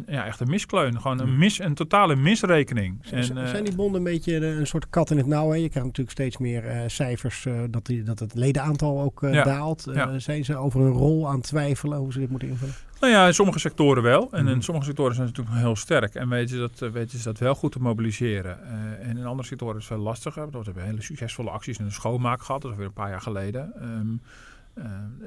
ja 0.08 0.25
echt 0.25 0.39
een 0.39 0.49
miskleun. 0.49 1.02
Gewoon 1.02 1.19
een, 1.19 1.38
mis, 1.38 1.60
een 1.60 1.73
totale 1.73 2.15
misrekening. 2.15 2.97
En, 3.12 3.38
eh, 3.38 3.47
zijn 3.49 3.63
die 3.63 3.75
bonden 3.75 3.97
een 3.97 4.04
beetje 4.12 4.45
een 4.45 4.67
soort 4.67 4.89
kat 4.89 5.12
in 5.12 5.17
het 5.17 5.25
nauw? 5.25 5.49
Hè? 5.49 5.56
Je 5.56 5.69
krijgt 5.69 5.88
natuurlijk 5.88 6.12
steeds 6.12 6.38
meer 6.38 6.65
eh, 6.65 6.82
cijfers 6.88 7.47
dat, 7.69 7.86
die, 7.86 8.04
dat 8.04 8.19
het 8.19 8.34
ledenaantal 8.34 9.02
ook 9.02 9.19
Ja. 9.32 9.43
daalt. 9.43 9.88
Ja. 9.93 10.19
Zijn 10.19 10.45
ze 10.45 10.56
over 10.56 10.80
hun 10.82 10.91
rol 10.91 11.28
aan 11.28 11.36
het 11.36 11.43
twijfelen 11.43 11.97
hoe 11.97 12.12
ze 12.12 12.19
dit 12.19 12.30
moeten 12.30 12.47
invullen? 12.47 12.73
Nou 12.99 13.13
ja, 13.13 13.28
in 13.28 13.34
sommige 13.34 13.60
sectoren 13.60 14.04
wel. 14.04 14.28
En 14.32 14.43
Mhm. 14.43 14.54
in 14.54 14.62
sommige 14.62 14.86
sectoren 14.88 15.15
zijn 15.15 15.28
ze 15.28 15.34
natuurlijk 15.34 15.56
nog 15.63 15.65
heel 15.65 15.82
sterk. 15.82 16.15
En 16.15 16.30
weten 16.30 16.49
ze 16.49 16.58
dat, 16.75 16.91
weten 16.91 17.17
ze 17.17 17.23
dat 17.23 17.38
wel 17.38 17.56
goed 17.56 17.71
te 17.71 17.80
mobiliseren. 17.80 18.58
En 19.02 19.17
in 19.17 19.25
andere 19.25 19.47
sectoren 19.47 19.75
is 19.78 19.84
het 19.84 19.93
veel 19.93 20.04
lastiger. 20.04 20.49
We 20.52 20.60
hebben 20.63 20.84
hele 20.84 21.02
succesvolle 21.02 21.49
acties 21.49 21.78
in 21.78 21.86
de 21.86 21.91
schoonmaak 21.91 22.41
gehad. 22.41 22.62
Dat 22.62 22.71
is 22.71 22.78
weer 22.78 22.86
een 22.86 22.93
paar 22.93 23.10
jaar 23.10 23.21
geleden. 23.21 23.71
Ehm, 23.75 23.88
eh, 23.89 23.97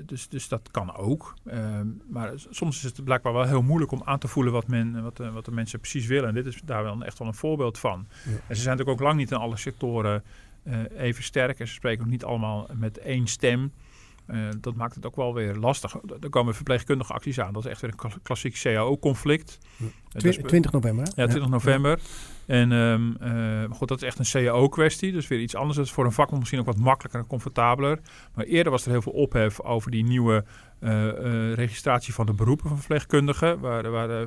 dus, 0.06 0.28
dus 0.28 0.48
dat 0.48 0.68
kan 0.70 0.96
ook. 0.96 1.34
Ehm, 1.46 1.86
maar 2.08 2.32
soms 2.50 2.76
is 2.76 2.82
het 2.82 3.04
blijkbaar 3.04 3.32
wel 3.32 3.44
heel 3.44 3.62
moeilijk 3.62 3.92
om 3.92 4.02
aan 4.04 4.18
te 4.18 4.28
voelen 4.28 4.52
wat, 4.52 4.66
men, 4.68 5.02
wat, 5.02 5.16
de, 5.16 5.30
wat 5.30 5.44
de 5.44 5.50
mensen 5.52 5.80
precies 5.80 6.06
willen. 6.06 6.28
En 6.28 6.34
dit 6.34 6.46
is 6.46 6.60
daar 6.64 6.82
wel 6.82 7.02
echt 7.02 7.18
wel 7.18 7.28
een 7.28 7.34
voorbeeld 7.34 7.78
van. 7.78 8.06
Ja. 8.24 8.30
En 8.30 8.56
ze 8.56 8.62
zijn 8.62 8.76
natuurlijk 8.76 9.00
ook 9.00 9.06
lang 9.06 9.18
niet 9.18 9.30
in 9.30 9.36
alle 9.36 9.56
sectoren 9.56 10.22
eh, 10.62 10.78
even 10.96 11.24
sterk. 11.24 11.60
En 11.60 11.66
ze 11.68 11.72
spreken 11.74 12.04
ook 12.04 12.10
niet 12.10 12.24
allemaal 12.24 12.68
met 12.74 12.98
één 12.98 13.26
stem. 13.26 13.72
Eh, 14.26 14.38
dat 14.60 14.74
maakt 14.74 14.94
het 14.94 15.06
ook 15.06 15.16
wel 15.16 15.34
weer 15.34 15.54
lastig. 15.54 15.96
Er 16.20 16.28
komen 16.28 16.54
verpleegkundige 16.54 17.12
acties 17.12 17.40
aan. 17.40 17.52
Dat 17.52 17.64
is 17.64 17.70
echt 17.70 17.80
weer 17.80 17.90
een 17.90 17.96
kla- 17.96 18.18
klassiek 18.22 18.54
CAO-conflict. 18.62 19.58
Twi- 20.08 20.42
20 20.42 20.72
november. 20.72 21.04
hè? 21.04 21.22
Ja, 21.22 21.28
20 21.28 21.50
november. 21.50 21.98
En 22.46 22.72
ehm, 22.72 23.12
eh, 23.20 23.70
goed, 23.70 23.88
dat 23.88 24.02
is 24.02 24.06
echt 24.06 24.18
een 24.18 24.44
CAO-kwestie. 24.44 25.12
Dus 25.12 25.28
weer 25.28 25.40
iets 25.40 25.54
anders. 25.54 25.76
Dat 25.76 25.86
is 25.86 25.92
voor 25.92 26.04
een 26.04 26.12
vakbond 26.12 26.38
misschien 26.38 26.60
ook 26.60 26.66
wat 26.66 26.78
makkelijker 26.78 27.20
en 27.20 27.26
comfortabeler. 27.26 27.98
Maar 28.34 28.44
eerder 28.44 28.72
was 28.72 28.84
er 28.84 28.90
heel 28.90 29.02
veel 29.02 29.12
ophef 29.12 29.60
over 29.60 29.90
die 29.90 30.04
nieuwe 30.04 30.44
registratie 31.54 32.14
van 32.14 32.26
de 32.26 32.32
beroepen 32.32 32.68
van 32.68 32.78
verpleegkundigen. 32.78 33.60
Waar, 33.60 33.90
waar, 33.90 34.10
eh, 34.10 34.26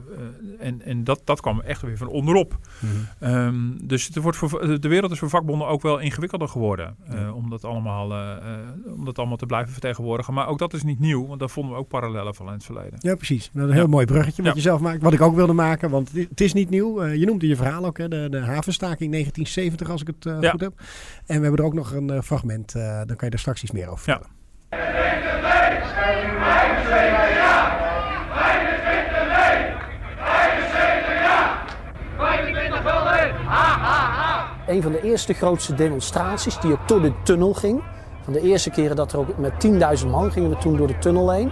en 0.59 0.81
en 0.81 1.03
dat, 1.03 1.21
dat 1.23 1.41
kwam 1.41 1.61
echt 1.61 1.81
weer 1.81 1.97
van 1.97 2.07
onderop. 2.07 2.57
Mhm. 2.79 2.93
Ehm, 3.19 3.55
dus 3.87 4.05
het 4.05 4.15
wordt 4.15 4.37
voor, 4.37 4.79
de 4.81 4.87
wereld 4.87 5.11
is 5.11 5.19
voor 5.19 5.29
vakbonden 5.29 5.67
ook 5.67 5.81
wel 5.81 5.99
ingewikkelder 5.99 6.47
geworden. 6.47 6.95
eh, 7.09 7.35
om, 7.35 7.49
dat 7.49 7.63
allemaal, 7.63 8.11
eh, 8.11 8.31
eh, 8.31 8.93
om 8.97 9.05
dat 9.05 9.17
allemaal 9.17 9.37
te 9.37 9.45
blijven 9.45 9.71
vertegenwoordigen. 9.71 10.33
Maar 10.33 10.47
ook 10.47 10.59
dat 10.59 10.73
is 10.73 10.83
niet 10.83 10.99
nieuw, 10.99 11.27
want 11.27 11.39
daar 11.39 11.49
vonden 11.49 11.73
we 11.73 11.77
ook 11.79 11.87
parallellen 11.87 12.35
van 12.35 12.47
in 12.47 12.53
het 12.53 12.63
verleden. 12.63 12.93
Ja, 12.99 13.15
precies. 13.15 13.49
Nou, 13.53 13.67
een 13.67 13.73
heel 13.73 13.83
Ja. 13.83 13.89
mooi 13.89 14.05
bruggetje 14.05 14.41
wat 14.41 14.51
Ja. 14.51 14.57
je 14.57 14.61
zelf 14.63 14.81
maakt. 14.81 15.01
Wat 15.01 15.13
ik 15.13 15.21
ook 15.21 15.35
wilde 15.35 15.53
maken, 15.53 15.89
want 15.89 16.11
het- 16.11 16.41
is 16.41 16.53
niet 16.53 16.69
nieuw. 16.69 17.01
Eh, 17.01 17.15
je 17.15 17.25
noemt 17.25 17.43
in 17.43 17.49
je 17.49 17.55
verhaal 17.55 17.85
ook 17.85 17.97
hè, 17.97 18.07
de, 18.07 18.27
de 18.29 18.39
havenstaking 18.39 19.11
1970, 19.11 19.89
als 19.89 20.01
ik 20.01 20.07
het 20.07 20.25
eh, 20.25 20.49
goed 20.51 20.61
heb. 20.61 20.73
En 21.25 21.35
we 21.37 21.41
hebben 21.41 21.55
er 21.59 21.63
ook 21.65 21.73
nog 21.73 21.91
een 21.93 22.09
eh, 22.09 22.21
fragment. 22.21 22.75
eh, 22.75 22.83
dan 23.05 23.15
kan 23.15 23.27
je 23.27 23.33
er 23.33 23.39
straks 23.39 23.63
iets 23.63 23.71
meer 23.71 23.87
over 23.89 24.09
Ja. 24.09 24.13
vertellen. 24.13 24.43
Een 34.67 34.81
van 34.81 34.91
de 34.91 35.01
eerste 35.01 35.33
grootste 35.33 35.75
demonstraties 35.75 36.59
die 36.59 36.71
ook 36.71 36.87
door 36.87 37.01
de 37.01 37.13
tunnel 37.23 37.53
ging. 37.53 37.83
Van 38.23 38.33
de 38.33 38.41
eerste 38.41 38.69
keren 38.69 38.95
dat 38.95 39.13
er 39.13 39.19
ook 39.19 39.37
met 39.37 39.53
10.000 40.01 40.07
man 40.09 40.31
gingen 40.31 40.49
we 40.49 40.57
toen 40.57 40.77
door 40.77 40.87
de 40.87 40.97
tunnel 40.97 41.31
heen. 41.31 41.51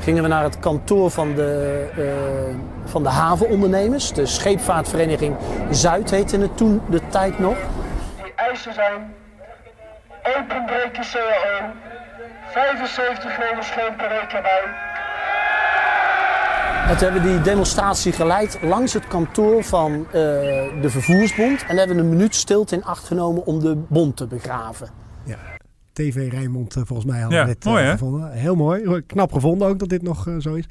Gingen 0.00 0.22
we 0.22 0.28
naar 0.28 0.42
het 0.42 0.58
kantoor 0.58 1.10
van 1.10 1.34
de, 1.34 1.84
eh, 1.96 2.56
van 2.84 3.02
de 3.02 3.08
havenondernemers. 3.08 4.12
De 4.12 4.26
scheepvaartvereniging 4.26 5.36
Zuid 5.70 6.10
heette 6.10 6.38
het 6.38 6.56
toen 6.56 6.80
de 6.90 7.00
tijd 7.08 7.38
nog. 7.38 7.56
Die 8.22 8.32
eisen 8.34 8.74
zijn 8.74 9.14
openbreken 10.22 11.04
CAO, 11.12 11.72
75 12.52 13.34
gulden 13.34 13.64
schoon 13.64 13.96
per 13.96 14.08
week 14.08 14.32
erbij. 14.32 14.92
Toen 16.88 16.96
hebben 16.96 17.22
die 17.22 17.40
demonstratie 17.40 18.12
geleid 18.12 18.58
langs 18.62 18.92
het 18.92 19.06
kantoor 19.06 19.64
van 19.64 20.06
eh, 20.06 20.12
de 20.80 20.86
vervoersbond. 20.88 21.64
En 21.66 21.76
hebben 21.76 21.98
een 21.98 22.08
minuut 22.08 22.34
stilte 22.34 22.74
in 22.74 22.84
acht 22.84 23.04
genomen 23.04 23.46
om 23.46 23.60
de 23.60 23.76
bond 23.88 24.16
te 24.16 24.26
begraven. 24.26 24.88
Ja. 25.22 25.53
TV 25.94 26.28
Rijnmond, 26.30 26.76
eh, 26.76 26.82
volgens 26.86 27.08
mij 27.10 27.20
hadden 27.20 27.38
Ja, 27.38 27.44
dit 27.44 27.64
eh, 27.64 27.72
mooi, 27.72 27.84
gevonden. 27.86 28.32
Heel 28.32 28.54
mooi. 28.54 29.02
Knap 29.06 29.32
gevonden 29.32 29.68
ook 29.68 29.78
dat 29.78 29.88
dit 29.88 30.02
nog 30.02 30.26
eh, 30.28 30.34
zo 30.38 30.54
is. 30.54 30.64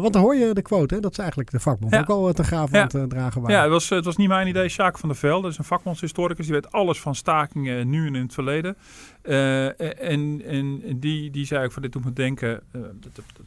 Want 0.00 0.12
dan 0.12 0.22
hoor 0.22 0.34
je 0.34 0.54
de 0.54 0.62
quote, 0.62 0.94
hè? 0.94 1.00
dat 1.00 1.14
ze 1.14 1.20
eigenlijk 1.20 1.50
de 1.50 1.60
vakbond 1.60 1.92
Ja. 1.92 2.00
ook 2.00 2.08
al 2.08 2.32
te 2.32 2.44
gaaf 2.44 2.70
Ja. 2.72 2.88
aan 2.90 3.00
het 3.00 3.10
dragen 3.10 3.40
waren. 3.40 3.56
Ja, 3.56 3.62
het 3.62 3.72
was, 3.72 3.88
het 3.88 4.04
was 4.04 4.16
niet 4.16 4.28
mijn 4.28 4.46
idee. 4.46 4.68
Sjaak 4.68 4.98
van 4.98 5.08
der 5.08 5.18
Velde, 5.18 5.42
dat 5.42 5.50
is 5.50 5.58
een 5.58 5.64
vakbondshistoricus. 5.64 6.44
Die 6.44 6.54
weet 6.54 6.72
alles 6.72 7.00
van 7.00 7.14
stakingen 7.14 7.90
nu 7.90 8.06
en 8.06 8.14
in 8.14 8.22
het 8.22 8.34
verleden. 8.34 8.76
En 9.22 10.42
en 10.46 10.82
die, 10.96 11.30
die 11.30 11.46
zei 11.46 11.64
ook 11.64 11.72
van 11.72 11.82
dit 11.82 11.92
doet 11.92 12.04
me 12.04 12.12
denken... 12.12 12.60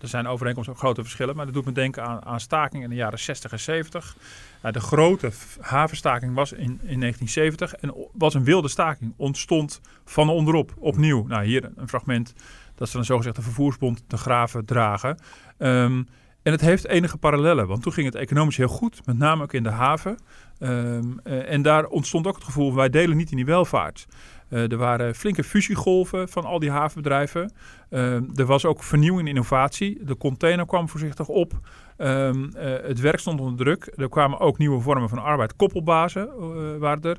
er 0.01 0.07
zijn 0.07 0.27
overeenkomsten 0.27 0.75
ook 0.75 0.81
grote 0.81 1.01
verschillen. 1.01 1.35
Maar 1.35 1.45
dat 1.45 1.53
doet 1.53 1.65
me 1.65 1.71
denken 1.71 2.03
aan, 2.03 2.25
aan 2.25 2.39
stakingen 2.39 2.83
in 2.83 2.89
de 2.89 2.95
jaren 2.95 3.19
60 3.19 3.51
en 3.51 3.59
70. 3.59 4.15
Ja, 4.63 4.71
de 4.71 4.79
grote 4.79 5.31
havenstaking 5.59 6.33
was 6.33 6.51
in, 6.51 6.79
in 6.83 6.99
1970. 6.99 7.73
En 7.73 7.93
was 8.13 8.33
een 8.33 8.43
wilde 8.43 8.67
staking. 8.67 9.13
Ontstond 9.17 9.81
van 10.05 10.29
onderop 10.29 10.73
opnieuw. 10.77 11.25
Nou, 11.27 11.45
hier 11.45 11.71
een 11.75 11.89
fragment 11.89 12.33
dat 12.75 12.89
ze 12.89 12.95
dan 12.95 13.05
zogezegd 13.05 13.35
de 13.35 13.41
vervoersbond 13.41 14.03
te 14.07 14.17
graven 14.17 14.65
dragen. 14.65 15.17
Ehm, 15.57 16.03
en 16.43 16.51
het 16.51 16.61
heeft 16.61 16.87
enige 16.87 17.17
parallellen, 17.17 17.67
want 17.67 17.83
toen 17.83 17.93
ging 17.93 18.05
het 18.05 18.15
economisch 18.15 18.57
heel 18.57 18.67
goed, 18.67 19.05
met 19.05 19.17
name 19.17 19.43
ook 19.43 19.53
in 19.53 19.63
de 19.63 19.69
haven. 19.69 20.17
Ehm, 20.59 21.03
eh, 21.23 21.51
en 21.51 21.61
daar 21.61 21.85
ontstond 21.85 22.27
ook 22.27 22.35
het 22.35 22.43
gevoel, 22.43 22.75
wij 22.75 22.89
delen 22.89 23.17
niet 23.17 23.31
in 23.31 23.35
die 23.35 23.45
welvaart. 23.45 24.07
Eh, 24.49 24.71
er 24.71 24.77
waren 24.77 25.15
flinke 25.15 25.43
fusiegolven 25.43 26.29
van 26.29 26.45
al 26.45 26.59
die 26.59 26.71
havenbedrijven. 26.71 27.51
Ehm, 27.89 28.23
er 28.35 28.45
was 28.45 28.65
ook 28.65 28.83
vernieuwing 28.83 29.21
en 29.21 29.27
innovatie. 29.27 30.05
De 30.05 30.17
container 30.17 30.65
kwam 30.65 30.89
voorzichtig 30.89 31.27
op. 31.27 31.53
Ehm, 31.97 32.49
eh, 32.49 32.87
het 32.87 32.99
werk 32.99 33.19
stond 33.19 33.39
onder 33.39 33.57
druk. 33.57 33.93
Er 33.95 34.09
kwamen 34.09 34.39
ook 34.39 34.57
nieuwe 34.57 34.81
vormen 34.81 35.09
van 35.09 35.19
arbeid. 35.23 35.55
Koppelbazen 35.55 36.27
eh, 36.27 36.77
waren 36.77 37.01
er. 37.03 37.17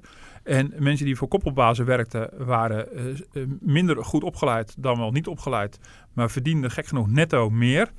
En 0.48 0.72
mensen 0.78 1.06
die 1.06 1.16
voor 1.16 1.28
koppelbazen 1.28 1.84
werkten, 1.84 2.30
waren 2.38 2.92
eh, 2.92 3.08
eh, 3.08 3.48
minder 3.60 4.04
goed 4.04 4.22
opgeleid 4.22 4.74
dan 4.78 4.98
wel 4.98 5.10
niet 5.10 5.26
opgeleid. 5.26 5.78
Maar 6.12 6.30
verdienden 6.30 6.70
gek 6.70 6.86
genoeg 6.86 7.10
netto 7.10 7.50
meer. 7.50 7.90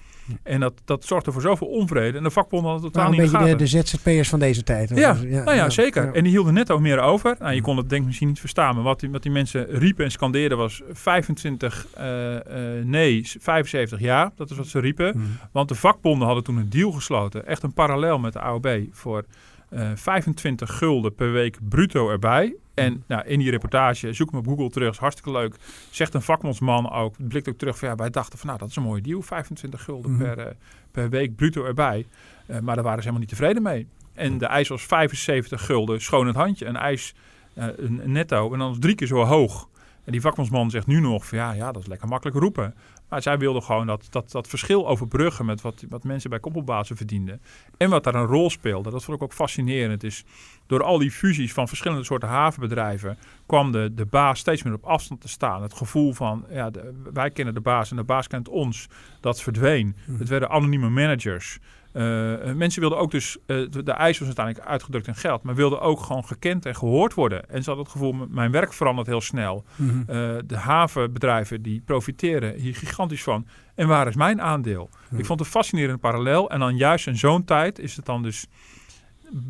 En 0.44 0.60
dat, 0.60 0.74
dat 0.86 1.06
zorgde 1.06 1.32
voor 1.32 1.42
zoveel 1.42 1.68
onvrede. 1.68 2.18
En 2.18 2.24
de 2.24 2.32
vakbonden 2.32 2.72
hadden 2.72 2.92
totaal 2.92 3.10
Nou, 3.10 3.16
een 3.16 3.22
niet 3.22 3.32
in 3.32 3.38
beetje 3.40 3.52
de 3.52 3.58
de, 3.58 3.68
gaten. 3.68 3.84
de 3.84 3.98
ZZP'ers 3.98 4.30
van 4.30 4.40
deze 4.40 4.64
tijd. 4.64 4.90
Ja, 4.90 5.14
nou 5.14 5.54
ja, 5.56 5.70
zeker. 5.70 6.14
En 6.14 6.24
die 6.24 6.32
hielden 6.32 6.54
netto 6.54 6.80
meer 6.80 7.00
over. 7.00 7.36
Nou, 7.40 7.54
je 7.54 7.62
kon 7.62 7.78
het 7.78 7.90
denk 7.90 8.02
ik 8.02 8.08
misschien 8.08 8.28
niet 8.28 8.40
verstaan, 8.40 8.76
maar 8.76 8.84
wat 8.84 9.00
die, 9.00 9.10
wat 9.10 9.24
die 9.24 9.32
mensen 9.32 9.66
riepen 9.66 10.06
en 10.06 10.12
scandeerden 10.12 10.58
was 10.58 10.82
25 10.92 11.88
eh, 11.94 12.36
eh, 12.36 12.86
nee, 12.86 13.22
75 13.40 14.00
ja. 14.00 14.32
Dat 14.36 14.50
is 14.50 14.58
wat 14.58 14.68
ze 14.68 14.80
riepen. 14.80 15.18
Mhm. 15.18 15.26
Want 15.52 15.70
de 15.70 15.76
vakbonden 15.76 16.26
hadden 16.26 16.44
toen 16.44 16.58
een 16.58 16.70
deal 16.70 16.92
gesloten, 16.92 17.48
echt 17.48 17.64
een 17.64 17.74
parallel 17.74 18.20
met 18.20 18.34
de 18.34 18.40
AOB, 18.40 18.78
voor 18.92 19.26
eh 19.70 19.92
25 19.96 20.78
gulden 20.78 21.16
per 21.16 21.32
week 21.32 21.58
bruto 21.70 22.10
erbij. 22.10 22.56
En 22.74 23.04
nou, 23.08 23.26
in 23.28 23.40
die 23.40 23.50
reportage, 23.52 24.14
zoek 24.14 24.30
hem 24.30 24.40
op 24.40 24.48
Google 24.48 24.70
terug, 24.70 24.92
is 24.92 24.98
hartstikke 24.98 25.32
leuk. 25.32 25.56
Zegt 25.90 26.14
een 26.14 26.22
vakbondsman 26.22 26.92
ook, 26.92 27.16
blikt 27.18 27.50
ook 27.50 27.58
terug 27.58 27.78
van 27.78 27.90
ja, 27.90 27.96
wij 27.96 28.10
dachten 28.10 28.38
van 28.38 28.48
nou, 28.48 28.60
dat 28.60 28.70
is 28.70 28.76
een 28.76 28.84
mooie 28.84 29.02
deal, 29.02 29.22
25 29.22 29.84
gulden 29.84 30.12
Mhm. 30.12 30.24
per, 30.24 30.40
eh, 30.40 30.54
per 30.92 31.10
week 31.10 31.36
bruto 31.36 31.66
erbij. 31.66 32.06
Eh, 32.46 32.60
maar 32.60 32.76
daar 32.76 32.84
waren 32.84 33.04
ze 33.04 33.10
helemaal 33.10 33.20
niet 33.20 33.30
tevreden 33.30 33.64
mee. 33.64 33.88
En 34.14 34.38
de 34.38 34.46
eis 34.46 34.68
was 34.68 34.84
75 34.84 35.66
gulden, 35.66 36.02
schoon 36.02 36.28
het 36.28 36.36
handje. 36.36 36.66
Een 36.66 36.78
eh, 36.78 37.68
een 37.78 38.02
netto 38.06 38.54
en 38.54 38.60
dan 38.60 38.68
was 38.68 38.80
drie 38.80 38.96
keer 38.96 39.08
zo 39.08 39.24
hoog. 39.24 39.68
En 40.10 40.16
die 40.16 40.24
vakbondsman 40.24 40.70
zegt 40.70 40.88
nu 40.88 41.00
nog 41.00 41.26
van 41.26 41.38
ja, 41.38 41.52
ja, 41.52 41.72
dat 41.72 41.82
is 41.82 41.88
lekker 41.88 42.08
makkelijk 42.08 42.38
roepen. 42.38 42.76
Maar 43.10 43.22
zij 43.22 43.38
wilden 43.38 43.64
gewoon 43.64 43.88
dat, 43.88 44.08
dat, 44.10 44.32
dat 44.32 44.48
verschil 44.48 44.88
overbruggen 44.88 45.46
met 45.46 45.62
wat, 45.62 45.84
wat 45.90 46.04
mensen 46.04 46.30
bij 46.30 46.40
koppelbazen 46.40 46.98
verdienden. 46.98 47.42
En 47.78 47.90
wat 47.90 48.04
daar 48.04 48.16
een 48.16 48.26
rol 48.26 48.50
speelde, 48.50 48.90
dat 48.90 49.04
vond 49.04 49.18
ik 49.18 49.24
ook 49.24 49.34
fascinerend. 49.34 50.04
Is 50.04 50.24
door 50.68 50.84
al 50.84 50.98
die 50.98 51.12
fusies 51.12 51.54
van 51.54 51.68
verschillende 51.68 52.04
soorten 52.04 52.30
havenbedrijven 52.30 53.18
kwam 53.46 53.72
de, 53.72 53.94
de 53.94 54.06
baas 54.06 54.40
steeds 54.40 54.64
meer 54.64 54.74
op 54.74 54.84
afstand 54.84 55.22
te 55.22 55.28
staan. 55.28 55.62
Het 55.62 55.74
gevoel 55.74 56.14
van 56.14 56.46
ja, 56.50 56.70
de- 56.70 57.02
wij 57.14 57.32
kennen 57.32 57.54
de 57.54 57.62
baas 57.62 57.90
en 57.92 57.96
de 57.96 58.04
baas 58.04 58.28
kent 58.28 58.48
ons, 58.50 58.88
dat 59.20 59.42
verdween. 59.42 59.96
Het 60.18 60.30
werden 60.30 60.50
anonieme 60.50 60.90
managers. 60.90 61.60
Eh, 61.92 62.54
mensen 62.54 62.82
wilden 62.82 63.00
ook 63.00 63.12
dus, 63.12 63.38
eh, 63.46 63.46
de, 63.70 63.84
de 63.84 63.92
eis 63.92 64.18
was 64.18 64.28
uiteindelijk 64.28 64.68
uitgedrukt 64.68 65.08
in 65.08 65.16
geld, 65.16 65.44
maar 65.44 65.56
wilden 65.56 65.82
ook 65.82 66.00
gewoon 66.00 66.26
gekend 66.26 66.66
en 66.66 66.76
gehoord 66.76 67.14
worden. 67.14 67.50
En 67.50 67.64
ze 67.64 67.70
hadden 67.70 67.84
het 67.84 67.94
gevoel, 67.94 68.14
mijn 68.30 68.52
werk 68.52 68.74
verandert 68.74 69.08
heel 69.08 69.22
snel. 69.22 69.64
Mhm. 69.76 70.06
De 70.48 70.58
havenbedrijven 70.58 71.62
die 71.62 71.82
profiteren 71.86 72.54
hier 72.56 72.76
gigantisch 72.76 73.24
van. 73.24 73.48
En 73.76 73.88
waar 73.88 74.08
is 74.08 74.16
mijn 74.16 74.42
aandeel? 74.42 74.90
Ik 74.92 75.26
vond 75.26 75.28
het 75.28 75.40
een 75.40 75.46
fascinerende 75.46 76.00
parallel. 76.00 76.50
En 76.50 76.60
dan 76.60 76.78
juist 76.78 77.08
in 77.08 77.18
zo'n 77.18 77.44
tijd 77.44 77.80
is 77.80 77.96
het 77.96 78.06
dan 78.06 78.24
dus 78.24 78.46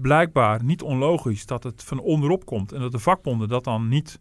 blijkbaar 0.02 0.64
niet 0.64 0.82
onlogisch 0.82 1.46
dat 1.46 1.64
het 1.64 1.84
van 1.84 2.00
onderop 2.00 2.46
komt. 2.46 2.72
En 2.72 2.80
dat 2.80 2.92
de 2.92 3.00
vakbonden 3.00 3.48
dat 3.48 3.64
dan 3.64 3.88
niet 3.88 4.20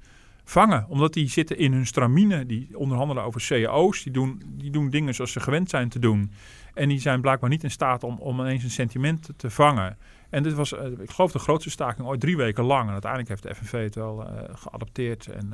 vangen. 0.51 0.87
Omdat 0.89 1.13
die 1.13 1.29
zitten 1.29 1.59
in 1.59 1.73
hun 1.73 1.87
stramine, 1.87 2.47
die 2.47 2.79
onderhandelen 2.79 3.23
over 3.23 3.47
cao's. 3.49 4.03
Die 4.03 4.13
doen, 4.13 4.43
die 4.47 4.71
doen 4.71 4.91
dingen 4.91 5.15
zoals 5.15 5.33
ze 5.33 5.41
gewend 5.41 5.71
zijn 5.71 5.89
te 5.89 5.99
doen. 5.99 6.33
En 6.75 6.89
die 6.89 7.01
zijn 7.01 7.21
blijkbaar 7.21 7.51
niet 7.51 7.63
in 7.63 7.71
staat 7.71 8.05
om, 8.05 8.19
om 8.19 8.41
ineens 8.41 8.65
een 8.65 8.71
sentiment 8.71 9.29
te 9.37 9.51
vangen. 9.51 9.97
En 10.31 10.43
dit 10.43 10.55
was, 10.55 10.73
ik 10.73 11.11
geloof, 11.11 11.33
de 11.33 11.39
grootste 11.39 11.71
staking 11.71 12.07
ooit 12.07 12.21
drie 12.21 12.37
weken 12.37 12.65
lang. 12.65 12.87
En 12.87 12.93
uiteindelijk 12.93 13.31
heeft 13.31 13.43
de 13.43 13.55
FNV 13.55 13.83
het 13.83 13.95
wel 13.95 14.27
geadopteerd. 14.53 15.27
En 15.27 15.53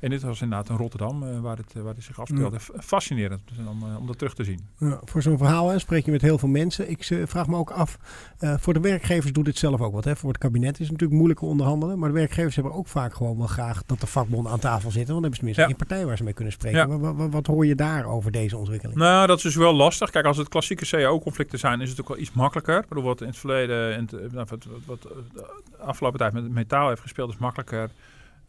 en 0.00 0.10
dit 0.10 0.22
was 0.22 0.40
inderdaad 0.40 0.68
in 0.68 0.76
Rotterdam, 0.76 1.22
uh, 1.22 1.40
waar, 1.40 1.56
het, 1.56 1.72
waar 1.72 1.94
het 1.94 2.04
zich 2.04 2.20
afspeelde. 2.20 2.58
Ja. 2.74 2.80
Fascinerend 2.82 3.40
om, 3.68 3.82
uh, 3.82 3.98
om 3.98 4.06
dat 4.06 4.18
terug 4.18 4.34
te 4.34 4.44
zien. 4.44 4.60
Ja, 4.78 5.00
voor 5.04 5.22
zo'n 5.22 5.38
verhaal 5.38 5.68
hè, 5.68 5.78
spreek 5.78 6.04
je 6.04 6.10
met 6.10 6.22
heel 6.22 6.38
veel 6.38 6.48
mensen. 6.48 6.90
Ik 6.90 7.04
vraag 7.24 7.46
me 7.46 7.56
ook 7.56 7.70
af, 7.70 7.98
voor 8.38 8.74
de 8.74 8.80
werkgevers 8.80 9.32
doet 9.32 9.44
dit 9.44 9.58
zelf 9.58 9.80
ook 9.80 9.92
wat. 9.92 10.04
Hè. 10.04 10.16
Voor 10.16 10.28
het 10.28 10.38
kabinet 10.38 10.72
is 10.72 10.78
het 10.78 10.90
natuurlijk 10.90 11.18
moeilijker 11.18 11.46
onderhandelen. 11.46 11.98
Maar 11.98 12.08
de 12.08 12.14
werkgevers 12.14 12.54
hebben 12.54 12.74
ook 12.74 12.88
vaak 12.88 13.14
gewoon 13.14 13.38
wel 13.38 13.46
graag 13.46 13.82
dat 13.86 14.00
de 14.00 14.06
vakbonden 14.06 14.52
aan 14.52 14.58
tafel 14.58 14.90
zitten. 14.90 15.12
Want 15.14 15.22
dan 15.22 15.22
hebben 15.22 15.34
ze 15.34 15.38
tenminste 15.38 15.62
ja. 15.62 15.68
een 15.68 15.76
partij 15.76 16.06
waar 16.06 16.16
ze 16.16 16.24
mee 16.24 16.32
kunnen 16.32 16.52
spreken. 16.52 17.00
Wat, 17.00 17.16
wat, 17.16 17.30
wat, 17.30 17.46
hoor 17.46 17.66
je 17.66 17.74
daar 17.74 18.04
over 18.04 18.30
deze 18.30 18.56
ontwikkeling? 18.56 18.98
Nou, 18.98 19.26
dat 19.26 19.36
is 19.36 19.42
dus 19.42 19.56
wel 19.56 19.74
lastig. 19.74 20.10
Kijk, 20.10 20.24
als 20.24 20.36
het 20.36 20.48
klassieke 20.48 20.86
CAO-conflicten 20.86 21.58
zijn, 21.58 21.80
is 21.80 21.90
het 21.90 22.00
ook 22.00 22.08
wel 22.08 22.18
iets 22.18 22.32
makkelijker. 22.32 22.78
Ik 22.78 22.88
bedoel, 22.88 23.04
wat 23.04 23.20
in 23.20 23.26
het 23.26 23.38
verleden, 23.38 23.96
in 23.96 24.08
het, 24.10 24.32
nou, 24.32 24.46
wat, 24.48 24.66
wat 24.86 25.02
de 25.02 25.46
afgelopen 25.78 26.18
tijd 26.18 26.32
met 26.32 26.50
metaal 26.50 26.88
heeft 26.88 27.00
gespeeld, 27.00 27.30
is 27.30 27.38
makkelijker. 27.38 27.90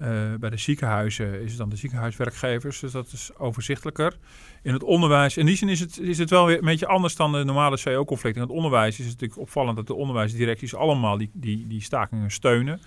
Uh, 0.02 0.08
bij 0.40 0.50
de 0.50 0.58
ziekenhuizen 0.58 1.42
is 1.42 1.50
het 1.50 1.58
dan 1.58 1.70
de 1.70 1.76
ziekenhuiswerkgevers, 1.76 2.80
dus 2.80 2.92
dat 2.92 3.12
is 3.12 3.32
overzichtelijker. 3.38 4.18
In 4.64 4.74
het 4.74 4.84
onderwijs, 4.84 5.38
in 5.38 5.46
die 5.46 5.56
zin 5.56 5.70
is 5.70 5.80
het, 5.80 6.00
is 6.00 6.18
het 6.18 6.30
wel 6.30 6.46
weer 6.46 6.58
een 6.58 6.66
beetje 6.66 6.88
anders 6.88 7.16
dan 7.16 7.32
de 7.32 7.44
normale 7.44 7.78
CO-conflict. 7.84 8.36
In 8.36 8.42
het 8.42 8.52
onderwijs 8.52 9.00
is 9.00 9.06
het 9.06 9.14
natuurlijk 9.14 9.40
opvallend 9.40 9.76
dat 9.76 9.88
de 9.88 9.94
onderwijsdirecties 9.94 10.76
allemaal 10.76 11.18
die, 11.18 11.30
die, 11.34 11.68
die 11.68 11.82
stakingen 11.82 12.32
steunen. 12.32 12.82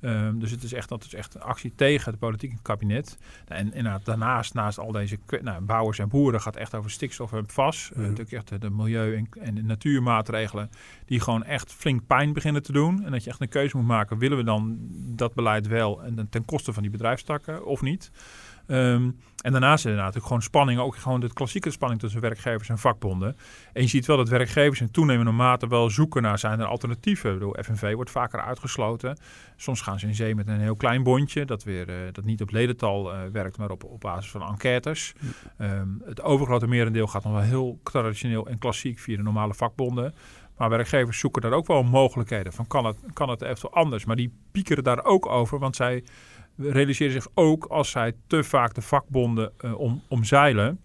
Um, 0.00 0.38
dus 0.38 0.50
het 0.50 0.62
is 0.62 0.72
echt, 0.72 0.88
dat 0.88 1.04
is 1.04 1.14
echt 1.14 1.40
actie 1.40 1.72
tegen 1.74 2.10
het 2.10 2.20
politieke 2.20 2.56
kabinet. 2.62 3.18
En, 3.46 3.72
en 3.72 4.00
daarnaast, 4.04 4.54
naast 4.54 4.78
al 4.78 4.92
deze 4.92 5.18
nou, 5.42 5.62
bouwers 5.62 5.98
en 5.98 6.08
boeren, 6.08 6.40
gaat 6.40 6.56
echt 6.56 6.74
over 6.74 6.90
stikstof 6.90 7.32
en 7.32 7.44
vast. 7.46 7.94
Mm. 7.94 8.02
Uh, 8.02 8.08
natuurlijk 8.08 8.50
echt 8.50 8.60
de 8.60 8.70
milieu- 8.70 9.16
en, 9.16 9.28
en, 9.40 9.54
de 9.54 9.62
natuurmaatregelen 9.62 10.70
die 11.04 11.20
gewoon 11.20 11.44
echt 11.44 11.72
flink 11.72 12.06
pijn 12.06 12.32
beginnen 12.32 12.62
te 12.62 12.72
doen. 12.72 13.04
En 13.04 13.10
dat 13.10 13.24
je 13.24 13.30
echt 13.30 13.40
een 13.40 13.48
keuze 13.48 13.76
moet 13.76 13.86
maken, 13.86 14.18
willen 14.18 14.36
we 14.36 14.44
dan 14.44 14.78
dat 14.92 15.34
beleid 15.34 15.66
wel 15.66 16.02
en 16.02 16.28
ten 16.30 16.44
koste 16.44 16.72
van 16.72 16.82
die 16.82 16.92
bedrijfstakken 16.92 17.64
of 17.64 17.80
niet? 17.80 18.10
Um, 18.70 19.16
en 19.42 19.52
daarnaast 19.52 19.84
er 19.84 19.94
natuurlijk 19.94 20.26
gewoon 20.26 20.42
spanning, 20.42 20.80
ook 20.80 20.96
gewoon 20.96 21.20
de 21.20 21.32
klassieke 21.32 21.70
spanning 21.70 22.00
tussen 22.00 22.20
werkgevers 22.20 22.68
en 22.68 22.78
vakbonden. 22.78 23.36
En 23.72 23.82
je 23.82 23.88
ziet 23.88 24.06
wel 24.06 24.16
dat 24.16 24.28
werkgevers 24.28 24.80
in 24.80 24.90
toenemende 24.90 25.30
mate 25.30 25.68
wel 25.68 25.90
zoeken 25.90 26.22
naar 26.22 26.38
zijn 26.38 26.60
er 26.60 26.66
alternatieven. 26.66 27.40
Door 27.40 27.58
FNV 27.62 27.94
wordt 27.94 28.10
vaker 28.10 28.40
uitgesloten. 28.40 29.18
Soms 29.56 29.80
gaan 29.80 29.98
ze 29.98 30.06
in 30.06 30.14
zee 30.14 30.34
met 30.34 30.48
een 30.48 30.60
heel 30.60 30.76
klein 30.76 31.02
bondje, 31.02 31.44
dat, 31.44 31.62
weer, 31.62 31.88
uh, 31.88 31.96
dat 32.12 32.24
niet 32.24 32.42
op 32.42 32.50
ledental 32.50 33.14
uh, 33.14 33.20
werkt, 33.32 33.58
maar 33.58 33.70
op, 33.70 33.84
op 33.84 34.00
basis 34.00 34.30
van 34.30 34.42
enquêtes. 34.42 35.12
Um, 35.58 36.02
het 36.04 36.22
overgrote 36.22 36.66
merendeel 36.66 37.06
gaat 37.06 37.24
nog 37.24 37.32
wel 37.32 37.42
heel 37.42 37.80
traditioneel 37.82 38.46
en 38.46 38.58
klassiek 38.58 38.98
via 38.98 39.16
de 39.16 39.22
normale 39.22 39.54
vakbonden. 39.54 40.14
Maar 40.56 40.70
werkgevers 40.70 41.18
zoeken 41.18 41.42
daar 41.42 41.52
ook 41.52 41.66
wel 41.66 41.82
mogelijkheden 41.82 42.52
van 42.52 42.66
kan 42.66 42.84
het, 42.84 42.96
kan 43.12 43.28
het 43.28 43.42
eventueel 43.42 43.74
anders. 43.74 44.04
Maar 44.04 44.16
die 44.16 44.32
piekeren 44.52 44.84
daar 44.84 45.04
ook 45.04 45.26
over, 45.26 45.58
want 45.58 45.76
zij 45.76 46.04
realiseren 46.60 47.12
zich 47.12 47.26
ook 47.34 47.64
als 47.64 47.90
zij 47.90 48.12
te 48.26 48.44
vaak 48.44 48.74
de 48.74 48.82
vakbonden 48.82 49.52
uh, 49.64 49.78
om, 49.78 50.02
omzeilen, 50.08 50.80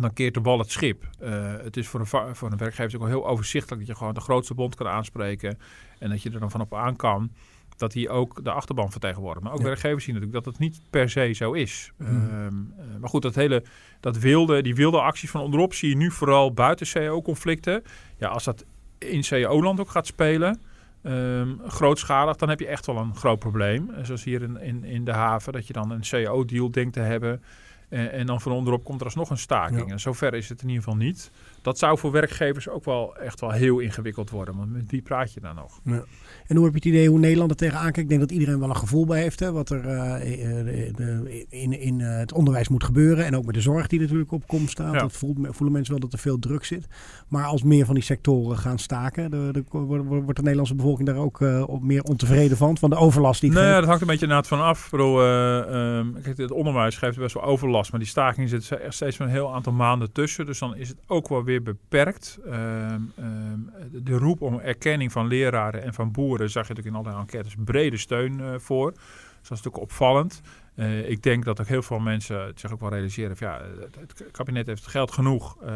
dan 0.00 0.12
keert 0.12 0.34
de 0.34 0.40
bal 0.40 0.58
het 0.58 0.70
schip. 0.70 1.08
Uh, 1.22 1.54
het 1.62 1.76
is 1.76 1.88
voor 1.88 2.00
een, 2.00 2.36
voor 2.36 2.50
een 2.50 2.58
werkgever 2.58 3.00
ook 3.00 3.06
heel 3.06 3.26
overzichtelijk 3.26 3.80
dat 3.80 3.90
je 3.90 3.96
gewoon 3.96 4.14
de 4.14 4.20
grootste 4.20 4.54
bond 4.54 4.74
kan 4.74 4.88
aanspreken 4.88 5.58
en 5.98 6.10
dat 6.10 6.22
je 6.22 6.30
er 6.30 6.40
dan 6.40 6.50
van 6.50 6.60
op 6.60 6.74
aan 6.74 6.96
kan 6.96 7.30
dat 7.76 7.94
hij 7.94 8.08
ook 8.08 8.44
de 8.44 8.50
achterban 8.50 8.90
vertegenwoordigt. 8.90 9.44
Maar 9.44 9.52
ook 9.52 9.58
ja. 9.58 9.64
werkgevers 9.64 10.04
zien 10.04 10.14
natuurlijk 10.14 10.44
dat 10.44 10.52
het 10.52 10.62
niet 10.62 10.80
per 10.90 11.10
se 11.10 11.32
zo 11.32 11.52
is. 11.52 11.92
Mm. 11.96 12.08
Um, 12.08 12.74
uh, 12.78 12.84
maar 13.00 13.08
goed, 13.08 13.22
dat 13.22 13.34
hele, 13.34 13.64
dat 14.00 14.18
wilde, 14.18 14.62
die 14.62 14.74
wilde 14.74 15.00
acties 15.00 15.30
van 15.30 15.40
onderop 15.40 15.74
zie 15.74 15.88
je 15.88 15.96
nu 15.96 16.10
vooral 16.10 16.52
buiten 16.52 16.86
CAO-conflicten. 16.86 17.82
Ja, 18.18 18.28
als 18.28 18.44
dat 18.44 18.64
in 18.98 19.22
CAO-land 19.22 19.80
ook 19.80 19.90
gaat 19.90 20.06
spelen, 20.06 20.60
um, 21.02 21.60
grootschalig, 21.66 22.36
dan 22.36 22.48
heb 22.48 22.60
je 22.60 22.66
echt 22.66 22.86
wel 22.86 22.96
een 22.96 23.16
groot 23.16 23.38
probleem. 23.38 23.90
Zoals 24.02 24.24
hier 24.24 24.42
in, 24.42 24.60
in, 24.60 24.84
in 24.84 25.04
de 25.04 25.12
haven, 25.12 25.52
dat 25.52 25.66
je 25.66 25.72
dan 25.72 25.90
een 25.90 26.00
CAO-deal 26.00 26.70
denkt 26.70 26.92
te 26.92 27.00
hebben. 27.00 27.42
En, 27.88 28.12
en, 28.12 28.26
dan 28.26 28.40
van 28.40 28.52
onderop 28.52 28.84
komt 28.84 29.00
er 29.00 29.06
alsnog 29.06 29.30
een 29.30 29.38
staking. 29.38 29.86
Ja. 29.86 29.92
En 29.92 30.00
zover 30.00 30.34
is 30.34 30.48
het 30.48 30.62
in 30.62 30.68
ieder 30.68 30.82
geval 30.82 30.98
niet. 30.98 31.30
Dat 31.66 31.78
zou 31.78 31.98
voor 31.98 32.10
werkgevers 32.10 32.68
ook 32.68 32.84
wel 32.84 33.16
echt 33.16 33.40
wel 33.40 33.50
heel 33.50 33.78
ingewikkeld 33.78 34.30
worden. 34.30 34.56
Want 34.56 34.72
met 34.72 34.90
wie 34.90 35.02
praat 35.02 35.32
je 35.32 35.40
dan 35.40 35.54
nog? 35.54 35.80
Ja. 35.84 36.04
En 36.46 36.56
hoe 36.56 36.64
heb 36.64 36.74
je 36.74 36.78
het 36.78 36.88
idee 36.88 37.08
hoe 37.08 37.18
Nederland 37.18 37.50
er 37.50 37.56
tegenaan 37.56 37.82
kijkt? 37.82 37.98
Ik 37.98 38.08
denk 38.08 38.20
dat 38.20 38.30
iedereen 38.30 38.58
wel 38.58 38.68
een 38.68 38.76
gevoel 38.76 39.06
bij 39.06 39.20
heeft. 39.20 39.40
Hè, 39.40 39.52
wat 39.52 39.70
er 39.70 39.84
uh, 39.84 41.40
in, 41.48 41.80
in 41.80 41.98
uh, 41.98 42.16
het 42.16 42.32
onderwijs 42.32 42.68
moet 42.68 42.84
gebeuren. 42.84 43.24
En 43.24 43.36
ook 43.36 43.44
met 43.44 43.54
de 43.54 43.60
zorg 43.60 43.86
die 43.86 44.00
natuurlijk 44.00 44.32
op 44.32 44.46
komst 44.46 44.70
staat. 44.70 44.92
Ja. 44.92 44.98
Dat 44.98 45.12
voelt, 45.12 45.36
voelen 45.40 45.72
mensen 45.72 45.92
wel 45.92 46.02
dat 46.02 46.12
er 46.12 46.18
veel 46.18 46.38
druk 46.38 46.64
zit. 46.64 46.86
Maar 47.28 47.44
als 47.44 47.62
meer 47.62 47.84
van 47.84 47.94
die 47.94 48.04
sectoren 48.04 48.58
gaan 48.58 48.78
staken. 48.78 49.30
De, 49.30 49.48
de, 49.52 49.64
wordt 49.70 50.36
de 50.36 50.42
Nederlandse 50.42 50.74
bevolking 50.74 51.08
daar 51.08 51.16
ook 51.16 51.40
uh, 51.40 51.68
meer 51.80 52.02
ontevreden 52.02 52.56
van? 52.56 52.78
Van 52.78 52.90
de 52.90 52.96
overlast 52.96 53.40
die 53.40 53.50
het 53.50 53.58
Nee, 53.58 53.72
dat 53.72 53.84
hangt 53.84 54.00
een 54.00 54.06
beetje 54.06 54.26
inderdaad 54.26 54.48
van 54.48 54.60
af. 54.60 54.90
Bedoel, 54.90 55.24
um, 55.24 56.16
kijk, 56.22 56.36
het 56.36 56.50
onderwijs 56.50 56.96
geeft 56.96 57.18
best 57.18 57.34
wel 57.34 57.44
overlast. 57.44 57.90
Maar 57.90 58.00
die 58.00 58.08
staking 58.08 58.48
zit 58.48 58.70
er 58.70 58.92
steeds 58.92 59.18
een 59.18 59.28
heel 59.28 59.54
aantal 59.54 59.72
maanden 59.72 60.12
tussen. 60.12 60.46
Dus 60.46 60.58
dan 60.58 60.76
is 60.76 60.88
het 60.88 60.98
ook 61.06 61.28
wel 61.28 61.44
weer 61.44 61.55
beperkt. 61.62 62.38
Um, 62.46 63.12
um, 63.18 63.70
de 63.92 64.16
roep 64.16 64.40
om 64.40 64.58
erkenning 64.58 65.12
van 65.12 65.26
leraren 65.26 65.82
en 65.82 65.94
van 65.94 66.12
boeren 66.12 66.50
zag 66.50 66.68
je 66.68 66.74
natuurlijk 66.74 67.04
in 67.04 67.10
alle 67.10 67.20
enquêtes 67.20 67.54
brede 67.64 67.96
steun 67.96 68.38
uh, 68.38 68.54
voor. 68.58 68.90
Dus 68.90 69.00
dat 69.48 69.58
is 69.58 69.64
natuurlijk 69.64 69.82
opvallend. 69.82 70.40
Uh, 70.76 71.08
ik 71.08 71.22
denk 71.22 71.44
dat 71.44 71.60
ook 71.60 71.66
heel 71.66 71.82
veel 71.82 71.98
mensen 71.98 72.52
zich 72.54 72.72
ook 72.72 72.80
wel 72.80 72.90
realiseren. 72.90 73.36
Van, 73.36 73.48
ja, 73.48 73.60
het 73.98 74.30
kabinet 74.30 74.66
heeft 74.66 74.86
geld 74.86 75.12
genoeg. 75.12 75.56
Uh, 75.62 75.68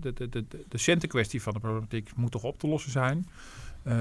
de, 0.00 0.12
de, 0.12 0.28
de, 0.28 0.46
de 0.68 0.78
centenkwestie 0.78 1.42
van 1.42 1.52
de 1.52 1.60
problematiek 1.60 2.10
moet 2.16 2.30
toch 2.30 2.42
op 2.42 2.58
te 2.58 2.68
lossen 2.68 2.90
zijn. 2.90 3.26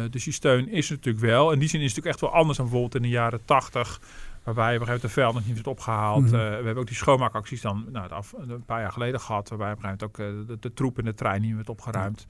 Dus 0.10 0.24
die 0.24 0.34
steun 0.34 0.70
is 0.70 0.90
natuurlijk 0.90 1.26
wel. 1.26 1.52
In 1.52 1.60
die 1.60 1.70
zin 1.70 1.82
is 1.82 1.86
het 1.86 1.96
natuurlijk 1.96 2.24
echt 2.24 2.32
wel 2.32 2.40
anders 2.40 2.58
dan 2.58 2.66
bijvoorbeeld 2.66 3.04
in 3.04 3.10
de 3.10 3.16
jaren 3.16 3.46
tachtig. 3.46 4.02
Waarbij 4.44 4.76
op 4.76 4.88
een 4.88 5.00
de 5.00 5.10
veld 5.10 5.46
niet 5.46 5.54
werd 5.54 5.68
opgehaald. 5.68 6.22
Mm-hmm. 6.22 6.40
Uh, 6.40 6.50
we 6.50 6.54
hebben 6.56 6.78
ook 6.78 6.88
die 6.88 6.96
schoonmaakacties 6.96 7.62
dan 7.62 7.86
nou, 7.92 8.10
af, 8.10 8.34
een 8.38 8.66
paar 8.66 8.82
jaar 8.82 8.92
geleden 8.92 9.20
gehad. 9.20 9.50
Waarbij 9.50 9.72
op 9.72 9.84
een 9.84 10.04
ook 10.04 10.18
uh, 10.18 10.28
de, 10.48 10.58
de, 10.60 10.74
troep 10.74 11.00
in 11.00 11.06
de 11.06 11.14
trein 11.14 11.42
niet 11.42 11.56
werd 11.56 11.70
opgeruimd. 11.70 12.26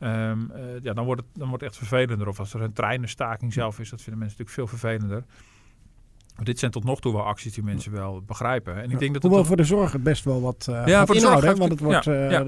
Um, 0.00 0.50
uh, 0.54 0.82
ja, 0.82 0.92
dan 0.92 1.04
wordt, 1.04 1.20
het, 1.20 1.30
dan 1.34 1.48
wordt 1.48 1.62
het 1.62 1.72
echt 1.72 1.88
vervelender. 1.88 2.28
Of 2.28 2.38
als 2.38 2.54
er 2.54 2.60
een 2.60 2.72
treinenstaking 2.72 3.52
zelf 3.52 3.78
is, 3.78 3.90
dat 3.90 4.02
vinden 4.02 4.18
mensen 4.18 4.38
natuurlijk 4.38 4.70
veel 4.70 4.78
vervelender. 4.78 5.24
Dit 6.36 6.58
zijn 6.58 6.70
tot 6.70 6.84
nog 6.84 7.00
toe 7.00 7.12
wel 7.12 7.22
acties 7.22 7.52
die 7.52 7.64
mensen 7.64 7.92
wel 7.92 8.22
begrijpen. 8.26 8.82
En 8.82 8.90
ik 8.90 8.98
denk 8.98 9.12
dat 9.12 9.22
Hoewel 9.22 9.38
het 9.38 9.48
voor 9.48 9.56
de 9.56 9.64
zorg 9.64 9.98
best 9.98 10.24
wel 10.24 10.40
wat 10.40 10.66
uh, 10.70 10.86
ja, 10.86 11.06
voor 11.06 11.14
de 11.14 11.20
zorg? 11.20 11.56
Want 11.56 11.70
het 11.70 11.80
wordt, 11.80 12.04
ja, 12.04 12.30
ja. 12.30 12.44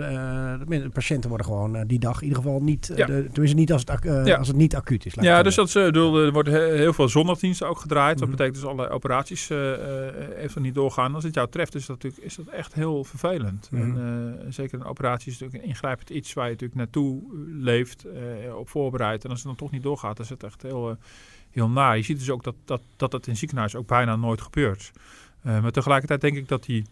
Uh, 0.58 0.82
de 0.82 0.90
patiënten 0.92 1.28
worden 1.28 1.46
gewoon 1.46 1.76
uh, 1.76 1.82
die 1.86 1.98
dag 1.98 2.16
in 2.16 2.28
ieder 2.28 2.42
geval 2.42 2.62
niet, 2.62 2.92
ja. 2.96 3.06
de, 3.06 3.28
tenminste 3.32 3.56
niet 3.58 3.72
als 3.72 3.82
het, 3.86 4.36
als 4.38 4.48
het 4.48 4.56
niet 4.56 4.76
acuut 4.76 5.06
is. 5.06 5.14
Ja, 5.20 5.42
dus 5.42 5.54
dat, 5.54 5.72
bedoel, 5.72 6.18
er 6.18 6.32
wordt 6.32 6.48
heel 6.48 6.92
veel 6.92 7.08
zondagdiensten 7.08 7.68
ook 7.68 7.78
gedraaid. 7.78 8.18
Dat 8.18 8.28
-hmm. 8.28 8.36
betekent 8.36 8.62
dus 8.62 8.70
alle 8.70 8.88
operaties 8.88 9.50
even 10.36 10.62
niet 10.62 10.74
doorgaan. 10.74 11.14
Als 11.14 11.24
het 11.24 11.34
jou 11.34 11.48
treft 11.50 11.74
is 11.74 11.86
dat, 11.86 11.96
natuurlijk, 11.96 12.24
is 12.24 12.34
dat 12.34 12.46
echt 12.46 12.74
heel 12.74 13.04
vervelend. 13.04 13.68
Mm 13.70 13.80
-hmm. 13.80 13.96
en, 13.96 14.52
zeker 14.52 14.80
een 14.80 14.86
operatie 14.86 15.32
is 15.32 15.38
natuurlijk 15.38 15.64
een 15.64 15.68
ingrijpend 15.68 16.10
iets 16.10 16.32
waar 16.32 16.44
je 16.44 16.50
natuurlijk 16.50 16.78
naartoe 16.78 17.22
leeft, 17.60 18.06
op 18.56 18.68
voorbereidt. 18.68 19.24
En 19.24 19.30
als 19.30 19.38
het 19.38 19.48
dan 19.48 19.56
toch 19.56 19.70
niet 19.70 19.82
doorgaat, 19.82 20.16
dan 20.16 20.24
is 20.24 20.30
het 20.30 20.42
echt 20.42 20.62
heel 20.62 20.96
heel 21.54 21.68
naar. 21.68 21.96
Je 21.96 22.02
ziet 22.02 22.18
dus 22.18 22.30
ook 22.30 22.44
dat 22.44 22.54
dat, 22.64 22.82
dat, 22.96 23.10
dat 23.10 23.26
in 23.26 23.36
ziekenhuizen 23.36 23.78
ook 23.78 23.86
bijna 23.86 24.16
nooit 24.16 24.40
gebeurt. 24.40 24.92
Uh, 25.46 25.62
maar 25.62 25.70
tegelijkertijd 25.70 26.20
denk 26.20 26.36
ik 26.36 26.48
dat 26.48 26.64
die, 26.64 26.86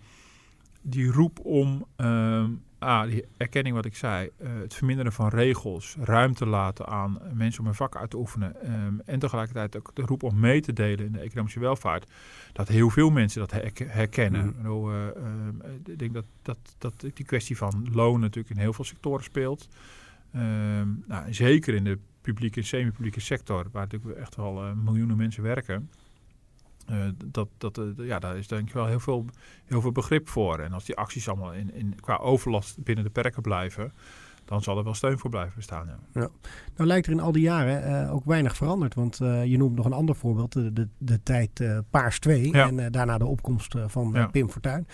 die 0.82 1.12
roep 1.12 1.38
om 1.44 1.86
uh, 1.96 2.44
ah, 2.78 3.10
die 3.10 3.24
erkenning 3.36 3.74
wat 3.74 3.84
ik 3.84 3.96
zei, 3.96 4.30
uh, 4.42 4.48
het 4.60 4.74
verminderen 4.74 5.12
van 5.12 5.28
regels, 5.28 5.96
ruimte 6.00 6.46
laten 6.46 6.86
aan 6.86 7.18
mensen 7.34 7.60
om 7.60 7.66
hun 7.66 7.74
vak 7.74 7.96
uit 7.96 8.10
te 8.10 8.16
oefenen 8.16 8.56
um, 8.72 9.00
en 9.04 9.18
tegelijkertijd 9.18 9.76
ook 9.76 9.90
de 9.94 10.02
roep 10.02 10.22
om 10.22 10.40
mee 10.40 10.60
te 10.60 10.72
delen 10.72 11.06
in 11.06 11.12
de 11.12 11.20
economische 11.20 11.60
welvaart, 11.60 12.10
dat 12.52 12.68
heel 12.68 12.90
veel 12.90 13.10
mensen 13.10 13.40
dat 13.40 13.50
herkennen. 13.86 14.44
Mm. 14.44 14.54
Bedoel, 14.56 14.92
ik 15.84 15.98
denk 15.98 16.14
dat, 16.14 16.26
dat, 16.42 16.58
dat 16.78 17.00
die 17.14 17.26
kwestie 17.26 17.56
van 17.56 17.88
loon 17.92 18.20
natuurlijk 18.20 18.54
in 18.54 18.60
heel 18.60 18.72
veel 18.72 18.84
sectoren 18.84 19.24
speelt. 19.24 19.68
Um, 20.36 21.04
nou, 21.06 21.34
zeker 21.34 21.74
in 21.74 21.84
de 21.84 21.98
publieke 22.22 22.60
en 22.60 22.66
semi-publieke 22.66 23.20
sector, 23.20 23.66
waar 23.72 23.82
natuurlijk 23.82 24.18
echt 24.18 24.36
wel 24.36 24.64
uh, 24.64 24.72
miljoenen 24.72 25.16
mensen 25.16 25.42
werken. 25.42 25.90
Uh, 26.90 27.08
dat, 27.24 27.48
dat, 27.58 27.78
uh, 27.78 28.06
ja, 28.06 28.18
daar 28.18 28.36
is 28.36 28.48
denk 28.48 28.68
ik 28.68 28.74
wel 28.74 28.86
heel 28.86 29.00
veel, 29.00 29.24
heel 29.64 29.80
veel 29.80 29.92
begrip 29.92 30.28
voor. 30.28 30.58
En 30.58 30.72
als 30.72 30.84
die 30.84 30.96
acties 30.96 31.28
allemaal 31.28 31.52
in, 31.52 31.74
in, 31.74 31.94
qua 32.00 32.16
overlast 32.16 32.82
binnen 32.82 33.04
de 33.04 33.10
perken 33.10 33.42
blijven, 33.42 33.92
dan 34.52 34.62
zal 34.62 34.78
er 34.78 34.84
wel 34.84 34.94
steun 34.94 35.18
voor 35.18 35.30
blijven 35.30 35.52
bestaan. 35.56 35.86
Ja. 35.86 36.20
Ja. 36.20 36.28
Nou 36.76 36.88
lijkt 36.88 37.06
er 37.06 37.12
in 37.12 37.20
al 37.20 37.32
die 37.32 37.42
jaren 37.42 38.06
uh, 38.06 38.14
ook 38.14 38.24
weinig 38.24 38.56
veranderd. 38.56 38.94
Want 38.94 39.20
uh, 39.22 39.44
je 39.44 39.56
noemt 39.56 39.76
nog 39.76 39.86
een 39.86 39.92
ander 39.92 40.14
voorbeeld. 40.14 40.52
De, 40.52 40.72
de, 40.72 40.88
de 40.98 41.22
tijd 41.22 41.60
uh, 41.60 41.78
Paars 41.90 42.18
2. 42.18 42.52
Ja. 42.52 42.66
En 42.66 42.92
daarna 42.92 43.18
de 43.18 43.26
opkomst 43.26 43.74
van 43.86 44.10
ja. 44.14 44.26
Pim 44.26 44.50
Fortuyn. 44.50 44.86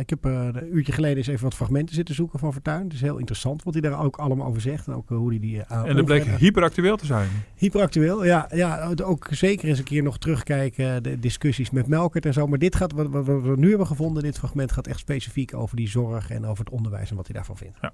ik 0.00 0.10
heb 0.10 0.24
een 0.24 0.76
uurtje 0.76 0.92
geleden 0.92 1.16
eens 1.16 1.26
even 1.26 1.44
wat 1.44 1.54
fragmenten 1.54 1.94
zitten 1.94 2.14
zoeken 2.14 2.38
van 2.38 2.52
Fortuyn. 2.52 2.82
Het 2.82 2.92
is 2.92 3.00
heel 3.00 3.18
interessant 3.18 3.62
wat 3.62 3.74
hij 3.74 3.82
daar 3.82 4.04
ook 4.04 4.16
allemaal 4.16 4.46
over 4.46 4.60
zegt. 4.60 4.86
En 4.86 4.94
ook 4.94 5.08
hoe 5.08 5.28
hij 5.28 5.38
die... 5.38 5.62
en 5.62 5.96
dat 5.96 6.04
bleek 6.04 6.24
hyperactueel 6.24 6.96
te 6.96 7.06
zijn. 7.06 7.28
Hyperactueel, 7.54 8.24
ja. 8.24 8.48
ja 8.54 8.92
ook 9.04 9.26
zeker 9.30 9.68
eens 9.68 9.78
een 9.78 9.84
keer 9.84 10.02
nog 10.02 10.18
terugkijken. 10.18 11.02
De 11.02 11.18
discussies 11.18 11.70
met 11.70 11.86
Melkert 11.86 12.26
en 12.26 12.32
zo. 12.32 12.46
Maar 12.46 12.58
dit 12.58 12.76
gaat, 12.76 12.92
wat, 12.92 13.08
wat 13.08 13.24
we 13.24 13.54
nu 13.56 13.68
hebben 13.68 13.86
gevonden, 13.86 14.22
dit 14.22 14.38
fragment 14.38 14.72
gaat 14.72 14.86
echt 14.86 14.98
specifiek 14.98 15.54
over 15.54 15.76
die 15.76 15.88
zorg 15.88 16.30
en 16.30 16.46
over 16.46 16.64
het 16.64 16.74
onderwijs 16.74 17.10
en 17.10 17.16
wat 17.16 17.26
hij 17.26 17.34
daarvan 17.34 17.56
vindt. 17.56 17.78
Ja. 17.80 17.92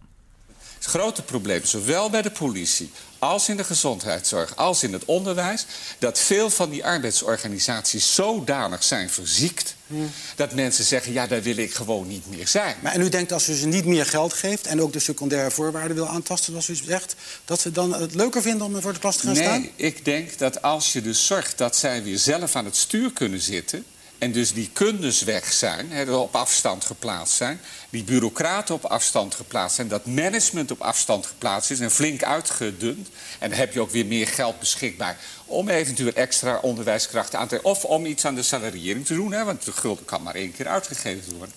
Het 0.75 0.85
grote 0.85 1.23
probleem, 1.23 1.65
zowel 1.65 2.11
bij 2.11 2.23
de 2.23 2.31
politie 2.31 2.91
als 3.19 3.49
in 3.49 3.57
de 3.57 3.65
gezondheidszorg, 3.65 4.57
als 4.57 4.83
in 4.83 4.93
het 4.93 5.05
onderwijs, 5.05 5.67
dat 5.99 6.19
veel 6.19 6.51
van 6.51 6.71
die 6.71 6.85
arbeidsorganisaties 6.85 8.15
zodanig 8.15 8.85
zijn 8.85 9.11
verziekt. 9.11 9.75
Hmm. 9.87 10.11
Dat 10.37 10.55
mensen 10.55 10.85
zeggen, 10.85 11.13
ja, 11.13 11.27
daar 11.27 11.43
wil 11.43 11.57
ik 11.57 11.75
gewoon 11.75 12.09
niet 12.09 12.31
meer 12.31 12.49
zijn. 12.49 12.77
Maar 12.83 12.93
en 12.93 13.01
u 13.01 13.09
denkt 13.09 13.33
als 13.33 13.49
u 13.49 13.55
ze 13.55 13.67
niet 13.67 13.85
meer 13.85 14.07
geld 14.07 14.33
geeft 14.33 14.67
en 14.67 14.83
ook 14.83 14.93
de 14.93 14.99
secundaire 14.99 15.51
voorwaarden 15.51 15.97
wil 15.97 16.09
aantasten, 16.09 16.51
zoals 16.51 16.69
u 16.69 16.75
zegt, 16.75 17.15
dat 17.45 17.61
ze 17.61 17.73
dan 17.73 17.93
het 17.93 18.15
leuker 18.15 18.43
vinden 18.43 18.67
om 18.67 18.81
voor 18.81 18.93
de 18.93 18.99
klas 18.99 19.17
te 19.17 19.23
gaan 19.23 19.35
nee, 19.35 19.43
staan? 19.43 19.61
Nee, 19.61 19.73
ik 19.77 20.05
denk 20.05 20.39
dat 20.39 20.63
als 20.63 20.93
je 20.93 21.03
dus 21.03 21.27
zorgt 21.27 21.59
dat 21.59 21.77
zij 21.77 22.03
weer 22.03 22.19
zelf 22.19 22.57
aan 22.57 22.65
het 22.65 22.77
stuur 22.77 23.13
kunnen 23.13 23.41
zitten, 23.41 23.85
en 24.25 24.33
dus 24.33 24.53
die 24.53 24.71
kundes 24.73 25.23
weg 25.23 25.53
zijn, 25.53 25.91
hè, 25.91 26.13
op 26.13 26.35
afstand 26.35 26.85
geplaatst 26.85 27.37
zijn, 27.37 27.61
die 27.91 28.05
bureaucraten 28.05 28.75
op 28.75 28.85
afstand 28.85 29.35
geplaatst 29.35 29.77
zijn, 29.77 29.89
dat 29.89 30.07
management 30.07 30.71
op 30.71 30.81
afstand 30.81 31.27
geplaatst 31.27 31.71
is 31.71 31.81
en 31.81 31.91
flink 31.91 32.23
uitgedund. 32.23 33.09
En 33.39 33.51
dan 33.51 33.59
heb 33.59 33.73
je 33.73 33.81
ook 33.81 33.91
weer 33.91 34.07
meer 34.07 34.27
geld 34.27 34.59
beschikbaar 34.59 35.17
om 35.45 35.69
eventueel 35.69 36.13
extra 36.13 36.59
onderwijskrachten 36.63 37.39
aan 37.39 37.49
te 37.49 37.63
of 37.63 37.85
om 37.85 38.07
iets 38.07 38.25
aan 38.25 38.35
de 38.35 38.43
salariering 38.43 39.07
te 39.07 39.15
doen, 39.15 39.45
want 39.45 39.65
de 39.65 39.73
gulden 39.73 40.05
kan 40.05 40.23
maar 40.23 40.35
één 40.35 40.53
keer 40.53 40.69
uitgegeven 40.69 41.37
worden. 41.37 41.55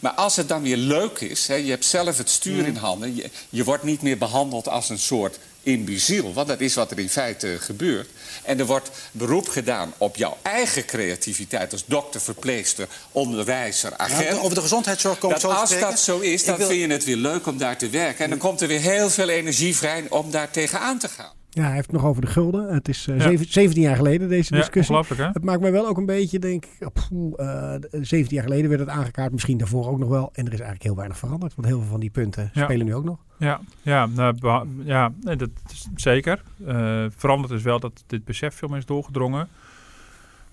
Maar 0.00 0.12
als 0.12 0.36
het 0.36 0.48
dan 0.48 0.62
weer 0.62 0.76
leuk 0.76 1.18
is, 1.20 1.46
je 1.46 1.52
hebt 1.52 1.84
zelf 1.84 2.18
het 2.18 2.30
stuur 2.30 2.66
in 2.66 2.76
handen, 2.76 3.14
je, 3.14 3.30
je 3.48 3.64
wordt 3.64 3.82
niet 3.82 4.02
meer 4.02 4.18
behandeld 4.18 4.68
als 4.68 4.88
een 4.88 4.98
soort 4.98 5.38
imbuziel, 5.68 6.32
want 6.32 6.48
dat 6.48 6.60
is 6.60 6.74
wat 6.74 6.90
er 6.90 6.98
in 6.98 7.08
feite 7.08 7.56
gebeurt. 7.60 8.08
En 8.42 8.58
er 8.58 8.66
wordt 8.66 8.90
beroep 9.12 9.48
gedaan 9.48 9.92
op 9.98 10.16
jouw 10.16 10.36
eigen 10.42 10.84
creativiteit 10.84 11.72
als 11.72 11.84
dokter, 11.86 12.20
verpleegster, 12.20 12.88
onderwijzer, 13.12 13.96
agent. 13.96 14.36
Ja, 14.36 14.42
over 14.42 14.54
de 14.54 14.60
gezondheidszorg 14.60 15.18
komt 15.18 15.40
zo 15.40 15.48
Als 15.48 15.78
dat 15.78 16.00
zo 16.00 16.18
is, 16.18 16.44
dan 16.44 16.56
wil... 16.56 16.68
vind 16.68 16.80
je 16.80 16.88
het 16.88 17.04
weer 17.04 17.16
leuk 17.16 17.46
om 17.46 17.58
daar 17.58 17.78
te 17.78 17.88
werken. 17.88 18.24
En 18.24 18.30
dan 18.30 18.38
komt 18.38 18.60
er 18.60 18.68
weer 18.68 18.80
heel 18.80 19.10
veel 19.10 19.28
energie 19.28 19.76
vrij 19.76 20.06
om 20.08 20.30
daar 20.30 20.50
tegenaan 20.50 20.98
te 20.98 21.08
gaan. 21.08 21.37
Ja, 21.58 21.64
hij 21.64 21.74
heeft 21.74 21.90
het 21.90 22.00
nog 22.00 22.04
over 22.04 22.22
de 22.22 22.28
gulden. 22.28 22.74
Het 22.74 22.88
is 22.88 23.06
uh, 23.06 23.18
ja. 23.18 23.44
17 23.48 23.82
jaar 23.82 23.96
geleden 23.96 24.28
deze 24.28 24.54
discussie. 24.54 24.94
Ja, 24.96 25.02
hè? 25.16 25.26
Het 25.32 25.44
maakt 25.44 25.60
mij 25.60 25.72
wel 25.72 25.86
ook 25.86 25.96
een 25.96 26.06
beetje, 26.06 26.38
denk 26.38 26.64
ik, 26.64 26.88
uh, 27.36 27.74
17 27.90 28.36
jaar 28.36 28.42
geleden 28.42 28.68
werd 28.68 28.80
het 28.80 28.90
aangekaart. 28.90 29.32
Misschien 29.32 29.58
daarvoor 29.58 29.88
ook 29.88 29.98
nog 29.98 30.08
wel. 30.08 30.30
En 30.32 30.46
er 30.46 30.52
is 30.52 30.58
eigenlijk 30.58 30.82
heel 30.82 30.96
weinig 30.96 31.18
veranderd. 31.18 31.54
Want 31.54 31.68
heel 31.68 31.78
veel 31.78 31.88
van 31.88 32.00
die 32.00 32.10
punten 32.10 32.50
ja. 32.52 32.64
spelen 32.64 32.86
nu 32.86 32.94
ook 32.94 33.04
nog. 33.04 33.18
Ja, 33.38 33.60
ja, 33.82 34.06
nou, 34.06 34.66
ja 34.84 35.12
dat 35.22 35.50
is 35.70 35.88
zeker. 35.94 36.42
Uh, 36.66 37.06
veranderd 37.16 37.52
is 37.52 37.62
wel 37.62 37.80
dat 37.80 38.04
dit 38.06 38.24
besef 38.24 38.54
veel 38.54 38.68
meer 38.68 38.78
is 38.78 38.86
doorgedrongen. 38.86 39.48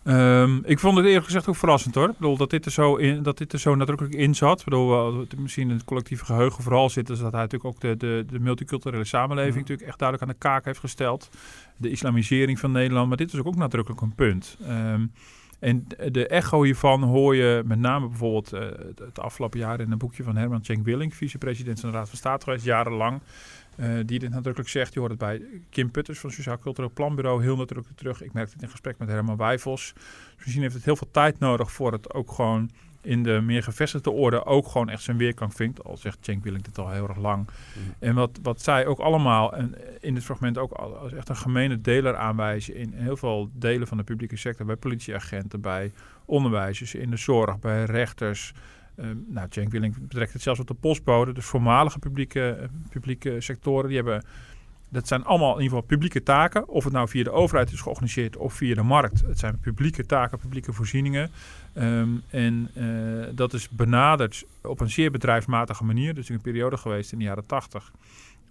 Um, 0.07 0.61
ik 0.65 0.79
vond 0.79 0.97
het 0.97 1.05
eerlijk 1.05 1.25
gezegd 1.25 1.47
ook 1.47 1.55
verrassend 1.55 1.95
hoor. 1.95 2.09
Ik 2.09 2.17
bedoel, 2.17 2.37
dat 2.37 2.49
dit 2.49 2.65
er 2.65 2.71
zo, 2.71 2.95
in, 2.95 3.23
dat 3.23 3.37
dit 3.37 3.53
er 3.53 3.59
zo 3.59 3.75
nadrukkelijk 3.75 4.15
in 4.15 4.35
zat. 4.35 4.59
Ik 4.59 4.65
bedoel, 4.65 5.25
misschien 5.37 5.69
in 5.69 5.75
het 5.75 5.85
collectieve 5.85 6.25
geheugen 6.25 6.63
vooral 6.63 6.89
zit. 6.89 7.07
Dus 7.07 7.19
dat 7.19 7.31
hij 7.31 7.41
natuurlijk 7.41 7.73
ook 7.75 7.81
de, 7.81 7.97
de, 7.97 8.25
de 8.29 8.39
multiculturele 8.39 9.03
samenleving 9.05 9.55
natuurlijk 9.55 9.87
echt 9.87 9.99
duidelijk 9.99 10.29
aan 10.29 10.35
de 10.37 10.47
kaak 10.47 10.65
heeft 10.65 10.79
gesteld. 10.79 11.29
De 11.77 11.89
islamisering 11.89 12.59
van 12.59 12.71
Nederland. 12.71 13.07
Maar 13.07 13.17
dit 13.17 13.33
is 13.33 13.39
ook 13.39 13.55
nadrukkelijk 13.55 14.01
een 14.01 14.15
punt. 14.15 14.57
Um, 14.69 15.11
en 15.59 15.87
de 16.11 16.27
echo 16.27 16.63
hiervan 16.63 17.03
hoor 17.03 17.35
je 17.35 17.63
met 17.65 17.79
name 17.79 18.07
bijvoorbeeld 18.07 18.53
uh, 18.53 18.59
het 19.05 19.19
afgelopen 19.19 19.59
jaar 19.59 19.79
in 19.79 19.91
een 19.91 19.97
boekje 19.97 20.23
van 20.23 20.35
Herman 20.35 20.63
Cenk 20.63 20.85
Willing, 20.85 21.15
vicepresident 21.15 21.79
van 21.79 21.91
de 21.91 21.97
Raad 21.97 22.09
van 22.09 22.17
State 22.17 22.43
geweest, 22.43 22.65
jarenlang. 22.65 23.21
Uh, 23.77 23.99
die 24.05 24.19
dit 24.19 24.29
nadrukkelijk 24.29 24.69
zegt. 24.69 24.93
Je 24.93 24.99
hoort 24.99 25.11
het 25.11 25.19
bij 25.19 25.41
Kim 25.69 25.91
Putters 25.91 26.19
van 26.19 26.29
het 26.29 26.37
Sociaal 26.37 26.57
Cultureel 26.57 26.91
Planbureau 26.93 27.41
heel 27.41 27.55
nadrukkelijk 27.55 27.99
terug. 27.99 28.21
Ik 28.21 28.33
merkte 28.33 28.53
het 28.53 28.61
in 28.63 28.69
gesprek 28.69 28.97
met 28.97 29.07
Herman 29.07 29.37
Wijfels. 29.37 29.93
Dus 29.93 30.35
misschien 30.37 30.61
heeft 30.61 30.73
het 30.73 30.85
heel 30.85 30.95
veel 30.95 31.11
tijd 31.11 31.39
nodig 31.39 31.71
voor 31.71 31.91
het 31.91 32.13
ook 32.13 32.31
gewoon 32.31 32.69
in 33.05 33.23
de 33.23 33.41
meer 33.41 33.63
gevestigde 33.63 34.11
orde 34.11 34.45
ook 34.45 34.67
gewoon 34.67 34.89
echt 34.89 35.03
zijn 35.03 35.17
weerklank 35.17 35.53
vindt. 35.53 35.83
Al 35.83 35.97
zegt 35.97 36.17
Cenk 36.21 36.43
Willing 36.43 36.63
dit 36.63 36.77
al 36.77 36.89
heel 36.89 37.07
erg 37.07 37.17
lang. 37.17 37.47
Mm. 37.47 37.93
En 37.99 38.15
wat, 38.15 38.39
wat 38.41 38.61
zij 38.61 38.85
ook 38.85 38.99
allemaal 38.99 39.53
en 39.53 39.75
in 39.99 40.15
het 40.15 40.23
fragment 40.23 40.57
ook 40.57 40.71
als 40.71 41.13
echt 41.13 41.29
een 41.29 41.35
gemene 41.35 41.81
deler 41.81 42.15
aanwijzen 42.15 42.75
in 42.75 42.93
heel 42.93 43.17
veel 43.17 43.49
delen 43.53 43.87
van 43.87 43.97
de 43.97 44.03
publieke 44.03 44.37
sector. 44.37 44.65
Bij 44.65 44.75
politieagenten, 44.75 45.61
bij 45.61 45.91
onderwijzers, 46.25 46.95
in 46.95 47.09
de 47.09 47.17
zorg, 47.17 47.59
bij 47.59 47.83
rechters. 47.83 48.53
Um, 48.97 49.25
nou, 49.27 49.47
Cenk 49.49 49.71
Willing 49.71 50.07
betrekt 50.07 50.33
het 50.33 50.41
zelfs 50.41 50.59
op 50.59 50.67
de 50.67 50.73
postbode. 50.73 51.33
Dus 51.33 51.45
voormalige 51.45 51.99
publieke, 51.99 52.69
publieke 52.89 53.41
sectoren. 53.41 53.87
Die 53.87 53.95
hebben, 53.95 54.23
dat 54.89 55.07
zijn 55.07 55.23
allemaal 55.23 55.55
in 55.55 55.61
ieder 55.61 55.69
geval 55.69 55.87
publieke 55.87 56.23
taken. 56.23 56.67
Of 56.67 56.83
het 56.83 56.93
nou 56.93 57.07
via 57.07 57.23
de 57.23 57.31
overheid 57.31 57.71
is 57.71 57.81
georganiseerd 57.81 58.37
of 58.37 58.53
via 58.53 58.75
de 58.75 58.83
markt. 58.83 59.21
Het 59.21 59.39
zijn 59.39 59.59
publieke 59.59 60.05
taken, 60.05 60.37
publieke 60.37 60.73
voorzieningen. 60.73 61.31
Um, 61.77 62.23
en 62.29 62.71
uh, 62.77 63.25
dat 63.31 63.53
is 63.53 63.69
benaderd 63.69 64.45
op 64.61 64.79
een 64.79 64.89
zeer 64.89 65.11
bedrijfsmatige 65.11 65.83
manier. 65.83 66.13
Dus 66.13 66.29
in 66.29 66.35
een 66.35 66.41
periode 66.41 66.77
geweest 66.77 67.11
in 67.11 67.17
de 67.17 67.23
jaren 67.25 67.45
tachtig. 67.45 67.91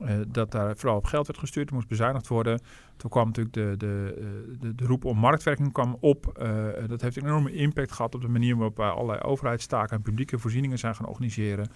Uh, 0.00 0.10
dat 0.28 0.50
daar 0.50 0.76
vooral 0.76 0.96
op 0.96 1.04
geld 1.04 1.26
werd 1.26 1.38
gestuurd, 1.38 1.70
moest 1.70 1.88
bezuinigd 1.88 2.28
worden. 2.28 2.60
Toen 2.96 3.10
kwam 3.10 3.26
natuurlijk 3.26 3.54
de, 3.54 3.74
de, 3.76 4.56
de, 4.60 4.74
de 4.74 4.84
roep 4.84 5.04
om 5.04 5.18
marktwerking 5.18 5.72
kwam 5.72 5.96
op. 6.00 6.38
Uh, 6.42 6.66
dat 6.86 7.00
heeft 7.00 7.16
een 7.16 7.24
enorme 7.24 7.52
impact 7.52 7.92
gehad 7.92 8.14
op 8.14 8.20
de 8.20 8.28
manier 8.28 8.56
waarop 8.56 8.76
wij 8.76 8.88
allerlei 8.88 9.20
overheidstaken 9.20 9.96
en 9.96 10.02
publieke 10.02 10.38
voorzieningen 10.38 10.78
zijn 10.78 10.94
gaan 10.94 11.06
organiseren. 11.06 11.68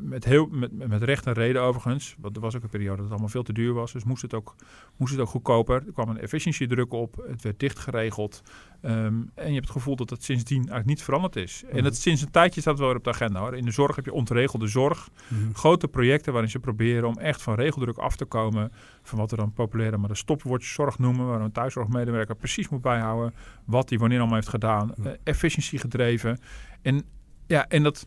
Met, 0.00 0.24
heel, 0.24 0.48
met, 0.50 0.88
met 0.88 1.02
recht 1.02 1.26
en 1.26 1.32
reden 1.32 1.62
overigens. 1.62 2.16
Want 2.18 2.36
er 2.36 2.42
was 2.42 2.56
ook 2.56 2.62
een 2.62 2.68
periode 2.68 2.94
dat 2.94 3.04
het 3.04 3.12
allemaal 3.12 3.28
veel 3.28 3.42
te 3.42 3.52
duur 3.52 3.72
was. 3.72 3.92
Dus 3.92 4.04
moest 4.04 4.22
het 4.22 4.34
ook, 4.34 4.54
moest 4.96 5.12
het 5.12 5.20
ook 5.20 5.28
goedkoper. 5.28 5.74
Er 5.86 5.92
kwam 5.92 6.08
een 6.08 6.18
efficiëntiedruk 6.18 6.92
op. 6.92 7.24
Het 7.28 7.42
werd 7.42 7.60
dicht 7.60 7.78
geregeld. 7.78 8.42
Um, 8.84 9.30
en 9.34 9.46
je 9.46 9.52
hebt 9.52 9.66
het 9.66 9.76
gevoel 9.76 9.96
dat 9.96 10.08
dat 10.08 10.22
sindsdien 10.22 10.56
eigenlijk 10.56 10.86
niet 10.86 11.02
veranderd 11.02 11.36
is. 11.36 11.64
En 11.72 11.82
dat 11.82 11.96
sinds 11.96 12.22
een 12.22 12.30
tijdje 12.30 12.60
staat 12.60 12.72
het 12.72 12.82
wel 12.82 12.88
weer 12.88 12.98
op 12.98 13.04
de 13.04 13.10
agenda. 13.10 13.40
Hoor. 13.40 13.56
In 13.56 13.64
de 13.64 13.70
zorg 13.70 13.96
heb 13.96 14.04
je 14.04 14.12
ontregelde 14.12 14.66
zorg. 14.66 15.08
Mm-hmm. 15.28 15.54
Grote 15.54 15.88
projecten 15.88 16.32
waarin 16.32 16.50
ze 16.50 16.58
proberen 16.58 17.08
om 17.08 17.18
echt 17.18 17.42
van 17.42 17.54
regeldruk 17.54 17.96
af 17.98 18.16
te 18.16 18.24
komen. 18.24 18.72
Van 19.02 19.18
wat 19.18 19.30
we 19.30 19.36
dan 19.36 19.52
populair 19.52 20.00
maar 20.00 20.08
de 20.08 20.14
stopwoordszorg 20.14 20.98
noemen. 20.98 21.26
Waar 21.26 21.40
een 21.40 21.52
thuiszorgmedewerker 21.52 22.34
precies 22.34 22.68
moet 22.68 22.82
bijhouden. 22.82 23.34
Wat 23.64 23.88
hij 23.88 23.98
wanneer 23.98 24.18
allemaal 24.18 24.36
heeft 24.36 24.48
gedaan. 24.48 24.94
Uh, 24.98 25.12
efficiëntie 25.22 25.78
gedreven. 25.78 26.40
En, 26.82 27.04
ja, 27.46 27.68
en 27.68 27.82
dat... 27.82 28.06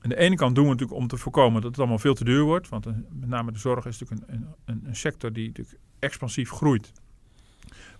Aan 0.00 0.10
de 0.10 0.16
ene 0.16 0.36
kant 0.36 0.54
doen 0.54 0.64
we 0.64 0.70
natuurlijk 0.70 0.98
om 1.00 1.06
te 1.06 1.16
voorkomen 1.16 1.60
dat 1.60 1.70
het 1.70 1.78
allemaal 1.78 1.98
veel 1.98 2.14
te 2.14 2.24
duur 2.24 2.42
wordt. 2.42 2.68
Want 2.68 2.86
een, 2.86 3.06
met 3.10 3.28
name 3.28 3.52
de 3.52 3.58
zorg 3.58 3.86
is 3.86 3.98
natuurlijk 3.98 4.30
een, 4.30 4.46
een, 4.64 4.82
een 4.86 4.96
sector 4.96 5.32
die 5.32 5.46
natuurlijk 5.46 5.78
expansief 5.98 6.50
groeit. 6.50 6.92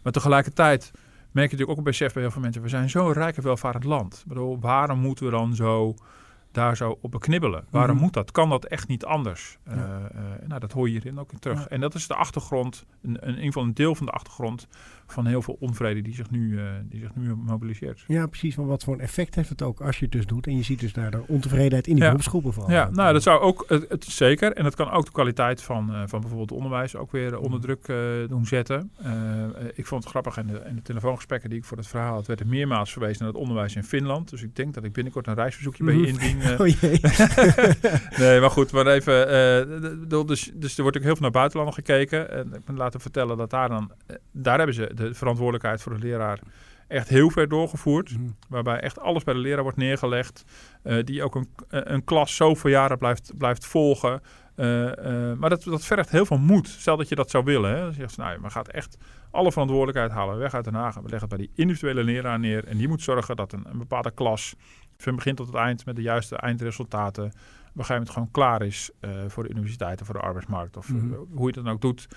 Maar 0.02 0.12
tegelijkertijd 0.12 0.92
merk 1.34 1.50
je 1.50 1.56
natuurlijk 1.56 1.70
ook 1.70 1.76
een 1.76 1.90
besef 1.92 2.12
bij 2.12 2.22
heel 2.22 2.30
veel 2.30 2.40
mensen. 2.40 2.62
We 2.62 2.68
zijn 2.68 2.90
zo'n 2.90 3.12
rijk 3.12 3.36
en 3.36 3.42
welvarend 3.42 3.84
land. 3.84 4.14
Ik 4.14 4.28
bedoel, 4.28 4.60
waarom 4.60 4.98
moeten 4.98 5.24
we 5.24 5.30
dan 5.30 5.54
zo 5.54 5.94
daar 6.54 6.76
zo 6.76 6.98
op 7.00 7.10
beknibbelen? 7.10 7.64
Waarom 7.70 7.88
Mhm. 7.90 7.96
mm. 7.98 8.02
moet 8.04 8.12
dat? 8.14 8.30
Kan 8.32 8.48
dat 8.48 8.64
echt 8.64 8.88
niet 8.88 9.04
anders? 9.04 9.58
Ja. 9.66 9.72
Uh, 9.72 9.78
uh, 9.80 10.48
nou, 10.48 10.60
dat 10.60 10.72
hoor 10.72 10.86
je 10.86 10.92
hierin 10.92 11.18
ook 11.18 11.32
in 11.32 11.38
terug. 11.38 11.58
Ja. 11.58 11.68
En 11.68 11.80
dat 11.80 11.94
is 11.94 12.06
de 12.06 12.14
achtergrond, 12.14 12.84
een, 13.02 13.10
een, 13.10 13.20
in 13.22 13.28
ieder 13.28 13.44
geval 13.44 13.62
een 13.62 13.74
deel 13.74 13.94
van 13.94 14.06
de 14.06 14.12
achtergrond 14.12 14.66
van 15.06 15.26
heel 15.26 15.42
veel 15.42 15.56
onvrede 15.60 16.02
die 16.02 16.14
zich 16.14 16.30
nu, 16.30 16.50
uh, 16.50 16.62
die 16.82 17.00
zich 17.00 17.14
nu 17.14 17.34
mobiliseert. 17.34 18.04
Ja, 18.06 18.26
precies. 18.26 18.54
Want 18.54 18.68
wat 18.68 18.84
voor 18.84 18.94
een 18.94 19.00
effect 19.00 19.34
heeft 19.34 19.48
het 19.48 19.62
ook 19.62 19.80
als 19.80 19.96
je 19.98 20.04
het 20.04 20.12
dus 20.12 20.26
doet 20.26 20.46
en 20.46 20.56
je 20.56 20.62
ziet 20.62 20.80
dus 20.80 20.92
daar 20.92 21.10
de 21.10 21.22
ontevredenheid 21.26 21.86
in 21.86 21.92
die 21.94 22.02
Ja. 22.02 22.08
beroepsgroepen 22.08 22.52
van. 22.52 22.64
Ja, 22.72 22.90
nou, 22.92 23.12
dat 23.12 23.22
zou 23.22 23.40
ook, 23.40 23.64
het, 23.68 24.04
zeker. 24.04 24.52
En 24.52 24.64
dat 24.64 24.74
kan 24.74 24.90
ook 24.90 25.04
de 25.04 25.10
kwaliteit 25.12 25.62
van, 25.62 25.92
van 26.08 26.20
bijvoorbeeld 26.20 26.52
onderwijs 26.52 26.96
ook 26.96 27.12
weer 27.12 27.38
onder 27.38 27.60
druk 27.60 27.86
doen 28.28 28.46
zetten. 28.46 28.90
Ik 29.74 29.86
vond 29.86 30.02
het 30.02 30.10
grappig 30.12 30.36
in 30.38 30.46
de, 30.46 30.62
in 30.68 30.74
de 30.76 30.82
telefoongesprekken 30.82 31.50
die 31.50 31.58
ik 31.58 31.64
voor 31.64 31.76
het 31.76 31.86
verhaal 31.86 32.14
had, 32.14 32.26
werd 32.26 32.40
er 32.40 32.46
meermaals 32.46 32.92
verwezen 32.92 33.18
naar 33.24 33.32
het 33.32 33.40
onderwijs 33.42 33.76
in 33.76 33.84
Finland. 33.84 34.30
Dus 34.30 34.42
ik 34.42 34.56
denk 34.56 34.74
dat 34.74 34.84
ik 34.84 34.92
binnenkort 34.92 35.26
een 35.26 35.34
reisverzoekje 35.34 35.84
bij 35.84 35.94
je 35.94 36.06
indien. 36.06 36.38
Oh 36.58 36.66
jee. 36.68 37.00
nee, 38.18 38.40
maar 38.40 38.50
goed, 38.50 38.72
maar 38.72 38.86
even. 38.86 39.26
Uh, 40.10 40.26
dus, 40.26 40.50
dus 40.54 40.76
er 40.76 40.82
wordt 40.82 40.96
ook 40.96 41.02
heel 41.02 41.12
veel 41.12 41.22
naar 41.22 41.30
buitenlanden 41.30 41.74
gekeken. 41.74 42.30
En 42.30 42.52
ik 42.54 42.64
ben 42.64 42.76
laten 42.76 43.00
vertellen 43.00 43.36
dat 43.36 43.50
daar 43.50 43.68
dan. 43.68 43.92
eh, 44.06 44.16
Daar 44.32 44.56
hebben 44.56 44.74
ze 44.74 44.90
de 44.94 45.14
verantwoordelijkheid 45.14 45.82
voor 45.82 45.92
de 45.94 46.06
leraar 46.06 46.38
echt 46.88 47.08
heel 47.08 47.30
ver 47.30 47.48
doorgevoerd. 47.48 48.18
Mm. 48.18 48.36
Waarbij 48.48 48.80
echt 48.80 49.00
alles 49.00 49.24
bij 49.24 49.34
de 49.34 49.40
leraar 49.40 49.62
wordt 49.62 49.78
neergelegd. 49.78 50.44
Uh, 50.84 51.04
die 51.04 51.22
ook 51.22 51.34
een, 51.34 51.48
een 51.68 52.04
klas 52.04 52.36
zoveel 52.36 52.70
jaren 52.70 52.98
blijft, 52.98 53.32
blijft 53.38 53.66
volgen. 53.66 54.22
Uh, 54.56 54.84
uh, 54.84 55.36
maar 55.36 55.50
dat, 55.50 55.62
dat 55.62 55.84
vergt 55.84 56.10
heel 56.10 56.26
veel 56.26 56.38
moed. 56.38 56.68
Stel 56.68 56.96
dat 56.96 57.08
je 57.08 57.14
dat 57.14 57.30
zou 57.30 57.44
willen. 57.44 57.70
Hè. 57.70 57.80
Dan 57.80 57.92
zeg 57.92 58.10
je, 58.10 58.22
nou, 58.22 58.38
we 58.42 58.50
gaan 58.50 58.64
echt 58.64 58.96
alle 59.30 59.52
verantwoordelijkheid 59.52 60.10
halen 60.10 60.38
weg 60.38 60.54
uit 60.54 60.64
Den 60.64 60.74
Haag. 60.74 60.94
We 60.94 61.00
leggen 61.00 61.28
het 61.28 61.28
bij 61.28 61.38
die 61.38 61.50
individuele 61.54 62.04
leraar 62.04 62.38
neer. 62.38 62.64
En 62.64 62.76
die 62.76 62.88
moet 62.88 63.02
zorgen 63.02 63.36
dat 63.36 63.52
een, 63.52 63.64
een 63.70 63.78
bepaalde 63.78 64.10
klas 64.10 64.54
van 64.96 65.16
begin 65.16 65.34
tot 65.34 65.46
het 65.46 65.56
eind 65.56 65.84
met 65.84 65.96
de 65.96 66.02
juiste 66.02 66.36
eindresultaten 66.36 67.24
op 67.24 67.80
een 67.80 67.86
gegeven 67.86 67.94
moment 67.94 68.10
gewoon 68.10 68.30
klaar 68.30 68.62
is 68.62 68.90
uh, 69.00 69.10
voor 69.28 69.42
de 69.42 69.48
universiteiten, 69.48 70.06
voor 70.06 70.14
de 70.14 70.20
arbeidsmarkt 70.20 70.76
of 70.76 70.88
mm 70.88 70.98
-hmm. 70.98 71.26
hoe 71.34 71.48
je 71.48 71.54
het 71.54 71.64
dan 71.64 71.74
ook 71.74 71.80
doet. 71.80 72.08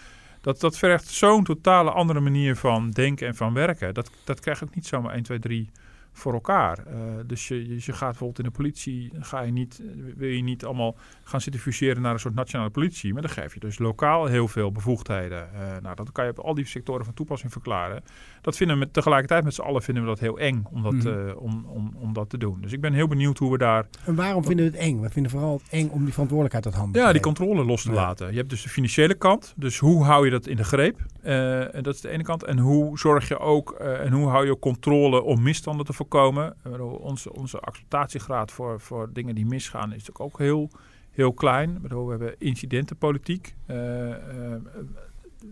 Dat, 0.41 0.59
dat 0.59 0.77
vergt 0.77 1.07
zo'n 1.07 1.43
totale 1.43 1.91
andere 1.91 2.19
manier 2.19 2.55
van 2.55 2.91
denken 2.91 3.27
en 3.27 3.35
van 3.35 3.53
werken. 3.53 3.93
Dat, 3.93 4.11
dat 4.23 4.39
krijg 4.39 4.63
ook 4.63 4.75
niet 4.75 4.85
zomaar 4.87 5.13
1, 5.13 5.23
2, 5.23 5.39
3 5.39 5.69
voor 6.17 6.33
elkaar. 6.33 6.79
Uh, 6.87 6.93
dus 7.25 7.47
je, 7.47 7.69
je, 7.69 7.93
gaat 7.93 8.09
bijvoorbeeld 8.09 8.39
in 8.39 8.45
de 8.45 8.51
politie, 8.51 9.11
ga 9.19 9.41
je 9.41 9.51
niet, 9.51 9.81
wil 10.15 10.29
je 10.29 10.43
niet 10.43 10.65
allemaal 10.65 10.95
gaan 11.23 11.41
zitten 11.41 11.61
fuseren 11.61 12.01
naar 12.01 12.13
een 12.13 12.19
soort 12.19 12.35
nationale 12.35 12.69
politie. 12.69 13.13
Maar 13.13 13.21
dan 13.21 13.31
geef 13.31 13.53
je 13.53 13.59
dus 13.59 13.79
lokaal 13.79 14.25
heel 14.25 14.47
veel 14.47 14.71
bevoegdheden. 14.71 15.49
Uh, 15.53 15.59
nou, 15.81 15.95
dat 15.95 16.11
kan 16.11 16.25
je 16.25 16.31
op 16.31 16.39
al 16.39 16.53
die 16.53 16.65
sectoren 16.65 17.05
van 17.05 17.13
toepassing 17.13 17.51
verklaren. 17.51 18.03
Dat 18.41 18.57
vinden 18.57 18.75
we 18.75 18.83
met, 18.83 18.93
tegelijkertijd 18.93 19.43
met 19.43 19.53
z'n 19.53 19.61
allen 19.61 19.81
vinden 19.81 20.03
we 20.03 20.09
dat 20.09 20.19
heel 20.19 20.39
eng 20.39 20.63
om 20.71 20.83
dat, 20.83 20.93
mm. 20.93 21.07
uh, 21.07 21.41
om, 21.41 21.65
om, 21.65 21.91
om 21.95 22.13
dat 22.13 22.29
te 22.29 22.37
doen. 22.37 22.61
Dus 22.61 22.71
ik 22.71 22.81
ben 22.81 22.93
heel 22.93 23.07
benieuwd 23.07 23.37
hoe 23.37 23.51
we 23.51 23.57
daar... 23.57 23.85
En 24.05 24.15
waarom 24.15 24.43
vinden 24.43 24.65
we 24.65 24.71
het 24.71 24.81
eng? 24.81 24.99
We 24.99 25.09
vinden 25.09 25.31
vooral 25.31 25.61
eng 25.69 25.89
om 25.89 26.03
die 26.03 26.13
verantwoordelijkheid 26.13 26.65
uit 26.65 26.75
handen 26.75 27.01
Ja, 27.01 27.07
te 27.07 27.13
die 27.13 27.21
controle 27.21 27.65
los 27.65 27.81
te 27.81 27.89
ja. 27.89 27.95
laten. 27.95 28.31
Je 28.31 28.37
hebt 28.37 28.49
dus 28.49 28.61
de 28.61 28.69
financiële 28.69 29.13
kant. 29.13 29.53
Dus 29.55 29.77
hoe 29.77 30.03
hou 30.03 30.25
je 30.25 30.31
dat 30.31 30.47
in 30.47 30.55
de 30.55 30.63
greep? 30.63 31.05
Uh, 31.27 31.75
en 31.75 31.83
dat 31.83 31.93
is 31.93 32.01
de 32.01 32.09
ene 32.09 32.23
kant. 32.23 32.43
En 32.43 32.59
hoe 32.59 32.99
zorg 32.99 33.27
je 33.27 33.39
ook, 33.39 33.71
en 33.71 34.11
hoe 34.11 34.27
hou 34.27 34.45
je 34.45 34.59
controle 34.59 35.21
om 35.21 35.41
misstanden 35.41 35.85
te 35.85 35.93
voorkomen? 35.93 36.55
Onze, 36.99 37.33
onze 37.33 37.59
acceptatiegraad 37.59 38.51
voor, 38.51 38.79
voor 38.79 39.09
dingen 39.13 39.35
die 39.35 39.45
misgaan 39.45 39.83
is 39.83 39.89
natuurlijk 39.89 40.19
ook 40.19 40.39
heel, 40.39 40.69
heel 41.11 41.33
klein. 41.33 41.79
We 41.81 42.09
hebben 42.09 42.35
incidentenpolitiek. 42.37 43.55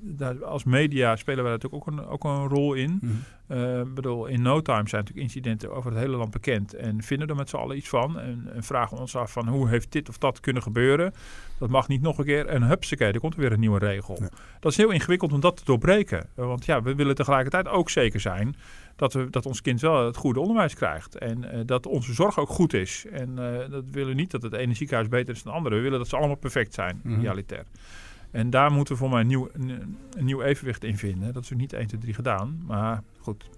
Daar, 0.01 0.45
als 0.45 0.63
media 0.63 1.15
spelen 1.15 1.43
we 1.43 1.49
natuurlijk 1.49 1.87
ook 1.87 1.93
een, 1.93 2.05
ook 2.07 2.23
een 2.23 2.47
rol 2.47 2.73
in. 2.73 2.99
Mm 3.01 3.23
uh, 3.47 3.81
bedoel, 3.93 4.25
in 4.25 4.41
no 4.41 4.61
time 4.61 4.89
zijn 4.89 5.01
natuurlijk 5.01 5.27
incidenten 5.27 5.71
over 5.71 5.91
het 5.91 5.99
hele 5.99 6.17
land 6.17 6.31
bekend. 6.31 6.73
En 6.73 7.03
vinden 7.03 7.27
er 7.27 7.35
met 7.35 7.49
z'n 7.49 7.55
allen 7.55 7.77
iets 7.77 7.89
van. 7.89 8.19
En, 8.19 8.49
en, 8.55 8.63
vragen 8.63 8.97
ons 8.97 9.15
af 9.15 9.31
van 9.31 9.47
hoe 9.47 9.69
heeft 9.69 9.91
dit 9.91 10.09
of 10.09 10.17
dat 10.17 10.39
kunnen 10.39 10.61
gebeuren. 10.61 11.13
Dat 11.59 11.69
mag 11.69 11.87
niet 11.87 12.01
nog 12.01 12.17
een 12.17 12.25
keer. 12.25 12.45
En 12.45 12.63
hupsakee, 12.63 13.11
er 13.11 13.19
komt 13.19 13.33
er 13.33 13.39
weer 13.39 13.51
een 13.51 13.59
nieuwe 13.59 13.79
regel. 13.79 14.19
Dat 14.59 14.71
is 14.71 14.77
heel 14.77 14.91
ingewikkeld 14.91 15.33
om 15.33 15.39
dat 15.39 15.57
te 15.57 15.65
doorbreken. 15.65 16.27
Want 16.35 16.65
ja, 16.65 16.81
we 16.81 16.95
willen 16.95 17.15
tegelijkertijd 17.15 17.67
ook 17.67 17.89
zeker 17.89 18.19
zijn 18.19 18.55
dat, 18.95 19.13
we, 19.13 19.29
dat 19.29 19.45
ons 19.45 19.61
kind 19.61 19.81
wel 19.81 20.05
het 20.05 20.17
goede 20.17 20.39
onderwijs 20.39 20.73
krijgt. 20.73 21.17
En 21.17 21.43
uh, 21.43 21.59
dat 21.65 21.85
onze 21.85 22.13
zorg 22.13 22.39
ook 22.39 22.49
goed 22.49 22.73
is. 22.73 23.05
En 23.11 23.29
uh, 23.39 23.69
dat 23.69 23.83
willen 23.91 24.15
niet 24.15 24.31
dat 24.31 24.41
het 24.41 24.53
ene 24.53 24.73
ziekenhuis 24.73 25.07
beter 25.07 25.33
is 25.33 25.43
dan 25.43 25.53
het 25.53 25.61
andere. 25.61 25.75
We 25.75 25.81
willen 25.81 25.99
dat 25.99 26.07
ze 26.07 26.17
allemaal 26.17 26.35
perfect 26.35 26.73
zijn, 26.73 26.99
mm 27.03 27.13
-hmm. 27.13 27.21
realitair. 27.21 27.65
En 28.35 28.49
daar 28.49 28.71
moeten 28.71 28.93
we 28.93 28.99
voor 28.99 29.09
mij 29.09 29.21
een 29.21 29.27
nieuw, 29.27 29.49
een, 29.53 29.97
een 30.11 30.25
nieuw 30.25 30.41
evenwicht 30.41 30.83
in 30.83 30.97
vinden. 30.97 31.33
Dat 31.33 31.43
is 31.43 31.53
ook 31.53 31.59
niet 31.59 31.73
1, 31.73 31.87
2, 31.87 32.01
3 32.01 32.13
gedaan. 32.13 32.63
Maar 32.65 33.03
goed, 33.19 33.49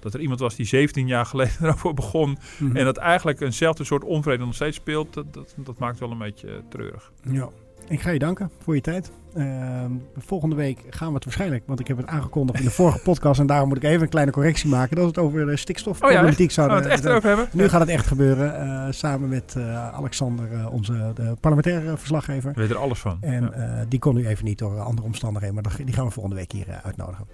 dat 0.00 0.14
er 0.14 0.20
iemand 0.20 0.40
was 0.40 0.54
die 0.54 0.66
17 0.66 1.06
jaar 1.06 1.26
geleden 1.26 1.54
erover 1.62 1.94
begon. 1.94 2.28
Mm 2.28 2.36
-hmm. 2.58 2.76
En 2.76 2.84
dat 2.84 2.96
eigenlijk 2.96 3.40
eenzelfde 3.40 3.84
soort 3.84 4.04
onvrede 4.04 4.44
nog 4.44 4.54
steeds 4.54 4.76
speelt. 4.76 5.14
Dat, 5.14 5.34
dat, 5.34 5.54
dat 5.56 5.78
maakt 5.78 5.98
wel 5.98 6.10
een 6.10 6.18
beetje 6.18 6.62
treurig. 6.68 7.12
Ja. 7.30 7.48
Ik 7.88 8.00
ga 8.00 8.10
je 8.10 8.18
danken 8.18 8.50
voor 8.58 8.74
je 8.74 8.80
tijd. 8.80 9.12
Uh, 9.36 9.84
volgende 10.16 10.56
week 10.56 10.78
gaan 10.90 11.08
we 11.08 11.14
het 11.14 11.24
waarschijnlijk, 11.24 11.62
want 11.66 11.80
ik 11.80 11.88
heb 11.88 11.96
het 11.96 12.06
aangekondigd 12.06 12.58
in 12.58 12.64
de 12.64 12.70
vorige 12.70 13.02
podcast 13.02 13.40
en 13.40 13.46
daarom 13.46 13.68
moet 13.68 13.76
ik 13.76 13.82
even 13.82 14.02
een 14.02 14.08
kleine 14.08 14.32
correctie 14.32 14.68
maken. 14.68 14.96
Dat 14.96 15.04
we 15.04 15.10
het 15.10 15.18
over 15.18 15.46
de 15.46 15.56
stikstofproblematiek 15.56 16.38
oh 16.38 16.46
ja, 16.46 16.52
zouden 16.52 16.76
we 16.76 16.82
het 16.82 16.92
echt 16.92 17.08
over 17.08 17.28
hebben. 17.28 17.48
Nu 17.52 17.68
gaat 17.68 17.80
het 17.80 17.88
echt 17.88 18.06
gebeuren. 18.06 18.66
Uh, 18.66 18.86
samen 18.90 19.28
met 19.28 19.54
uh, 19.58 19.94
Alexander, 19.94 20.52
uh, 20.52 20.72
onze 20.72 21.12
de 21.14 21.34
parlementaire 21.40 21.96
verslaggever. 21.96 22.52
Weet 22.54 22.70
er 22.70 22.76
alles 22.76 22.98
van. 22.98 23.16
En 23.20 23.52
ja. 23.56 23.84
die 23.88 23.98
kon 23.98 24.14
nu 24.14 24.26
even 24.26 24.44
niet 24.44 24.58
door 24.58 24.80
andere 24.80 25.06
omstandigheden, 25.06 25.54
maar 25.54 25.64
die 25.84 25.94
gaan 25.94 26.04
we 26.04 26.10
volgende 26.10 26.36
week 26.36 26.52
hier 26.52 26.80
uitnodigen. 26.82 27.26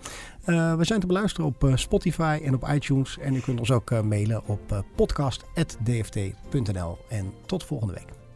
we 0.79 0.85
zijn 0.85 1.01
te 1.01 1.07
beluisteren 1.07 1.47
op 1.47 1.71
Spotify 1.75 2.41
en 2.45 2.55
op 2.55 2.69
iTunes. 2.69 3.19
En 3.19 3.35
u 3.35 3.41
kunt 3.41 3.59
ons 3.59 3.71
ook 3.71 4.03
mailen 4.03 4.43
op 4.47 4.85
podcast.dft.nl. 4.97 6.99
En 7.09 7.33
tot 7.47 7.65
volgende 7.65 7.95
week. 7.95 8.28